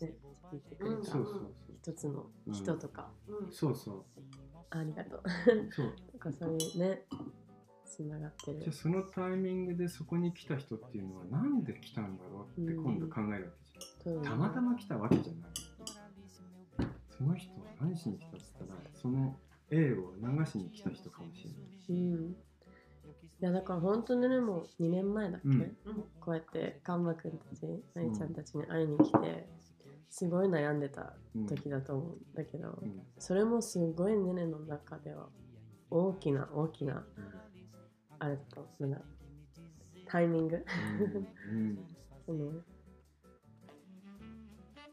[0.00, 0.14] ね
[0.52, 1.54] 聞いてくれたそうそう。
[1.80, 3.52] 一つの人とか、うん。
[3.52, 4.20] そうそう
[4.70, 5.22] ありがとう。
[5.46, 5.68] そう。
[5.70, 7.02] そうとかそういうね
[7.84, 8.60] つながってる。
[8.60, 13.50] じゃあそのタイミングでそこに来た人っていうのはなんで来たんだろうって今度考えるわ
[14.04, 14.14] けじゃん。
[14.14, 15.50] そうたまたま来たわけじゃない。
[17.10, 19.36] その人は何しに来たって言ったら、その
[19.70, 21.60] A を流しに来た人かもしれない。
[21.88, 21.92] う
[22.28, 22.36] ん。
[23.40, 25.76] いやだから本当にねもう2年前だっけ、うん。
[26.20, 29.48] こうやってカンマくんたちまいちゃんたちに会いに来て
[30.10, 31.46] すごい悩んでたうん。
[31.46, 33.02] 時だと思うんだけど、うん。
[33.18, 35.28] それもすごいねねの中では
[35.90, 37.04] 大きな大きな
[38.18, 38.98] あれだとなんだ
[40.06, 40.64] タイミング。
[41.50, 41.78] うん。
[42.26, 42.52] その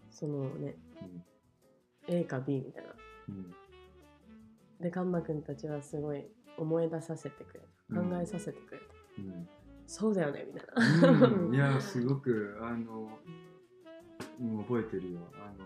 [0.10, 1.26] そのねうん
[2.08, 2.96] A か B みたいな。
[3.30, 3.56] うん。
[4.80, 6.26] でカンマくんたちはすごい
[6.58, 8.00] 思い出させてくれた。
[8.02, 8.10] うん。
[8.10, 8.86] 考えさせてくれた、
[9.20, 9.50] うん。
[9.88, 11.56] そうだよねみたいな、うん。
[11.56, 13.18] いやすごくあの
[14.40, 15.20] うん覚えてるよ。
[15.34, 15.66] あの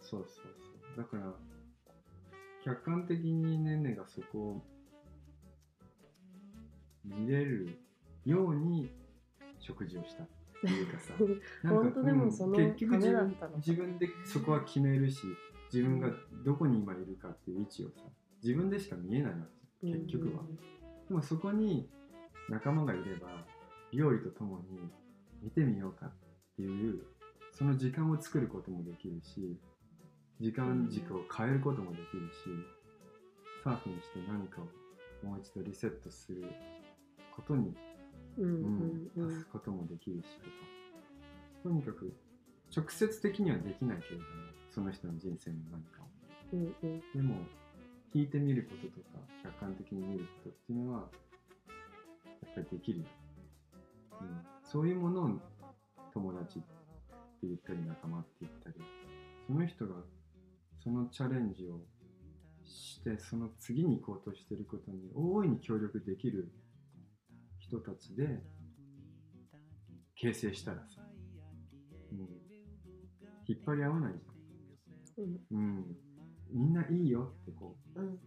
[0.00, 0.96] そうそうそう。
[0.96, 1.32] だから
[2.64, 4.62] 客観的にねねがそこを
[7.04, 7.78] 見れる
[8.24, 8.90] ように
[9.58, 10.26] 食事をしたっ
[10.60, 11.14] ていうかさ。
[11.62, 12.96] なんか本当でもうんその結局
[13.56, 15.22] 自分でそこは決めるし
[15.72, 16.08] 自分が
[16.44, 18.04] どこに今いるかっていう位置をさ
[18.42, 19.38] 自分でしか見えないわ
[19.80, 20.42] け結局は、
[21.08, 21.90] でもそこに
[22.48, 23.44] 仲間がいれば
[23.92, 24.78] 料理とともに
[25.42, 26.12] 見てみようかっ
[26.56, 27.02] ていう
[27.54, 29.56] その時間を作ることもできるし
[30.40, 32.34] 時間軸を変えることもできるし
[33.62, 36.44] サーフィンして何かをもう一度リセットする
[37.34, 37.72] ことに、
[38.36, 38.54] うんううん。
[38.56, 40.50] んうん足すこともできるしとか。
[41.62, 42.12] とにかく
[42.76, 44.26] 直接的にはできないけれども
[44.70, 46.06] その人の人生の何かを。
[46.52, 47.00] うんうん。
[47.14, 47.36] でも
[48.12, 51.08] 聞いてみることとか客観的に見ることっていうのは
[52.42, 52.98] やっぱりできる。
[53.00, 53.04] よ、
[54.20, 55.30] うん、そういうものを
[56.12, 56.73] 友達って
[57.46, 58.76] 言ったり仲間って言ったり
[59.46, 59.94] その人が
[60.82, 61.80] そのチャレンジを
[62.64, 66.50] してその次に行こうとしてることに大いに協力できる
[67.58, 68.42] 人たちで
[70.16, 71.02] 形成したらさ、
[72.12, 72.18] うん、
[73.46, 74.12] 引っ張り合わない
[75.16, 75.38] じうん。
[75.52, 75.96] ゃん、うん、
[76.52, 78.18] みんないいよってこううん。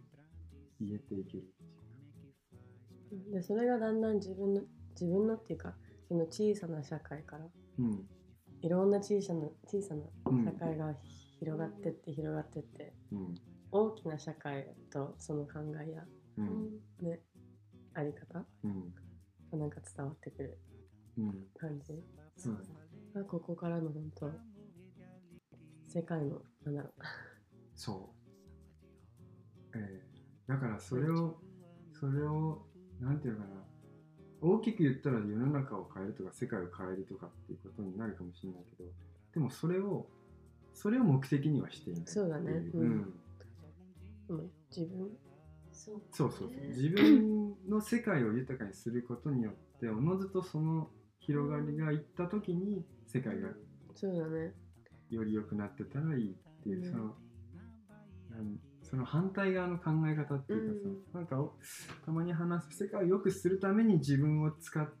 [0.80, 1.44] 言えていける
[3.32, 4.62] でそれがだんだん自分の
[4.92, 5.74] 自分のっていうか
[6.06, 7.46] その小さな社会から
[7.78, 8.06] うん
[8.62, 10.44] いろんな小さな小さなうん。
[10.44, 10.94] 社会が
[11.38, 13.34] 広がってって広がってってうん。
[13.70, 16.04] 大きな社会とその考えや
[16.38, 16.70] うん。
[17.00, 17.20] ね
[17.94, 18.94] あり方うん。
[19.52, 20.58] がなんか伝わってくる
[21.18, 21.46] うん。
[21.58, 21.92] 感じ。
[22.36, 22.58] そう。
[23.14, 24.30] がここからの本当
[25.86, 26.90] 世界のなんだろ
[27.74, 28.14] そ
[29.74, 29.78] う。
[29.78, 31.36] えーだからそれを
[31.92, 32.66] それを
[33.00, 33.67] なんていうのかな
[34.40, 38.88] 大きく言ったら世の中を変えるとか世界を変えるとかっていうことになるかもしれないけど
[39.34, 40.06] でもそれを
[40.74, 42.52] それを目的にはしていないそうだね。
[42.72, 43.14] うん。
[44.28, 44.50] うん。
[44.70, 45.10] 自分。
[45.72, 46.48] そうそうそう。
[46.48, 53.48] そう自分の世界を豊かにすることによっておのずとその広がりがいった時に世界が
[53.96, 54.54] そうだね。
[55.10, 56.90] より良くなってたらいいっていう、うん。
[56.92, 57.16] その
[58.90, 61.52] その反対側の考え方っていうかさ、なんかお
[62.06, 64.92] たまに話す世界を良くするために自分を使って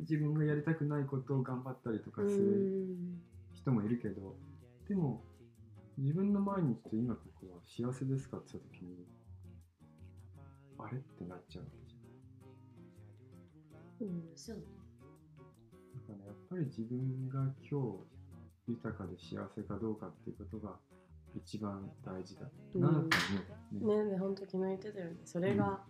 [0.00, 3.20] 自分がやりたくないことを頑張ったりとかうするん。
[3.54, 4.36] 人もいるけど、
[4.88, 5.22] でも
[5.98, 9.06] 自分の毎日と今ここは幸せですかって言った時に
[10.78, 10.98] あれ？
[10.98, 14.08] ってなっちゃうわけじゃん。
[14.08, 14.22] うん。
[14.34, 14.56] そう。
[14.56, 14.62] だ
[16.14, 17.80] からやっぱり自分が今
[18.66, 20.76] 日豊かで幸せかどうかっていうことが
[21.36, 23.08] 一番大事だなと思う、
[23.72, 25.16] ねねで本当昨日言ってたよね。
[25.24, 25.80] それが、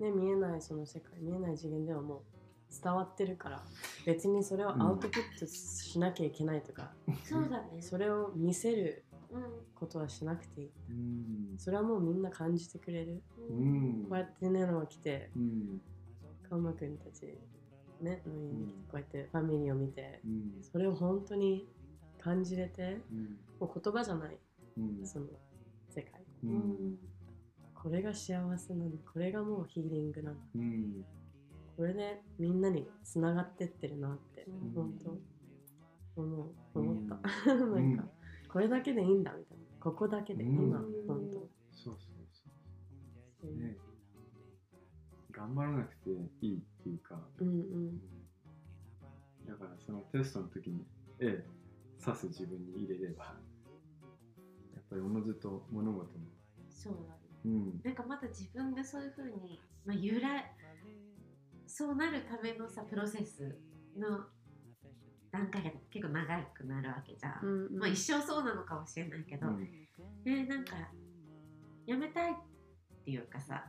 [0.00, 2.38] ね見えないその世界見えない次元ではもう
[2.82, 3.62] 伝わってるから
[4.06, 6.92] 別にそれをアウトプットしなきゃいけないとか、
[7.24, 7.80] そうだね。
[7.80, 9.42] それを見せるうん。
[9.74, 10.70] ことはしなくていい。
[10.90, 10.92] う
[11.54, 11.58] ん。
[11.58, 14.06] それはもうみんな感じてくれる、うん。
[14.08, 15.80] こうやってねのが来てうん。
[16.48, 17.38] カマくんたち
[18.00, 20.62] ねの家に来てうんこうやってファミリーを見てうん。
[20.62, 21.66] それを本当に
[22.18, 23.38] 感じれてうん。
[23.60, 24.30] もう言葉じゃない。
[24.30, 24.38] うん
[25.04, 25.26] その
[25.88, 26.20] 世界。
[26.44, 26.56] ううん。
[26.92, 26.98] ん
[27.74, 30.36] これが幸せなんだこれがもうヒーリングなん。
[31.76, 34.72] これでみんなにつながってってるなってうん。
[34.74, 35.18] 本当。
[36.20, 36.50] 思う。
[36.74, 38.08] 思った、う なんか
[38.48, 39.64] これだけでいいんだみたいな。
[39.80, 40.64] ここだけでうん。
[40.66, 41.48] 今本当。
[41.70, 42.18] そうそう
[43.40, 43.76] そうね。
[45.30, 46.10] 頑張らなくて
[46.40, 47.86] いいっていうか、うんううん。
[47.94, 48.00] ん
[49.46, 50.84] だからそのテストの時に
[51.20, 51.26] 絵
[52.00, 53.38] 指す自分に入れれば
[54.88, 56.26] ぱりおのずと物事も
[56.68, 57.14] そうだ。
[57.14, 57.80] ねうん。
[57.84, 60.52] なんかまだ自分がそういうふうに、まあ、由来
[61.66, 63.56] そうなるためのさプロセス
[63.96, 64.24] の
[65.30, 67.78] 段階が結構長くなるわけじゃん、うんうん。
[67.78, 69.68] まあ、一生そうなのかもしれないけど、うん。
[70.24, 70.76] でなんか
[71.86, 72.34] やめたいっ
[73.04, 73.64] ていうかさ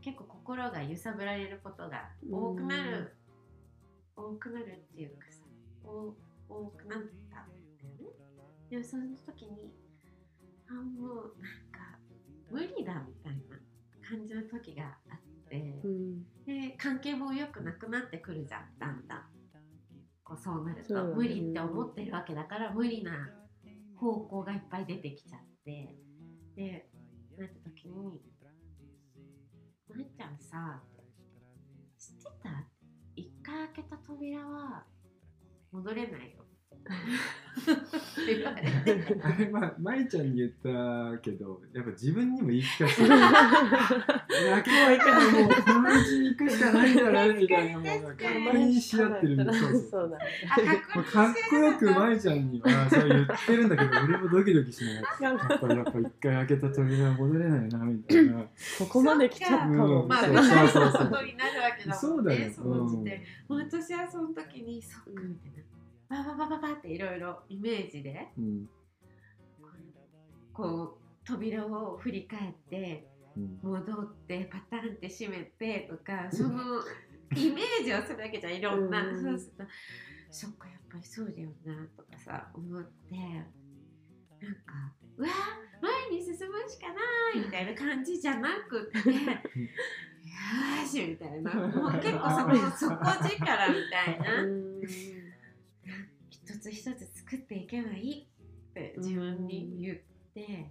[0.00, 3.16] 結構心が揺さぶられることが多くなる、
[4.16, 5.44] 多くなるっていうかさ
[5.84, 6.14] お
[6.48, 6.98] 多くなっ
[7.30, 7.60] たんだよ
[7.98, 8.10] ね。
[8.70, 9.72] でもその時に
[10.70, 11.98] あもうなんか
[12.50, 13.58] 無理だみたいな
[14.08, 16.22] 感じの時があって、うん。
[16.46, 19.22] で関係も良くなくなってくるじゃんだんだん。
[20.22, 21.14] こうそうなると、ね。
[21.14, 23.30] 無理って思ってるわけだから無理な
[23.96, 25.96] 方向がいっぱい出てきちゃって。
[26.56, 26.88] で
[27.38, 28.20] なった時に
[29.88, 30.82] 「まいちゃんさ
[31.96, 32.68] 知ってた？
[33.16, 34.84] 一回開けた扉は
[35.72, 36.44] 戻れないよ」
[39.22, 43.08] あれまあ舞ちゃんに言ったけどやっぱ自分にも言い聞かせてる。
[43.08, 48.24] 開けないからもうこの道に行くしかないんだなみたいなもう確
[48.56, 50.10] 認し合ってるんでそうそう。
[50.10, 50.16] か
[51.30, 54.84] っこよく舞ちゃんにはそう言ってるんだけど俺もドキドキし
[55.20, 58.44] ながらやっぱりやっぱ一回開けた扉は戻れないなみたいな。
[58.78, 60.68] ここまで来ちゃったのうんまあ、そうそうそう。
[60.68, 61.98] そうなことになるわけだもん。
[62.00, 63.22] そうだよね、その時うん点。
[63.48, 65.69] 私はその時に、そっかみたいな。
[66.10, 68.68] バババババっていろいろイメージで、うん
[70.52, 73.06] こう扉を振り返って
[73.62, 76.82] 戻ってパタンって閉めてとかその
[77.34, 79.72] イメージをするわけじゃいろんな、うんそうすると
[80.30, 85.28] そっかやっぱりそうだよなとかさ思ってなんかうわ
[85.80, 86.36] 前に進む
[86.68, 89.14] しかないみたいな感じじゃなくってよ
[90.86, 94.44] しみたいなもう結構その底力みたいな
[96.28, 98.30] 一つ一つ作っていけばいい。
[98.70, 99.98] って自分に言っ
[100.34, 100.70] て、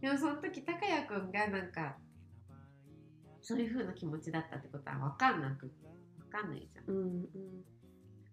[0.00, 1.96] でもその時高谷くんがなんか
[3.42, 5.70] そういう風な気持ちだったってことは分かんなく
[6.18, 6.86] 分かんないじゃん。
[6.86, 7.22] だうんうん。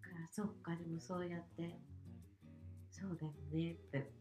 [0.02, 1.80] からそっかでもそうやって
[2.92, 4.12] そうだよねって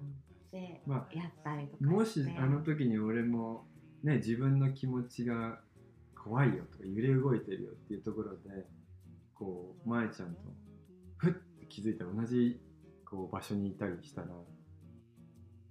[0.00, 3.66] 思ってまやったりとかあ、もしあの時に俺も
[4.02, 5.60] ね自分の気持ちが
[6.14, 8.66] 怖いよとか揺れ動いてるよっていうところで
[9.34, 10.63] こう舞ちゃんとふ
[11.64, 12.60] っと気づいたら同じ
[13.04, 14.28] こう場所にいたりしたら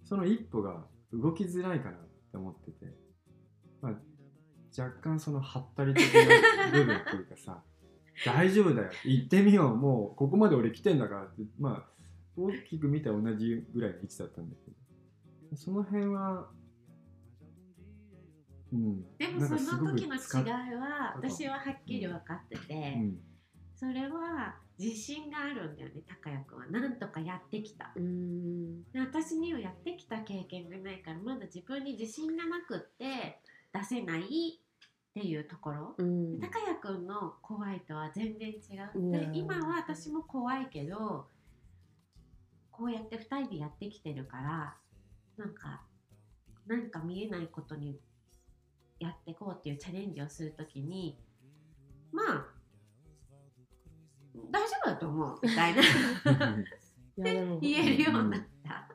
[0.04, 1.94] その一歩が動きづらいかなっ
[2.32, 2.94] て思ってて、
[3.82, 3.94] まあ、
[4.82, 7.64] 若干そのはったり的な部分っていうかさ
[8.26, 11.94] 大丈夫だよ行ってみようもうここまで俺来てんだからってまあ
[12.36, 14.78] 大きく見たら同じぐらいの位置だったんだけど。
[15.56, 16.50] その辺は
[18.72, 23.20] うんでもその時の違いは私ははっきり分かってて、うん。
[23.76, 26.68] それは自信があるんだよね高谷くんは。
[26.68, 27.92] なんとかやってきた。
[27.96, 28.84] うん。
[28.92, 33.40] で私にはやってきた経験がないからまだ自分に自信がなくって
[33.74, 34.24] 出せないっ
[35.14, 36.40] ていうところ、うん。
[36.40, 38.54] 高谷くんの怖いとは全然違
[38.96, 41.28] う、うんで今は私も怖いけど
[42.72, 44.76] こうやって2人でやってきてるから
[45.38, 45.82] なんか
[46.66, 48.00] 何か見えないことに
[49.00, 51.18] やっていこうっていうチャレンジをするときに
[52.12, 52.46] まあ
[54.52, 55.82] 大丈夫だと思うみたいな。
[57.16, 58.90] いやでも言えるようになった。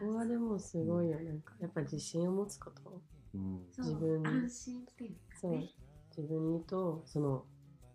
[0.00, 3.02] ここはでもすごいよなんかやっぱ自信を持つこと。
[3.34, 3.66] うん。
[3.70, 5.70] そう自分に安心っていうかそうね。
[6.16, 7.46] 自分にとその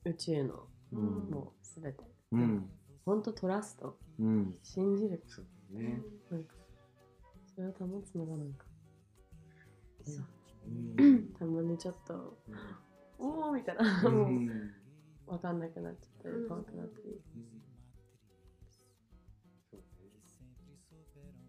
[0.06, 1.30] 宇宙のうん。
[1.30, 2.04] もうすべて。
[2.32, 2.70] うん。
[3.06, 3.98] 本当トラスト。
[4.20, 4.58] うん。
[4.64, 5.22] 信じる。
[5.28, 6.02] そうだね。
[6.32, 6.56] なんか
[7.54, 8.66] それを保つのがなんか
[10.04, 10.26] そう。
[10.98, 11.34] うん。
[11.34, 12.40] たまにちょっと
[13.20, 14.04] おおみたいな。
[14.06, 14.83] うもうん
[15.28, 17.22] 分かんなくなっちゃったり怖くなったり。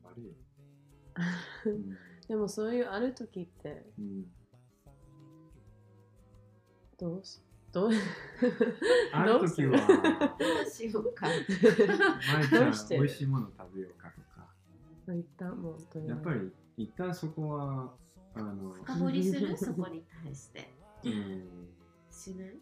[0.05, 0.31] あるよ。
[1.67, 1.97] うん
[2.27, 4.25] でもそういうある時ってうん。
[6.99, 7.91] どうしどう
[9.13, 11.27] ある時はどうしようか。
[11.27, 14.49] 舞ちゃどうしてん美味しいもの食べようかとか。
[15.13, 17.93] 一旦もうやっぱり一旦そこは
[18.35, 19.57] あの深掘りする？
[19.59, 20.71] そこに対して。
[21.05, 21.69] うん。
[22.11, 22.55] しない？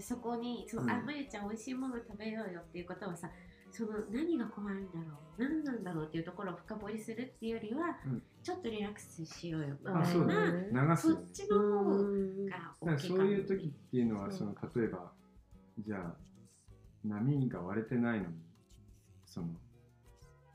[0.00, 0.90] そこにそう、うん。
[0.90, 3.30] あまゆちゃん美味しいもの食べようよっていうことはさ
[3.70, 8.22] その何が怖いんだろう何なんだろうっていうところを深掘りするっていうよりは、うん。
[8.42, 10.68] ちょっとリラックスしようよみたあそうだいね。
[10.72, 11.20] な流すよね。
[11.20, 15.12] そっちの方うんが大きいかそういう時っていうのはその例えば
[15.78, 16.16] じゃあ
[17.04, 18.34] 波が割れてないのに
[19.24, 19.48] その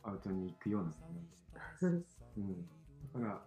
[0.04, 0.94] アウトに行くような
[2.38, 2.68] うん、
[3.14, 3.46] だから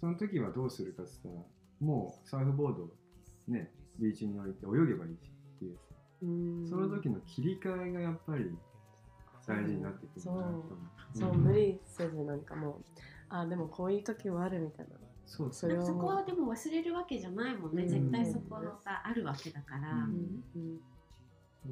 [0.00, 1.46] その時はどうするかって言ったら
[1.80, 2.90] もうサーフボードを
[3.48, 6.68] ねビーチに置いて泳げばいいしっていう。
[6.68, 8.50] その時の切り替えがやっぱり
[9.46, 10.38] 大事になってくるなと。
[10.38, 10.62] 思う。
[11.14, 12.84] そう、ん無理せずなんかもう
[13.28, 14.96] あでもこういう時はあるみたいな。
[15.26, 17.88] そうそれをそこはでも忘れるわけじゃないもんね、うん。
[17.88, 20.42] 絶対そこがあるわけだから、うん。
[20.56, 20.80] うん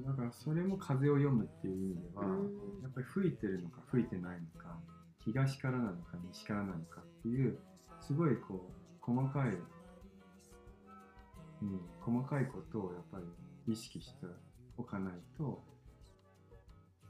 [0.05, 2.83] だからそれも風を読むっていう意味では、うん。
[2.83, 4.79] やっぱり吹いてるのか吹いてないのか
[5.25, 7.59] 東からなのか西からなのかっていう
[8.01, 9.57] すごいこう細かい、
[11.63, 13.19] うん、細かいことをやっぱ
[13.67, 14.27] り意識して
[14.77, 15.63] おかないと、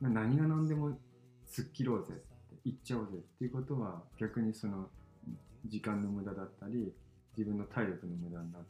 [0.01, 0.99] まあ、何が何でも
[1.47, 2.23] 突っ切ろうぜって
[2.65, 4.89] 言っちゃおうぜっていうことは逆にその
[5.67, 6.93] 時間の無駄だったり
[7.37, 8.63] 自分の体力の無駄になっ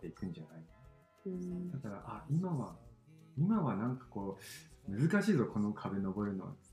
[0.00, 0.64] ていくんじゃない？
[1.26, 1.70] うん。
[1.70, 2.76] だから、あ、今は、
[3.36, 4.38] 今はなんかこ
[4.88, 6.44] う、難しいぞ、この壁登るの。
[6.62, 6.70] つっ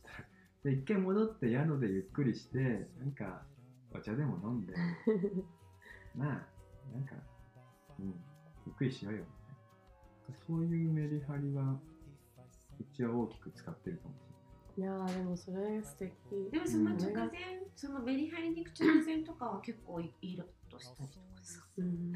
[0.63, 0.69] て。
[0.69, 3.43] で、一回戻って宿でゆっくりして、なんか、
[3.91, 4.73] お茶でも飲んで、
[6.15, 6.47] まあ、
[6.93, 7.15] なんか、
[7.99, 8.13] うん、
[8.65, 10.39] ゆっくりしようよ、みたいな。
[10.47, 11.79] そういうメリハリは、
[12.79, 14.15] 一応大きく使ってるかも
[14.75, 14.81] しい。
[14.81, 16.11] やーでもそれ素敵。
[16.51, 17.31] でもその直前、
[17.75, 21.65] そのメリハリに行く直前とかは結構イラッとしたりとかさ。
[21.77, 22.13] うん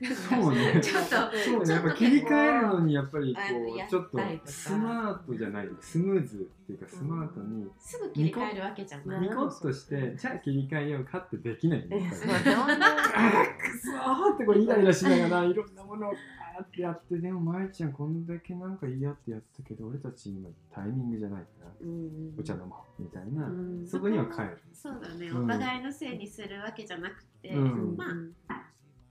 [0.02, 0.80] そうね。
[0.80, 5.68] ちょっとそうね、やっぱ切り替えるのにやっぱりこうちょっとスマートじゃない。
[5.80, 9.20] スムーズっていうかスマートにすぐ切り替えるわけじゃない。
[9.20, 21.68] ニコッとしてじゃあ切り替えようかってできないんだよえそうあーくそーってこうイライラしながら いろんなものをあーってやってでも舞ちゃんこんだけなんか言い合ってやったけど俺たち今タイミングじゃないから。
[21.80, 23.86] うんお茶飲もうみたいな、うん。
[23.86, 24.58] そこには帰る。
[24.72, 27.96] そうだね、うんお互いのせいにするわけじゃなくて、うん。
[27.96, 28.04] ま
[28.48, 28.54] あ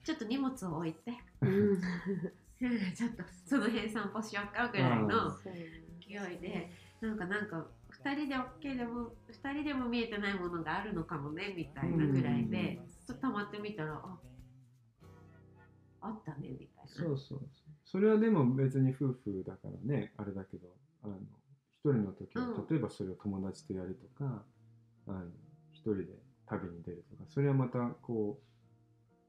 [0.08, 1.12] ちょっと荷物を置いて。
[1.42, 1.82] うん。
[2.96, 5.38] ちょっとその辺散歩しようかぐらいの
[6.00, 6.72] 勢いで。
[7.02, 14.18] なんかなんか2人で OK でも2人でも見えてないものがあるのかもねみたいなぐらいで、ちょっと溜まってみたらあ
[16.00, 16.88] あったねみたいな。
[16.88, 17.50] そうそうそう。
[17.84, 20.70] それはでも別に夫婦だからね、あれだけど、
[21.04, 21.18] あの
[21.74, 22.68] 一人の時は、うん。
[22.68, 24.46] 例えばそれを友達とやるとか、
[25.08, 25.26] あの
[25.74, 26.06] 一人で
[26.48, 28.57] 旅に出るとか、それはまたこう、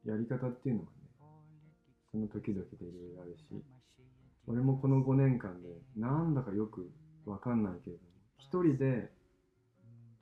[0.04, 0.92] やり方っていうのはね、
[2.10, 3.44] その時々でいろいろあるし、
[4.46, 6.90] 俺もこの5年間で、なんだかよく
[7.26, 9.10] わかんないけれども、一人で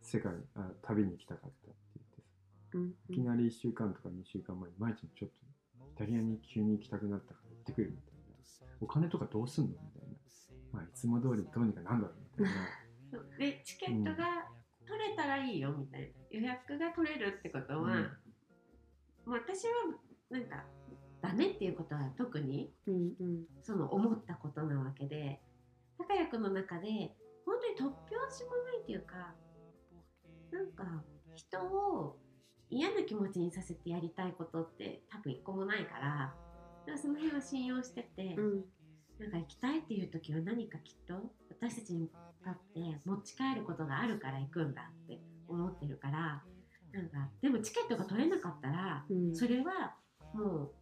[0.00, 2.28] 世界あ、旅に行きたかったって言ってさ、
[2.74, 5.34] うんいきなり1週間とか2週間前に、毎日ちょっと
[5.94, 8.16] イタリアに急に行きたくなったから行ってくるみたいな。
[8.80, 10.16] お金とかどうすんのみたいな。
[10.72, 13.28] まあ、いつも通りどうにかなんだろうみたいな。
[13.38, 14.50] でチケットが
[14.86, 18.10] 取れたらいいよみたいな予約が取れるってことは、うん
[19.26, 19.72] 私は
[20.30, 20.64] なんか
[21.20, 23.44] ダメっていうことは特にうんうん。
[23.62, 25.40] その思ったことなわけで
[25.98, 26.88] 高谷君の中で
[27.44, 29.34] 本当に突拍子もないっていうか
[30.52, 31.02] なんか
[31.34, 32.16] 人を
[32.70, 36.34] 嫌な気持ちにさせてやりたいことって多分一個もないから
[36.86, 38.64] だからその辺は信用してて、うん。
[39.18, 41.14] なんか行きたいっていう時は何かきっと
[41.48, 42.08] 私たちに
[42.44, 45.18] とって持ち帰ることがあるから行くんだって
[45.48, 46.42] 思ってるから
[46.97, 49.36] なんかでもチケットが取れなかったらうん。
[49.36, 49.94] それは
[50.32, 50.72] もう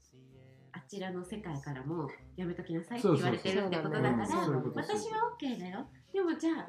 [0.73, 5.87] あちらの世界からもやめときなさいって言われてるってことだからそうそうそう私は OK だよ。
[6.13, 6.69] でもじゃあ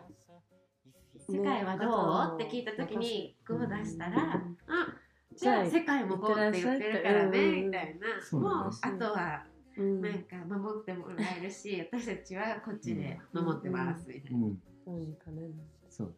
[1.27, 4.21] 世界はどう、って聞いた時にグー出したら、うん。
[4.21, 4.87] あ
[5.35, 7.97] じゃあ世界もこうって言ってるからねうんみたい
[8.31, 8.39] な。
[8.39, 9.45] もうあとは
[9.77, 10.01] うん。
[10.01, 14.47] なんか守ってもらえるし私たちはこっちで守ってますみたいうな。
[14.47, 15.49] ん、何かね
[15.89, 16.15] そう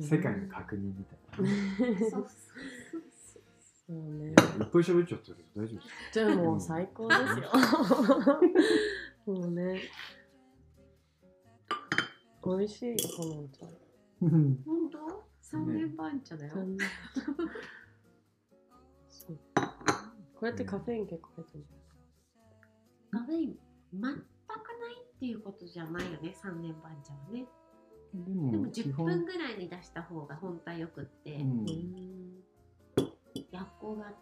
[0.00, 1.36] 世界の確認みたいな。
[1.36, 1.46] そう
[2.10, 2.28] そう
[3.86, 5.94] そうねいっぱい喋っちゃったけど大丈夫ですか？
[6.12, 7.50] じゃあもう最高ですよ。
[9.34, 9.80] もうね。
[12.46, 13.66] 美味しいよこのお茶
[14.20, 15.24] 本当？
[15.40, 16.54] 三年番茶だよ。
[19.08, 19.38] そう。
[20.34, 21.64] これってカフェイン結構入ってる
[23.10, 23.56] カフェイン
[23.92, 27.46] 全くないっていうことじゃないよね三年番茶はね。
[28.14, 31.64] ででもも基10本、分ぐらいに出した方が本当はよくって、うん。
[33.50, 34.18] 薬効があって。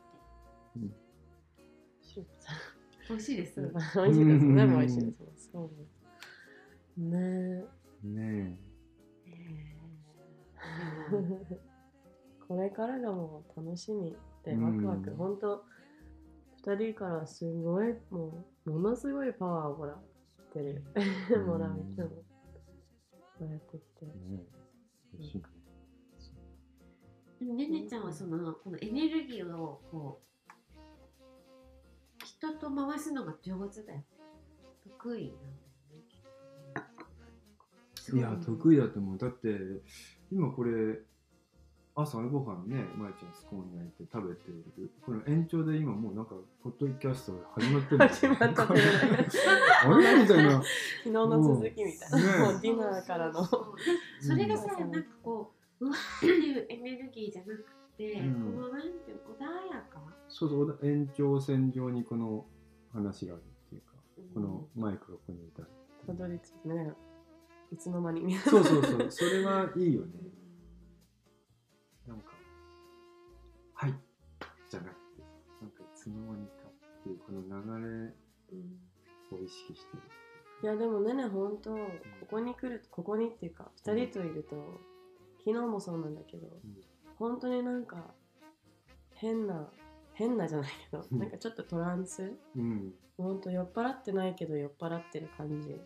[2.01, 2.26] シ
[3.09, 3.61] 美味しいです。
[3.61, 4.47] ュ美味しいです。
[4.47, 5.51] ね美味しいです。
[5.53, 5.70] そ
[6.99, 7.64] うね
[8.03, 8.59] ね
[9.26, 9.76] え。
[12.49, 15.16] これからがもう楽しみでワクワク、うん。
[15.16, 15.64] ほんと
[16.64, 20.03] 2人からすごいもうものすごいパワーをもらっ
[20.53, 20.82] てる、
[21.34, 22.22] うんもらういつも
[23.39, 24.45] こうやってね
[27.39, 30.33] でもねねちゃんはそのこのエネルギーをこう
[32.24, 34.03] 人と回すのが上手だよ。
[34.85, 35.53] 得意なんだよ
[38.11, 38.18] ね。
[38.18, 39.18] いや、得意だと思う。
[39.18, 39.49] だって、
[40.30, 41.01] 今これ、
[41.95, 44.90] 朝ごはんね、まいちゃんスコーン焼いて食べている。
[45.05, 48.82] この延長で今もうなんか、ポッドキャスト始まってるんですよ始まったっていう
[49.84, 50.22] あれ？
[50.22, 50.53] みたいな。
[50.53, 50.64] 昨
[51.05, 52.38] 日の続きみたいな、ね。
[52.38, 53.45] もうディナーからの。
[53.45, 57.66] それがさ、うんなんかこううわーっていうエネルギーじゃなく
[57.99, 58.55] て、うん。
[58.57, 62.47] このなんていうの穏やか、そうそう、延長線上にこの
[62.95, 63.93] 話があるっていうか、
[64.32, 65.64] このマイクがここにいた。
[66.07, 66.90] たどり着いてね。
[67.70, 70.09] いつの間にそうそうそう、それはいいよね。
[74.72, 75.22] じゃなくて、
[75.60, 76.52] なんかいつの間にか
[77.00, 78.08] っていうこの流うん
[79.30, 79.96] れを意識して。
[79.96, 80.02] る。
[80.62, 81.78] いやでもねね本当こ
[82.30, 84.80] こに来るここにっていうか2人といると
[85.44, 86.48] 昨日もそうなんだけど、
[87.18, 88.14] 本当になんか
[89.14, 89.68] 変な
[90.14, 91.18] 変なじゃないけど、うん。
[91.18, 92.94] なんかちょっとトランスうん。
[93.18, 95.78] 本当酔っ払ってないけど酔っ払ってる感じ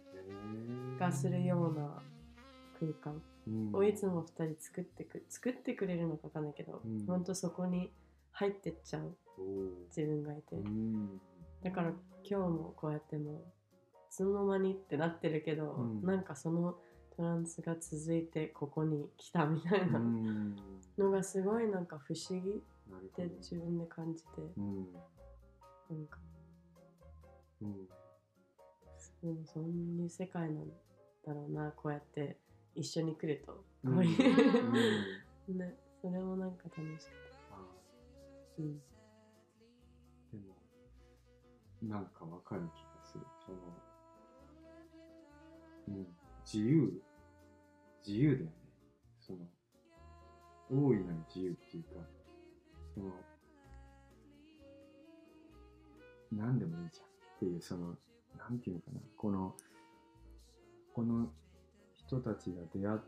[1.01, 2.03] がするような
[2.79, 3.21] 空間。
[3.49, 3.75] うん。
[3.75, 7.07] をいつも2人作ってく作ってくれるのかわかんないけど、うん。
[7.07, 7.91] 本当そこに
[8.37, 9.17] 入ってっちゃう。
[9.89, 11.21] 自分がいて、うん。
[11.63, 13.41] だから今日もこうやってもうい
[14.11, 16.03] つの間にってなってるけど、うん。
[16.03, 16.77] なんかその
[17.17, 20.57] トランスが続いてここに来たみたいなうん。
[20.99, 22.51] のがすごいなんか不思議。
[22.51, 22.53] っ。
[23.17, 24.87] て自分で感じて、うん。
[25.91, 26.19] なんか。
[27.63, 27.87] うん。
[29.23, 30.69] でもそういう世界なん
[31.27, 32.37] だろうなこうやって
[32.75, 33.65] 一緒に来ると。
[33.85, 33.95] うん。
[33.95, 35.57] こういううん。
[35.59, 37.26] ねそれもなんか楽しくてあ
[38.59, 38.79] うん。
[38.79, 40.55] でも
[41.83, 43.25] なんかわかる気がする。
[43.45, 43.59] その
[45.89, 46.07] うん
[46.45, 47.03] 自由？
[48.07, 48.53] 自由だよね。
[49.21, 49.39] その
[50.71, 51.91] 大いなる自由っていうか
[52.95, 53.13] その
[56.33, 57.97] 何でもいいじゃんっていうその
[58.39, 59.01] なんていうのかな。
[59.17, 59.55] この
[60.95, 61.29] この
[61.95, 62.99] 人たちが出会っ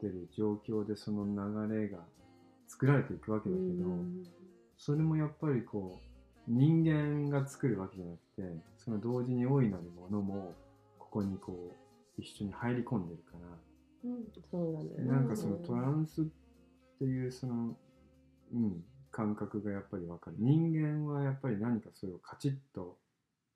[0.00, 1.26] てる状況でその
[1.68, 1.98] 流れが
[2.68, 4.24] 作られていくわけだけど、うん。
[4.76, 10.54] それもやっぱりこう人間が作るわけじゃなくてその同時に大いなるものも
[10.98, 11.72] ここにこ
[12.18, 14.10] う一緒に入り込んでるから。
[14.10, 14.24] うん。
[14.50, 15.10] そうだね。
[15.10, 16.24] なんかそのトランスっ
[16.98, 17.76] ていうその、
[18.54, 20.36] うん、感覚がやっぱりわかる。
[20.38, 22.98] 人間はやっぱり何かそれをカチッと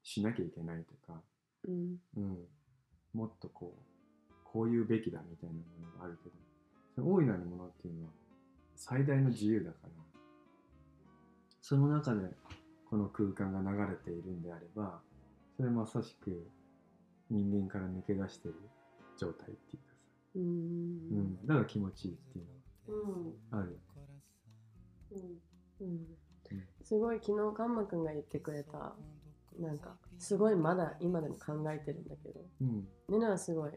[0.03, 1.21] しなきゃいけないとか、
[1.67, 1.97] うん。
[2.17, 2.39] うん、
[3.15, 3.91] もっとこう
[4.45, 6.31] こういうべきだみたいなものがあるけ
[7.01, 8.11] ど大いなるものっていうのは
[8.75, 9.91] 最大の自由だから
[11.71, 12.23] その中で
[12.91, 14.99] この空間が流れているんであれば
[15.57, 16.51] それまさしく
[17.31, 18.57] 人間から抜け出してる
[19.17, 20.01] 状態っていうかさ、
[20.35, 20.43] うん。
[20.43, 22.47] うん、だから気持ちいいっていう
[22.89, 23.25] うん。
[23.53, 23.79] のはある
[25.13, 25.87] うん。
[25.87, 26.07] うん。
[26.83, 28.93] すごい昨日カンマくんが言ってくれた
[29.61, 32.41] なんかすごいまだ今でも考えてるんだけど。
[32.63, 32.89] うん。
[33.09, 33.71] ネナはすごい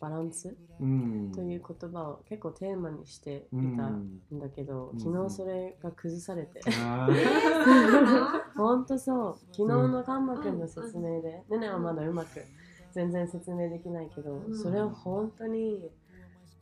[0.00, 0.56] バランス？
[0.80, 1.32] うん。
[1.32, 5.00] という言葉を結構テーマにしていたうんんだけど、うん。
[5.00, 8.56] 昨日それが崩されて、あー。
[8.56, 9.38] ほんとそう。
[9.52, 12.44] 昨日のカンマくんの説明で、ネネはまだうまく
[12.92, 14.58] 全然説明できないけど、うん。
[14.58, 15.90] それを本当に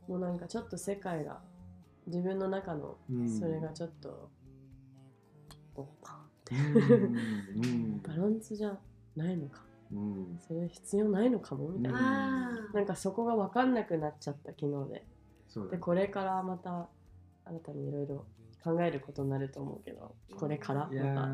[0.07, 1.41] もうなんかちょっと世界が
[2.07, 3.29] 自分の中のうん。
[3.29, 4.31] それがちょっと、
[5.77, 6.55] おパンって。
[6.55, 7.65] うん。
[7.65, 8.03] うん。
[8.07, 8.79] バランスじゃ
[9.17, 9.63] ないのか
[9.93, 10.39] うん。
[10.47, 15.07] それ必要ないのかもみたいな、あなんかそこが分かんなくなっちゃった昨日で。
[15.73, 16.89] でこれからまた
[17.45, 18.25] 新たにいろいろ
[18.63, 21.25] 考えることになると思うけどこれからいやま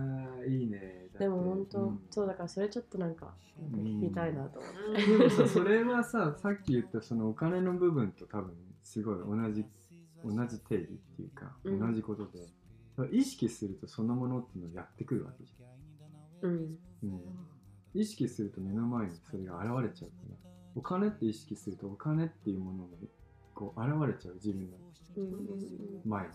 [0.40, 2.00] ーいいねたでも本当、うん。
[2.10, 3.34] そうだからそれちょっとなんか
[3.74, 9.66] 聞きたいなと思って、でもさそれはさ さっき言ったそのお金の部分と多分すごい同じ
[10.24, 11.78] 同じ定義っていうか、うん。
[11.78, 12.48] 同じことで
[13.12, 15.52] 意識するとそのものっていうのをやってくるわけじ
[16.42, 16.50] うん。
[16.50, 16.58] ゃん、
[17.02, 17.18] うん、
[18.00, 20.36] 意識すると目の前にそれが現れちゃうから。
[20.74, 22.90] お金って意識するとお金っていうものが
[23.54, 24.76] こう現れちゃう自分の
[26.04, 26.30] 前に。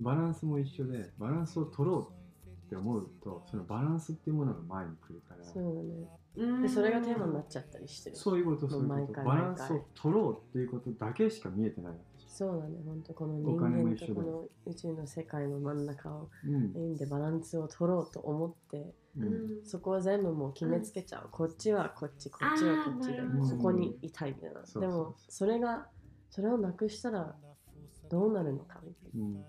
[0.00, 5.44] バランスも一緒でバランスを取ろうって思うとそのバランスっていうものが前に来るから。
[5.44, 6.08] そうだね。
[6.36, 8.16] ーでそれがテーマになっちゃったりしてる。
[8.16, 9.24] そういうことそういうこと毎回。
[9.24, 14.22] バランスを取ろうっていうことだけしか見えてないわけじそうだね本当このお人間金も一緒だとこ
[14.66, 16.96] の宇宙の世界の真ん中をうん。
[16.96, 18.92] でバランスを取ろうと思ってうん
[19.64, 23.20] そこは全部もう決めつけちゃう、こっちはこっちこっちはこっちで
[23.56, 25.88] ここにいたいみたいな、でもそれが
[26.30, 27.34] それをなくしたら
[28.10, 29.34] どうなるのかみたいうん。
[29.34, 29.40] な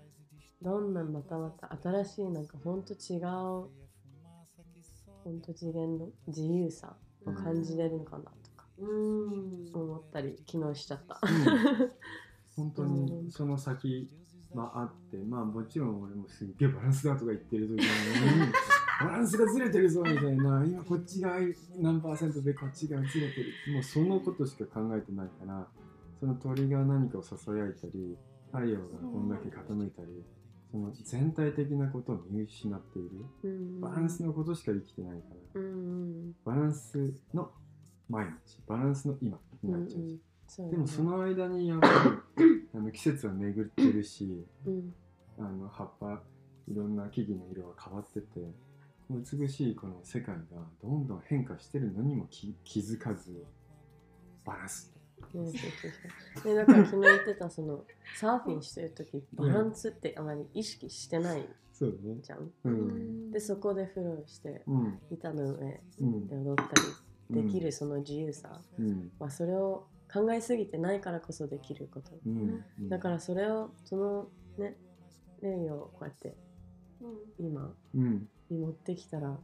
[0.60, 3.70] どんなまたまた新しいなんかほんと違うほ
[5.30, 9.70] んと次元の自由さを感じれるのかなとかうん。
[9.72, 11.20] 思ったり昨日しちゃった、
[12.56, 14.08] 本当にその先
[14.54, 17.86] はあってまあもちろん俺もすっげえバランスだとか言ってる時に
[19.00, 20.64] バランスがずれてるぞみたいな。
[20.64, 21.36] 今こっちが
[21.76, 23.72] 何パーセントでこっちがずれてる。
[23.72, 25.66] もうそのことしか考えてないから
[26.18, 28.16] その鳥が何かをささやいたり
[28.52, 30.08] 太陽がこんだけ傾いたり
[30.70, 33.10] その全体的なことを見失っている。
[33.44, 33.80] うん。
[33.80, 35.60] バランスのことしか生きてないから。
[36.44, 37.50] バランスの
[38.08, 38.60] 毎日。
[38.66, 41.88] バランスの今になっちゃうじゃんでもその間にやっぱ
[42.38, 42.44] り
[42.74, 44.94] あの季節は巡ってるしうん。
[45.38, 46.20] あの葉っぱ
[46.68, 48.26] いろんな木々の色が変わってて
[49.10, 50.42] 美しいこの世界が
[50.82, 53.44] どんどん変化してるのにも気気づかず
[54.44, 54.92] バランス。
[55.34, 57.84] うそうそうでだから昨日言ってたその
[58.16, 61.48] サーフィンしてる時バランスってあまり意識してない
[62.22, 63.30] じゃん、うん。
[63.30, 64.98] でそこでフローしてうん。
[65.10, 66.62] 板の上うんで踊った
[67.32, 69.10] りできるその自由さ、うん。
[69.18, 72.18] まあ、それを考えすぎてないからこそできること。
[72.26, 72.64] うん。
[72.80, 72.88] うん。
[72.88, 74.76] だからそれをそのね
[75.40, 76.36] 例をこうやって
[77.38, 79.38] 今うんに持ってきたら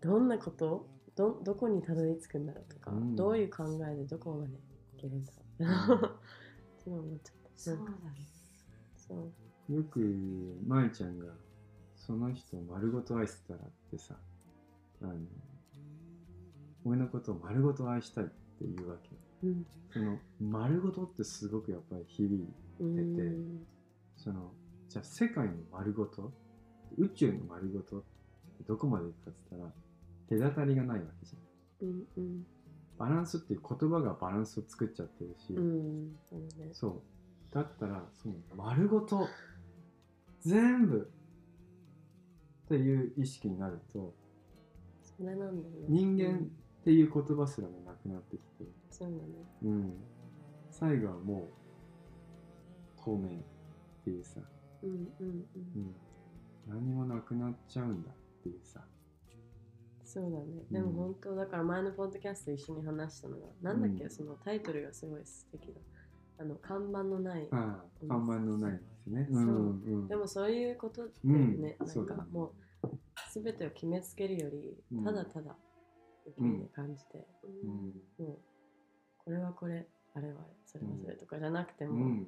[0.00, 3.16] どんなことどどこにたどり着くんだろうとか、うん。
[3.16, 4.58] どういう考えでどこまでい
[4.96, 5.98] けるんだろう。
[6.80, 7.50] って思っちゃった。
[7.56, 7.76] そう。
[7.76, 7.88] だね
[8.96, 10.00] そうよく
[10.66, 11.26] 舞ちゃんが
[11.94, 14.16] その人を丸ごと愛せたらってさ
[15.02, 15.14] あの
[16.84, 18.26] 俺のことを丸ごと愛したいっ
[18.58, 19.10] ていうわけ。
[19.46, 19.66] うん。
[19.92, 22.48] その丸ごとってすごくやっぱり響い
[22.80, 23.16] うん。
[23.16, 23.36] 出て
[24.16, 24.52] その
[24.88, 26.32] じゃあ世界の丸ごと？
[26.96, 28.00] 宇宙の丸ごと？
[28.00, 28.02] っ
[28.66, 29.72] どこまでいくかっつったら
[30.50, 31.88] 隔たりがないわけじゃん。
[31.88, 32.46] うんうん。
[32.98, 36.68] バランスっていう言葉がバランスを作っちゃってるし、うんそうね。
[36.72, 37.02] そう。
[37.54, 39.28] だったらその丸ごと
[40.40, 41.10] 全部
[42.64, 44.14] っていう意識になると
[45.02, 45.86] それなんだよね。
[45.88, 46.38] 人間
[46.82, 49.22] っていう言葉すらもなくなってきて、そうだね。
[49.62, 49.94] うん、
[50.70, 51.48] 最後はも
[52.98, 53.42] う透明っ
[54.04, 54.40] ていうさ、
[54.82, 55.46] うんうんうん。
[55.76, 55.94] うん、
[56.66, 58.10] 何もなくなっちゃうんだ
[58.42, 58.80] っていうさ、
[60.04, 60.64] そうだね。
[60.70, 64.10] でもうん本当だから前のポッドキャスト一緒に話したのがなんだっけ、うん。
[64.10, 65.80] そのタイトルがすごい素敵だ。
[66.38, 67.48] あの看板のない。
[67.52, 69.28] ああ看板のないですね。
[69.30, 69.42] そう。
[69.42, 69.46] う
[70.04, 71.62] んでもそういうことってうん。
[71.62, 72.88] ね、そうだなんかもう
[73.32, 75.04] 全てを決めつけるよりうん。
[75.04, 75.56] ただただ
[76.26, 78.26] 受け入れ感じて、うん。
[78.26, 78.38] もう
[79.18, 82.26] これはこれあれはあれそれはそれとかじゃなくても、うん、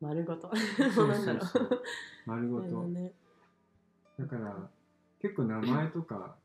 [0.00, 0.50] 丸ごと。
[2.26, 2.86] 丸ごと。
[4.18, 4.70] だから
[5.20, 6.36] 結構名前とか、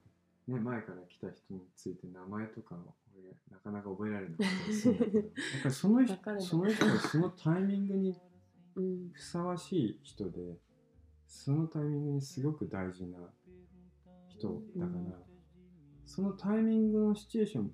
[0.48, 5.18] ね、前から来た人について名前とかを俺なかなか覚えられなかったりするんだけど。
[5.20, 5.28] やっ
[5.64, 8.20] ぱりその人その人がそのタイミングに
[8.76, 9.10] うん。
[9.14, 10.58] ふさわしい人で
[11.28, 13.18] そのタイミングにすごく大事な
[14.30, 15.14] 人だから、うん
[16.04, 17.72] そのタイミングのシチュエーション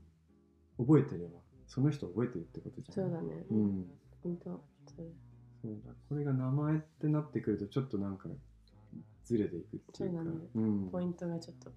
[0.77, 3.85] 覚えてればその人覚えてるってことじゃんそうだね、うん。
[4.21, 5.73] 本当それ
[6.07, 8.29] これが名前ってなってくるとちょっとなんか
[9.27, 10.23] ずれていくっていうか。
[10.23, 11.71] そうん、ポイントがちょっと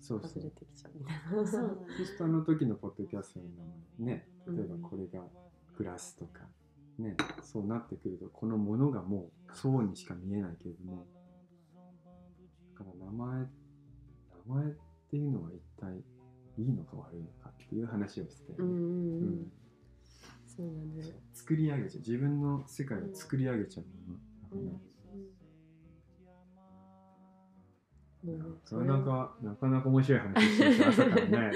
[0.00, 0.28] そうそう。
[0.28, 1.50] 外れてきちゃうみたいな。
[1.50, 3.46] そうそしてあの時のポッドキャストの
[3.98, 4.56] 名前ねうん。
[4.56, 5.24] 例えばこれが
[5.78, 6.40] グラスとか
[6.98, 11.06] ねそうなってくるとこのものがもうそうにしか見えないけれども
[12.78, 14.68] だから名前名前っ
[15.10, 15.96] ていうのは一体
[16.58, 19.52] いいのか悪いのかっていう話をして、うんうんうん、うん。
[20.46, 21.14] そうだね。
[21.32, 22.00] 作り上げちゃう。
[22.00, 23.86] 自分の世界を作り上げちゃう
[24.56, 24.80] もの、うん
[28.22, 31.52] なれなかなかなか面白い話してる朝からね。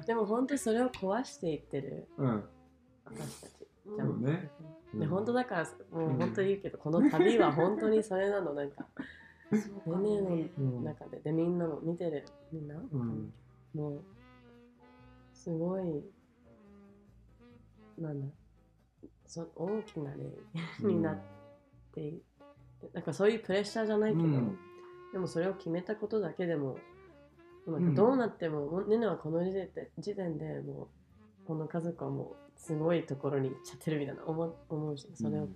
[0.06, 2.08] でも本当それを壊していってる。
[2.16, 2.44] うん。
[3.04, 3.52] 私たち。
[3.62, 4.50] うんじゃんそうね
[4.94, 8.54] で本当だからもううん本当に言うけど、この旅は本当にそれなの。
[8.54, 8.86] なんか
[9.52, 10.20] そうかもね。
[10.20, 11.20] ねねうん中で。
[11.20, 12.24] でみんなも見てる。
[12.52, 13.32] みんな、うん。
[13.74, 14.02] もう
[15.32, 16.04] すごい
[17.98, 18.26] なんだ。
[19.26, 21.18] そ大きな例になっ
[21.94, 22.20] てい
[22.80, 24.58] てなんかそういうプレッシャーじゃないけど、うん
[25.12, 26.78] でもそれを決めたことだけでも
[27.66, 27.94] なんうん。
[27.94, 30.88] かどうなっても、もうねねはこの時点で時点でも
[31.44, 35.48] うこの家族はもうすごいところに行っちゃってるみたいな思う思うしそれを、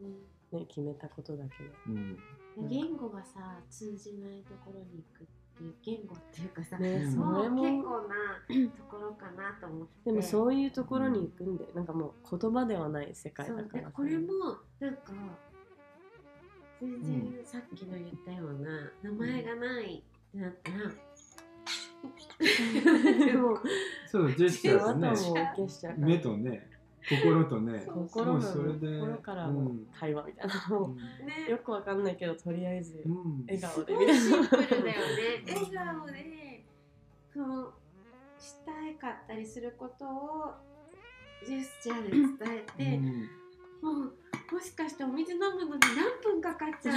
[0.00, 0.58] うん。
[0.58, 1.70] ね決めたことだけで。
[1.88, 2.18] うん。
[2.68, 5.26] 言語がさ通じないところに行くっ
[5.56, 7.12] ていう言語っていうかさ、ね、うん。
[7.12, 10.10] それも結構なところかなと思って。
[10.10, 14.26] でもそういうところに行くんで、なんかもう言葉ではない世界そうだからでこれも
[14.80, 15.12] なんか
[16.82, 20.78] 全然さっきの言ったような名前がないってなったら、
[23.26, 23.56] でも
[24.10, 26.66] そうジェスチャーとね目とね
[27.08, 33.44] 心とね心のもうそれで心からの会話みたいな、もうねよくわかんないけどとりあえずうん。
[33.46, 34.94] 笑顔すでみたいごいシンなプルだよね。
[35.46, 36.64] 笑顔で
[37.32, 37.72] その
[38.40, 40.54] したいかったりすることを
[41.46, 42.10] ジェスチャーで
[42.44, 44.00] 伝えて、うん。
[44.00, 44.14] もう
[44.52, 46.94] もしかしてお水飲むのに何分かかっちゃう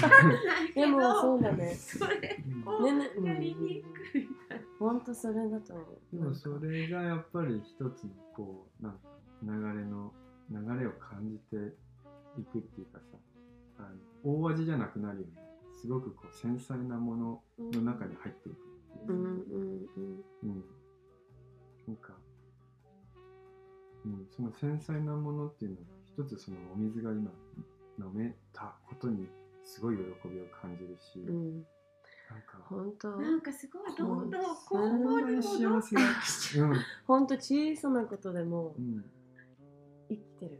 [0.00, 1.74] かわかんないけどでもそうだね。
[1.74, 4.28] それをねねやりにくい。
[4.80, 5.00] ほん。
[5.00, 6.16] とそれだと思う。
[6.16, 8.98] でもそれがやっぱり一つのこうなんか
[9.42, 10.12] 流れの
[10.50, 11.56] 流れを感じて
[12.36, 13.18] いくっていうかさ
[13.78, 13.82] あ
[14.26, 15.32] の大味じゃなくなるよね。
[15.80, 17.42] すごくこう繊細なもの
[17.72, 19.18] の中に入っていくっていう。
[19.18, 20.64] う、んうんうんうん。
[21.86, 22.12] なんか、
[24.04, 27.30] うん、その繊細なものっていうのは一つそのお水が今
[28.00, 29.28] 飲めたことに
[29.62, 31.52] すごい喜びを感じるし、うん。
[31.54, 33.16] なんか本当。
[33.18, 36.02] なんかすごいどんどんこほんこに幸せが、
[36.66, 36.76] うん。
[37.06, 39.04] 本当小さなことでもうん、
[40.08, 40.58] 生きてる。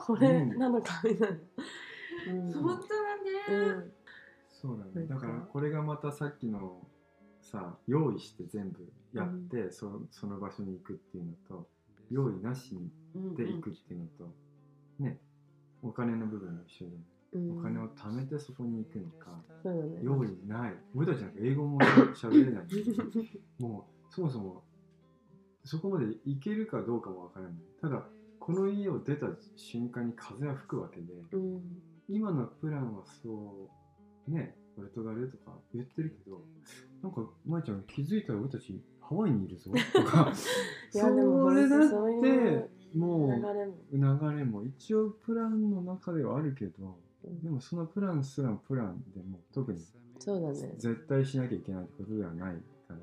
[0.00, 1.36] これなのかみたいな。
[2.32, 2.52] うん。
[2.52, 3.92] 本当だね、うん。
[4.50, 5.06] そうだね。
[5.06, 5.26] なんか。
[5.26, 6.80] だからこれがまたさっきの
[7.40, 11.68] さ用意して全部やって、そその場所に行くっていうのと
[12.10, 12.76] 用意なし
[13.36, 14.34] で行くっていうのと、
[15.00, 15.18] ね
[15.82, 16.96] お金の部分も一緒で、
[17.34, 17.58] うん。
[17.58, 19.30] お金を貯めてそこに行くのか、
[19.64, 20.00] ね。
[20.02, 20.74] 用意ない。
[20.94, 21.78] 俺たちなんか英語も
[22.14, 22.64] 喋れない
[23.62, 24.64] もうそもそも
[25.64, 27.58] そこまで行けるかどうかもわからない。
[27.80, 28.08] ただ
[28.40, 31.82] この家を出た瞬間に風は吹くわけで、うん。
[32.08, 33.68] 今のプランはそ
[34.26, 36.42] うねポルトガルとか言ってるけど
[37.02, 40.32] なんか舞ちゃん気づいたら俺たちハワイにいるぞとか。
[40.90, 40.98] そ
[41.50, 41.80] れだっ
[42.22, 49.80] ても流れもう流れも一応プランの中ではあるけどうんでもそのプランすらプランでも特に
[50.18, 50.74] そうだね。
[50.78, 52.60] 絶対しなきゃいけないってことではないか
[52.90, 52.96] ら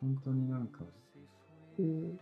[0.00, 0.80] 本当になんか
[1.78, 2.18] うん。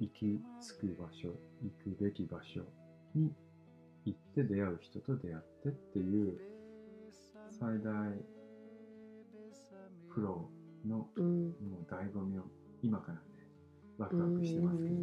[0.00, 1.28] 行き着く場所
[1.60, 2.60] 行くべき場所
[3.16, 3.32] に
[4.04, 6.38] 行って出会う人と出会ってっていう
[7.50, 7.92] 最大
[10.08, 11.46] フローのうん。
[11.46, 12.42] もう醍醐味を
[12.82, 13.20] 今からね
[13.98, 14.96] ワクワクしてますけど、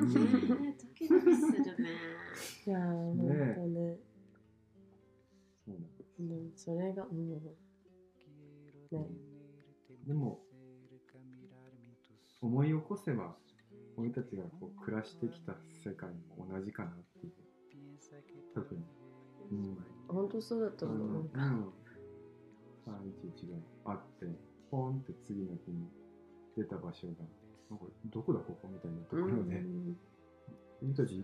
[0.00, 0.08] ド
[0.94, 1.90] キドキするね。
[2.66, 3.98] いやー、ほんとね。
[5.64, 7.30] そうなんですうん、それが、うん。
[8.90, 9.06] ね。
[10.06, 10.40] でも
[12.40, 13.36] 思い起こせば
[13.96, 15.52] 俺たちがこう暮らしてきた
[15.84, 17.32] 世界も同じかなっていう
[18.54, 18.80] 特に、
[19.52, 19.78] うん、
[20.08, 21.30] ほんとそうだと思う。
[21.32, 21.72] うん、
[22.86, 23.50] 311
[23.84, 24.26] があって
[24.70, 25.86] ポンって次の日に
[26.56, 27.14] 出た場所が
[27.70, 29.96] なんかどこだここみたいなところで、うん
[30.82, 31.22] 俺たち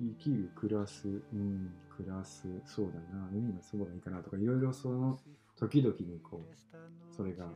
[0.00, 5.16] 生きる暮らす、うん、暮らすそうだな海のそばがいいかなとかいろいろその
[5.56, 7.46] 時々にこうそれが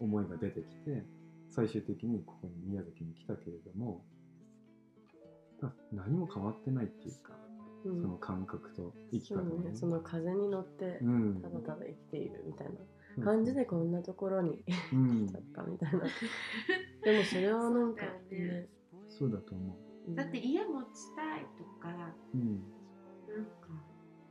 [0.00, 1.04] 思いが出てきて
[1.48, 4.02] 最終的にここに宮崎に来たけれども
[5.92, 7.32] 何も変わってないっていうか、
[7.84, 8.02] うん。
[8.02, 9.70] その感覚と生き方がね。
[9.70, 11.40] ね、その風に乗ってうん。
[11.40, 12.72] ただただ生きているみたいな
[13.22, 15.26] 感じでこんなところにうん。
[15.28, 16.00] 来ちゃったみたいな。
[17.04, 18.60] でもそれはなんかそうだよね。
[18.60, 18.68] ね。
[19.06, 19.78] そうだと思
[20.08, 20.10] う。
[20.10, 20.14] ん。
[20.14, 22.10] だって家持ちたいとか、なん。
[22.10, 23.68] う、うん、か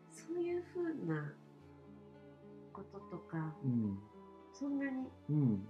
[0.09, 1.33] そういう風な
[2.71, 3.99] こととか、うん。
[4.51, 5.67] そんなにうん。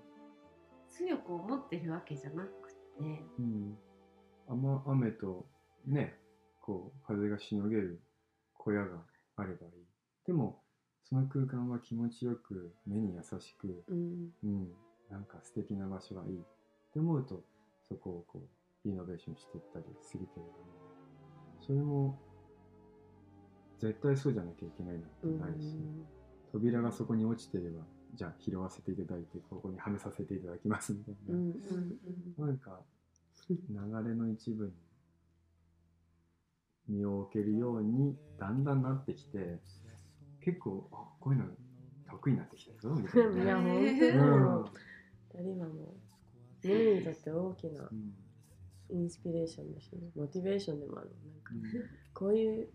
[0.94, 3.78] 強く思ってるわけじゃなくて、うん、
[4.48, 5.48] 雨雨と
[5.86, 6.20] ね
[6.62, 8.02] こう風がしのげる
[8.54, 9.04] 小屋が
[9.36, 9.86] あればいい。
[10.26, 10.63] でも
[11.04, 14.30] その空間は気持ちよく目に優しく、うん。
[14.44, 14.68] うん、
[15.10, 16.40] なんか素敵な場所がいい。
[16.40, 16.44] っ
[16.94, 17.44] て思うと
[17.88, 18.40] そこをこ
[18.86, 20.74] うイノベーションしていったりするけれども。
[21.66, 22.20] それも
[23.80, 25.78] 絶対そうじゃなきゃいけないなんてうんないし、
[26.52, 27.84] 扉がそこに落ちてれば
[28.16, 31.34] じゃあ拾わせていただいてここにはめさせていただきますみたいな。
[31.36, 31.52] うん
[32.38, 32.48] うん。
[32.48, 32.82] なんか
[33.50, 34.72] 流れの一部に
[36.88, 39.60] 身を置けるようにだんだんなってきて
[40.44, 41.46] 結構あこういうの
[42.10, 43.44] 得意になってきたぞみたい うん。
[43.44, 43.62] いや、な。
[43.62, 43.80] ほんとう。
[43.80, 44.66] ん
[45.40, 45.96] 二人はも
[46.64, 48.14] う、ミミにとって大きなうん
[48.90, 51.10] インスピレーションだしね、モチベーションでもある。
[51.52, 52.70] なんか、こういう、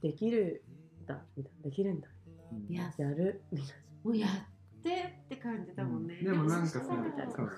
[0.00, 0.62] できる
[1.02, 1.62] んだ、みたいな。
[1.64, 2.08] できるんだ。
[2.52, 6.22] うんいややる、みたいもうやってって感じだもんね。
[6.22, 7.50] でもなんかさそう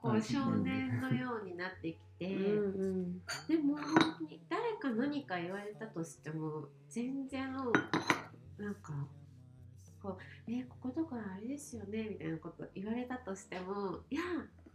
[0.00, 2.36] こう少年のようになってきて、な。
[2.36, 3.22] うんうん。
[3.46, 7.56] でも本当に誰か何か言われたとしても全然
[8.58, 8.92] なんか
[10.02, 10.18] こう
[10.50, 14.22] 「えこことかあれですよね」みたいなこと言われたとしても「いや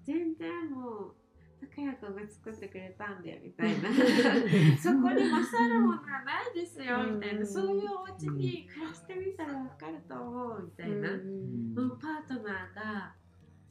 [0.04, 1.16] 全然もう
[1.62, 3.90] 高谷君が作ってくれたんだよ」みたいな。
[4.78, 7.04] そこに勝るものはないですよ。
[7.04, 7.46] みたいうんな。
[7.46, 11.12] そういうお家に暮らしてみたら分かると思うみたいな。
[11.12, 11.74] うん。
[11.74, 13.16] そのパートナーが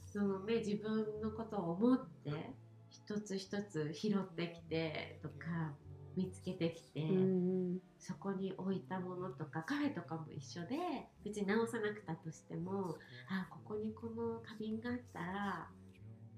[0.05, 2.55] その、ね、自分のことを思って
[2.91, 5.75] 一つ一つ拾ってきてとか
[6.17, 10.77] 見つけてきて、うんそこに置いたものとかカフェとかも一緒で
[11.25, 12.97] 別に直さなくたとしても
[13.31, 15.69] あここにこの花瓶があったら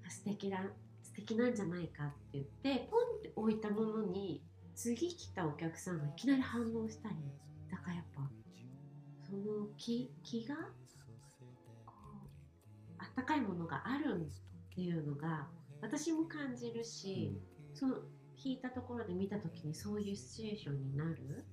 [0.07, 0.59] 素敵だ
[1.01, 4.43] 素敵なんじゃないかって言ってポンって置いたものに
[4.75, 7.15] 次来たお客さんがいきなり反応したり
[7.71, 8.21] だからやっぱ
[9.27, 10.55] その気気が
[11.85, 15.47] こうあったかいものがあるっていうのが
[15.81, 17.37] 私も感じるし、
[17.73, 17.95] その
[18.45, 21.43] 引いたところで見た時にそういうシチュエーションになる？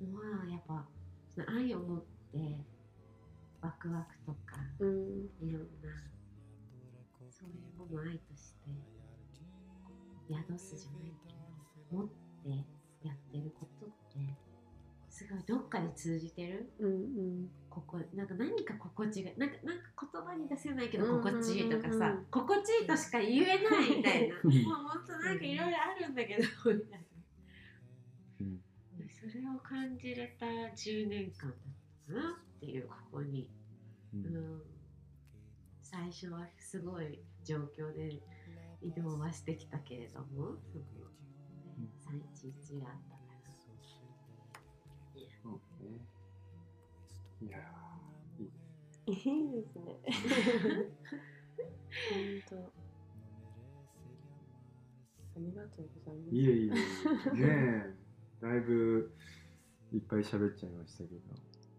[0.00, 0.88] のはやっぱ
[1.34, 2.64] その愛を持って
[3.60, 4.88] ワクワクとかうん。
[5.46, 5.68] いろんな
[7.30, 8.70] そういうものを愛として
[10.30, 11.32] 宿すじゃないけ
[11.94, 12.48] ど持って
[13.06, 14.38] やってることって
[15.10, 16.72] すごいどっかで通じてる？
[16.78, 24.34] うんうんここなんか何か心地がなんかなんか言葉に出せないけど心地いいとかさ、心地いいとしか言えないみたいな。
[24.36, 26.42] もう本当なんかいろいろあるんだけど
[26.72, 27.06] みたいな。
[28.40, 28.60] うん
[29.08, 31.58] それを感じれた10年間だっ
[32.06, 33.50] たなっていうここに、
[34.14, 34.56] ううん。
[34.58, 34.62] ん、
[35.80, 38.22] 最初はすごい状況で
[38.82, 40.56] 移動はしてきたけれども
[41.98, 43.13] その311があった
[47.46, 48.52] いやーいいで
[49.12, 49.82] す いいですね。
[52.10, 52.18] 本
[52.48, 52.56] 当。
[55.36, 56.34] ありがとうございます。
[56.34, 56.76] いえいえね
[57.40, 57.94] え。
[58.40, 59.12] だいぶ
[59.92, 61.20] いっぱい喋っちゃいましたけど。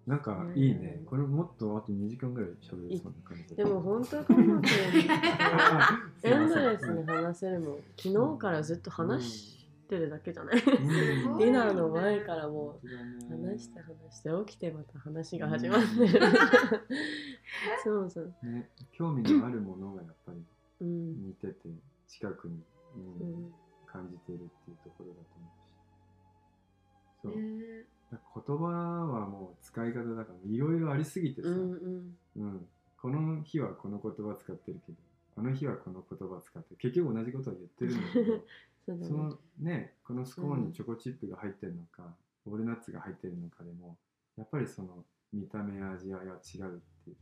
[0.05, 1.01] なんかいいね。
[1.07, 4.61] これもっとあと2時間ぐらい喋れそうな感じでも本当かも
[6.21, 7.77] エンドレスに話せるもん。
[7.97, 9.54] 昨日からずっと話し
[9.85, 10.55] ってるだけじゃない？
[10.63, 11.37] うん。
[11.37, 12.87] ディナーの前からもう。
[13.29, 16.19] 話して話して起きてまた話が始まってる
[17.83, 18.33] そうそう。
[18.43, 20.43] ね、興味のあるものがやっぱり
[20.81, 21.69] うん似てて
[22.07, 22.63] 近くに、
[22.95, 23.53] うんうん。
[23.85, 27.37] 感じているっていうところだと思うし。
[27.37, 32.17] そう、ねだから言葉はもう使い方だからいろいろありすぎてさ、うんうん。
[32.35, 32.67] うん。
[33.01, 34.97] この日はこの言葉使ってるけど
[35.37, 38.43] あの日はこの言葉使ってる結局同じことを言ってるんだけど
[38.85, 39.07] そうだね。
[39.07, 43.97] そのねこのスコーンにチョコチップが入ってるのか、ウォールナッツが入ってるのかでも
[44.37, 47.15] やっぱりその見た目や味わいは違うっていう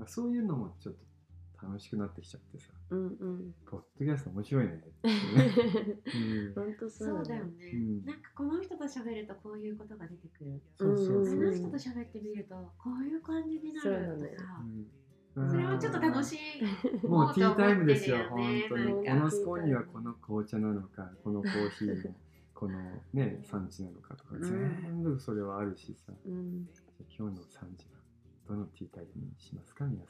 [0.00, 0.06] さ。
[0.06, 2.72] そういうのもちょっと楽しくなってきちゃってさ。
[2.90, 3.54] うんうん。
[3.66, 4.82] ポッドキャスト面白いね。
[6.54, 14.36] 本当そそううだよね、うんなんかこの人と喋るとこういうことが出てくる、そうそうこそうの人と喋ってみるとこういう感じになるとそうだね。
[14.36, 14.90] か、うん
[15.34, 18.92] それはちょっと楽しいもうティータイムですよ、本当に。
[18.92, 22.14] このスコーンにはこの紅茶なのか、このコーヒーの
[22.54, 22.78] この
[23.14, 28.00] ね、産地なのかとか、うん全部それはあるしさ、うんじゃあ今日の3時は
[28.48, 30.08] どのティータイムにしますか、皆様。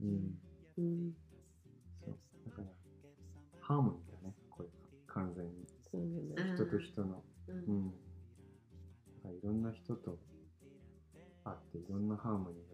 [0.00, 0.38] うん、
[0.78, 1.12] うん
[2.02, 2.16] そう。
[2.48, 2.68] だから、
[3.60, 4.74] ハーモニーだね、これは。
[5.06, 5.52] 完全に。
[6.54, 7.22] 人と人の。
[7.48, 7.90] ううんん。
[7.90, 7.94] だ
[9.22, 10.18] からいろんな人と
[11.44, 12.69] 会って、いろんなハーモニー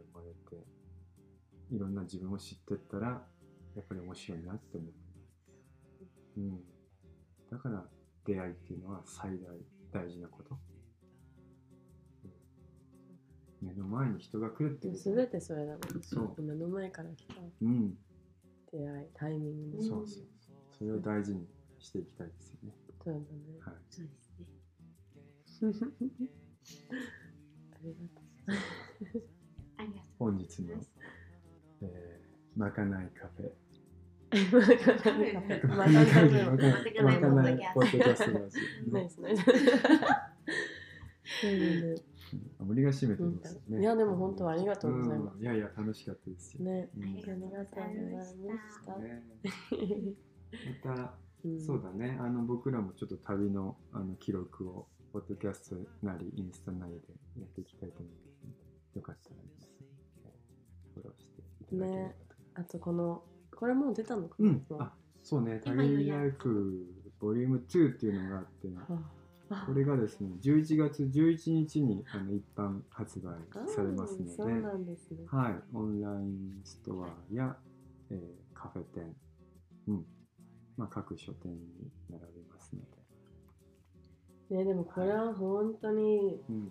[1.71, 3.09] いろんな自分を知ってったら、
[3.75, 6.41] やっぱり面白いなって思う。
[6.41, 6.61] うん。
[7.51, 7.85] だから、
[8.25, 9.57] 出会いっていうのは最大
[9.93, 10.55] 大事なこと。
[10.55, 10.77] うん
[13.63, 17.97] 目の前に人が来るってことすべてそれだもんそう目の前から来たうん。
[18.71, 20.27] 出会いタイミングそうそうそう。
[20.79, 21.47] それを大事に
[21.79, 22.75] していきたいですよね。
[23.03, 23.27] そうだね
[23.61, 23.75] はい。
[23.89, 26.07] そうですね
[27.73, 28.21] ありがと
[29.79, 30.75] ありがとう本日の、
[31.95, 33.51] えー、まかないカフェ。
[34.33, 35.35] うまかないカフェ。
[35.69, 36.07] まかない。
[36.07, 36.83] カフェまかない。
[37.03, 38.59] まかないポッドキャストラジ
[42.61, 43.81] オ森が締めてますよね。
[43.81, 45.37] いやでも本当ありがとうございます。
[45.37, 45.43] うん。
[45.43, 46.65] いやいや、楽しかったですよ。
[46.65, 46.89] ね。
[46.97, 47.03] うん。
[47.03, 47.65] ありがとうござい
[48.15, 48.35] まし
[48.85, 49.23] たね
[50.85, 51.15] また、
[51.45, 56.99] うんそうだね、あの僕らもちょっと旅のあの記録を、ポッドキャストなり、インスタなりで
[57.39, 58.19] やっていきたいと思いま
[58.53, 62.11] すよかったら皆さん、えーフォローしていただければ。
[62.11, 62.61] と。
[62.61, 63.23] あとこの
[63.55, 66.87] これもう出たのかなうん、あそうね、今旅予約ライフ
[67.19, 68.69] ボリューム2っていうのがあって、
[69.49, 69.65] あ。
[69.67, 73.33] これがですね、11月11日にあの一般発売
[73.69, 75.19] されますので、そうなんですね。
[75.27, 77.57] はい、オンラインストアや、
[78.11, 79.15] えーカフェ店、
[79.89, 80.07] うん。
[80.77, 81.59] まあ、各書店に
[82.11, 82.83] 並びますの
[84.51, 86.71] で、ねでもこれは本当にうん、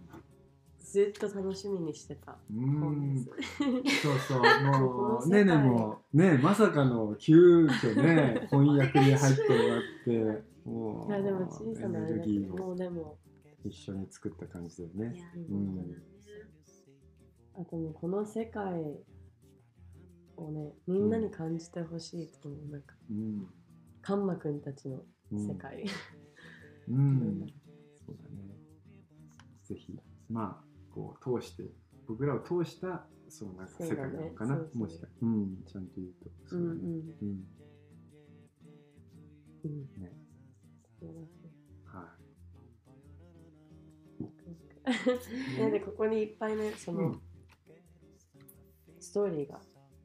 [0.96, 2.32] ずっと楽しみにしてた。
[2.32, 3.26] う本でんす。
[4.02, 13.18] そうそう、 もこう、ねねも、ね、まさかの急遽ね、 翻訳に入ってもらって、もう、いやでも小さなあエネルギーをもうでも。
[13.66, 15.22] 一緒に作った感じだよね。
[15.50, 16.02] うん
[17.58, 19.00] あともうこの世界
[20.36, 23.48] をねみんなに感じてほしいと思うなんかうん。
[24.02, 25.48] カンマくんたちのうん。
[25.48, 25.86] 世界、
[26.90, 27.46] うん、
[28.06, 28.58] そうだね。
[29.64, 29.98] ぜひ、
[30.30, 31.64] まあ、こう、通して、
[32.08, 34.82] 僕らを通した、そうなんか世界なのかな、そうそう。
[34.84, 36.30] もしか、うん、ちゃんと言うと。
[36.30, 36.80] うそうんだね。
[37.22, 37.46] うんうん、
[39.66, 40.02] うん。
[40.02, 40.12] ね、
[41.86, 42.16] は
[44.20, 44.26] だ
[45.60, 45.66] ね。
[45.66, 47.22] ねでここにいっぱいねその、うん。
[49.00, 49.58] ストーリーが。
[49.58, 49.62] い。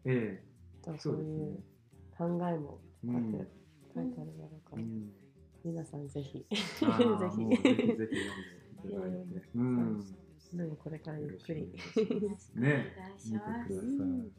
[0.07, 0.43] え。
[0.83, 1.63] とそうういう
[2.17, 3.47] 考えもえ書いて,、
[3.97, 4.07] うん。
[4.07, 5.13] 書いてあるだろうから、うん。
[5.65, 6.47] 皆さんぜひ。
[6.51, 8.05] ぜひぜひ読んでいただ
[9.05, 9.49] いて。
[9.55, 10.20] うん。
[10.53, 12.95] でもこれからゆっくりよろしくお願いしますね、
[13.27, 13.77] 見てください。
[13.77, 14.31] うん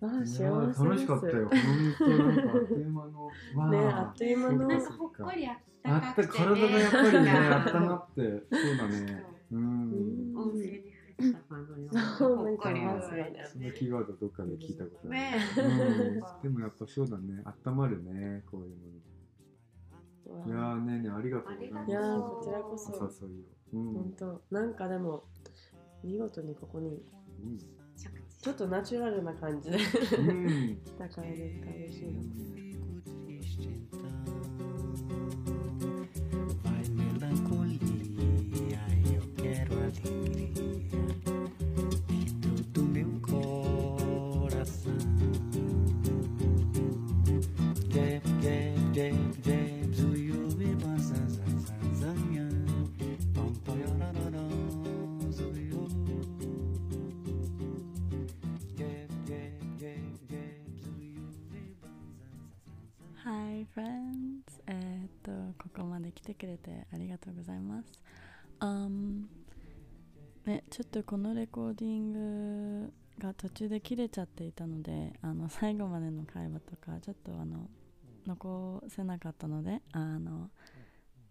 [0.00, 1.50] ああ幸せー楽しかったよ。
[1.50, 3.30] 本当なんかあっという間の。
[3.70, 9.24] ねあっという間のなんかほっこりあったあったかくて、ね、体がやっぱりね、あったまって、そうだね。
[9.50, 10.34] うん。
[10.36, 15.10] 温泉に入ったかのようなそうほっそのねキーワードどっかで聞いたことある。
[15.10, 15.60] ねう
[16.38, 17.42] んでもやっぱそうだね。
[17.66, 19.17] 温まるね、こういうもの。
[20.46, 21.90] いやーねえねえありがとうございます。
[21.90, 23.44] いやーこちらこそお誘いを。
[23.72, 23.94] うん。
[23.94, 25.24] 本当なんかでも
[26.04, 27.02] 見事にここに
[27.42, 27.58] うん
[28.40, 29.78] ちょっとナチュラルな感じで
[30.18, 30.80] うん。
[30.84, 32.20] 来たからなんか嬉しいな
[36.94, 37.88] melancolia,
[66.28, 67.92] てくれてありがとうございます。
[68.60, 69.26] Um,
[70.44, 72.12] ね、ちょっとこのレコーディン
[72.86, 77.68] グが途中で切れちゃっていたので、あの 最後までの会話とかちょっとあの
[78.26, 80.50] 残せなかったので、あの、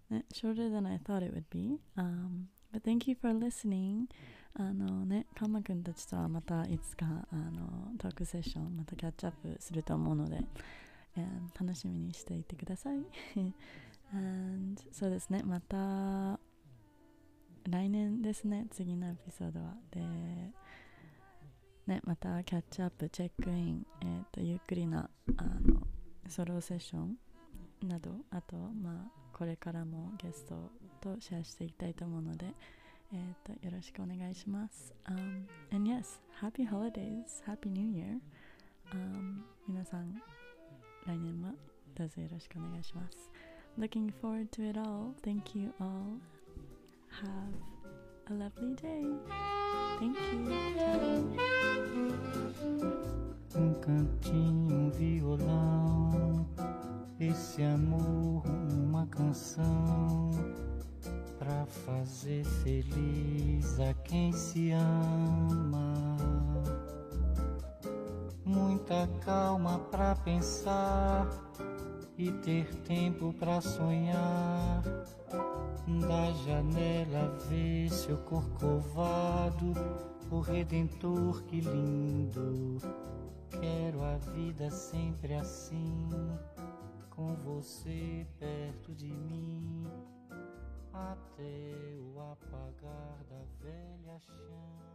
[0.10, 4.08] ね、shorter than I thought it would be.、Um, but thank you for listening.
[4.54, 10.44] あのね、カンマくんたちとはまたいつかあのトークセッションまたキャッチアップすると思うので、
[11.16, 13.00] えー楽しみにしていてください。
[14.14, 16.40] And そうですね、また
[17.70, 19.76] 来年ですね、次のエピソードは。
[19.92, 20.00] で、
[21.88, 25.82] ね、またキャッチアップ、チェックイン、えーとゆっくりなあの
[26.28, 27.18] ソロセッション
[27.88, 30.72] など、あと、まあ、これからもゲスト
[31.02, 32.54] とシェアしていきたいと思うので、
[33.14, 34.94] えーとよろしくお願いします。
[35.06, 38.20] Um, and yes, happy holidays, happy new year.
[38.94, 40.22] Um, 皆さん、
[41.06, 41.54] 来年も
[41.96, 43.32] どうぞよろしくお願いします。
[43.80, 45.14] Looking forward to it all.
[45.22, 46.18] Thank you all.
[47.22, 47.54] Have
[48.32, 49.06] a lovely day.
[50.00, 50.48] Thank you.
[53.56, 56.48] Um cantinho, um violão,
[57.20, 58.44] esse amor,
[58.74, 60.32] uma canção
[61.38, 66.18] pra fazer feliz a quem se ama.
[68.44, 71.28] Muita calma pra pensar
[72.18, 74.82] e ter tempo pra sonhar.
[76.08, 79.74] Da janela ver seu corcovado,
[80.30, 82.78] o redentor que lindo.
[83.50, 86.10] Quero a vida sempre assim,
[87.10, 89.88] com você perto de mim,
[90.92, 94.87] até o apagar da velha chama.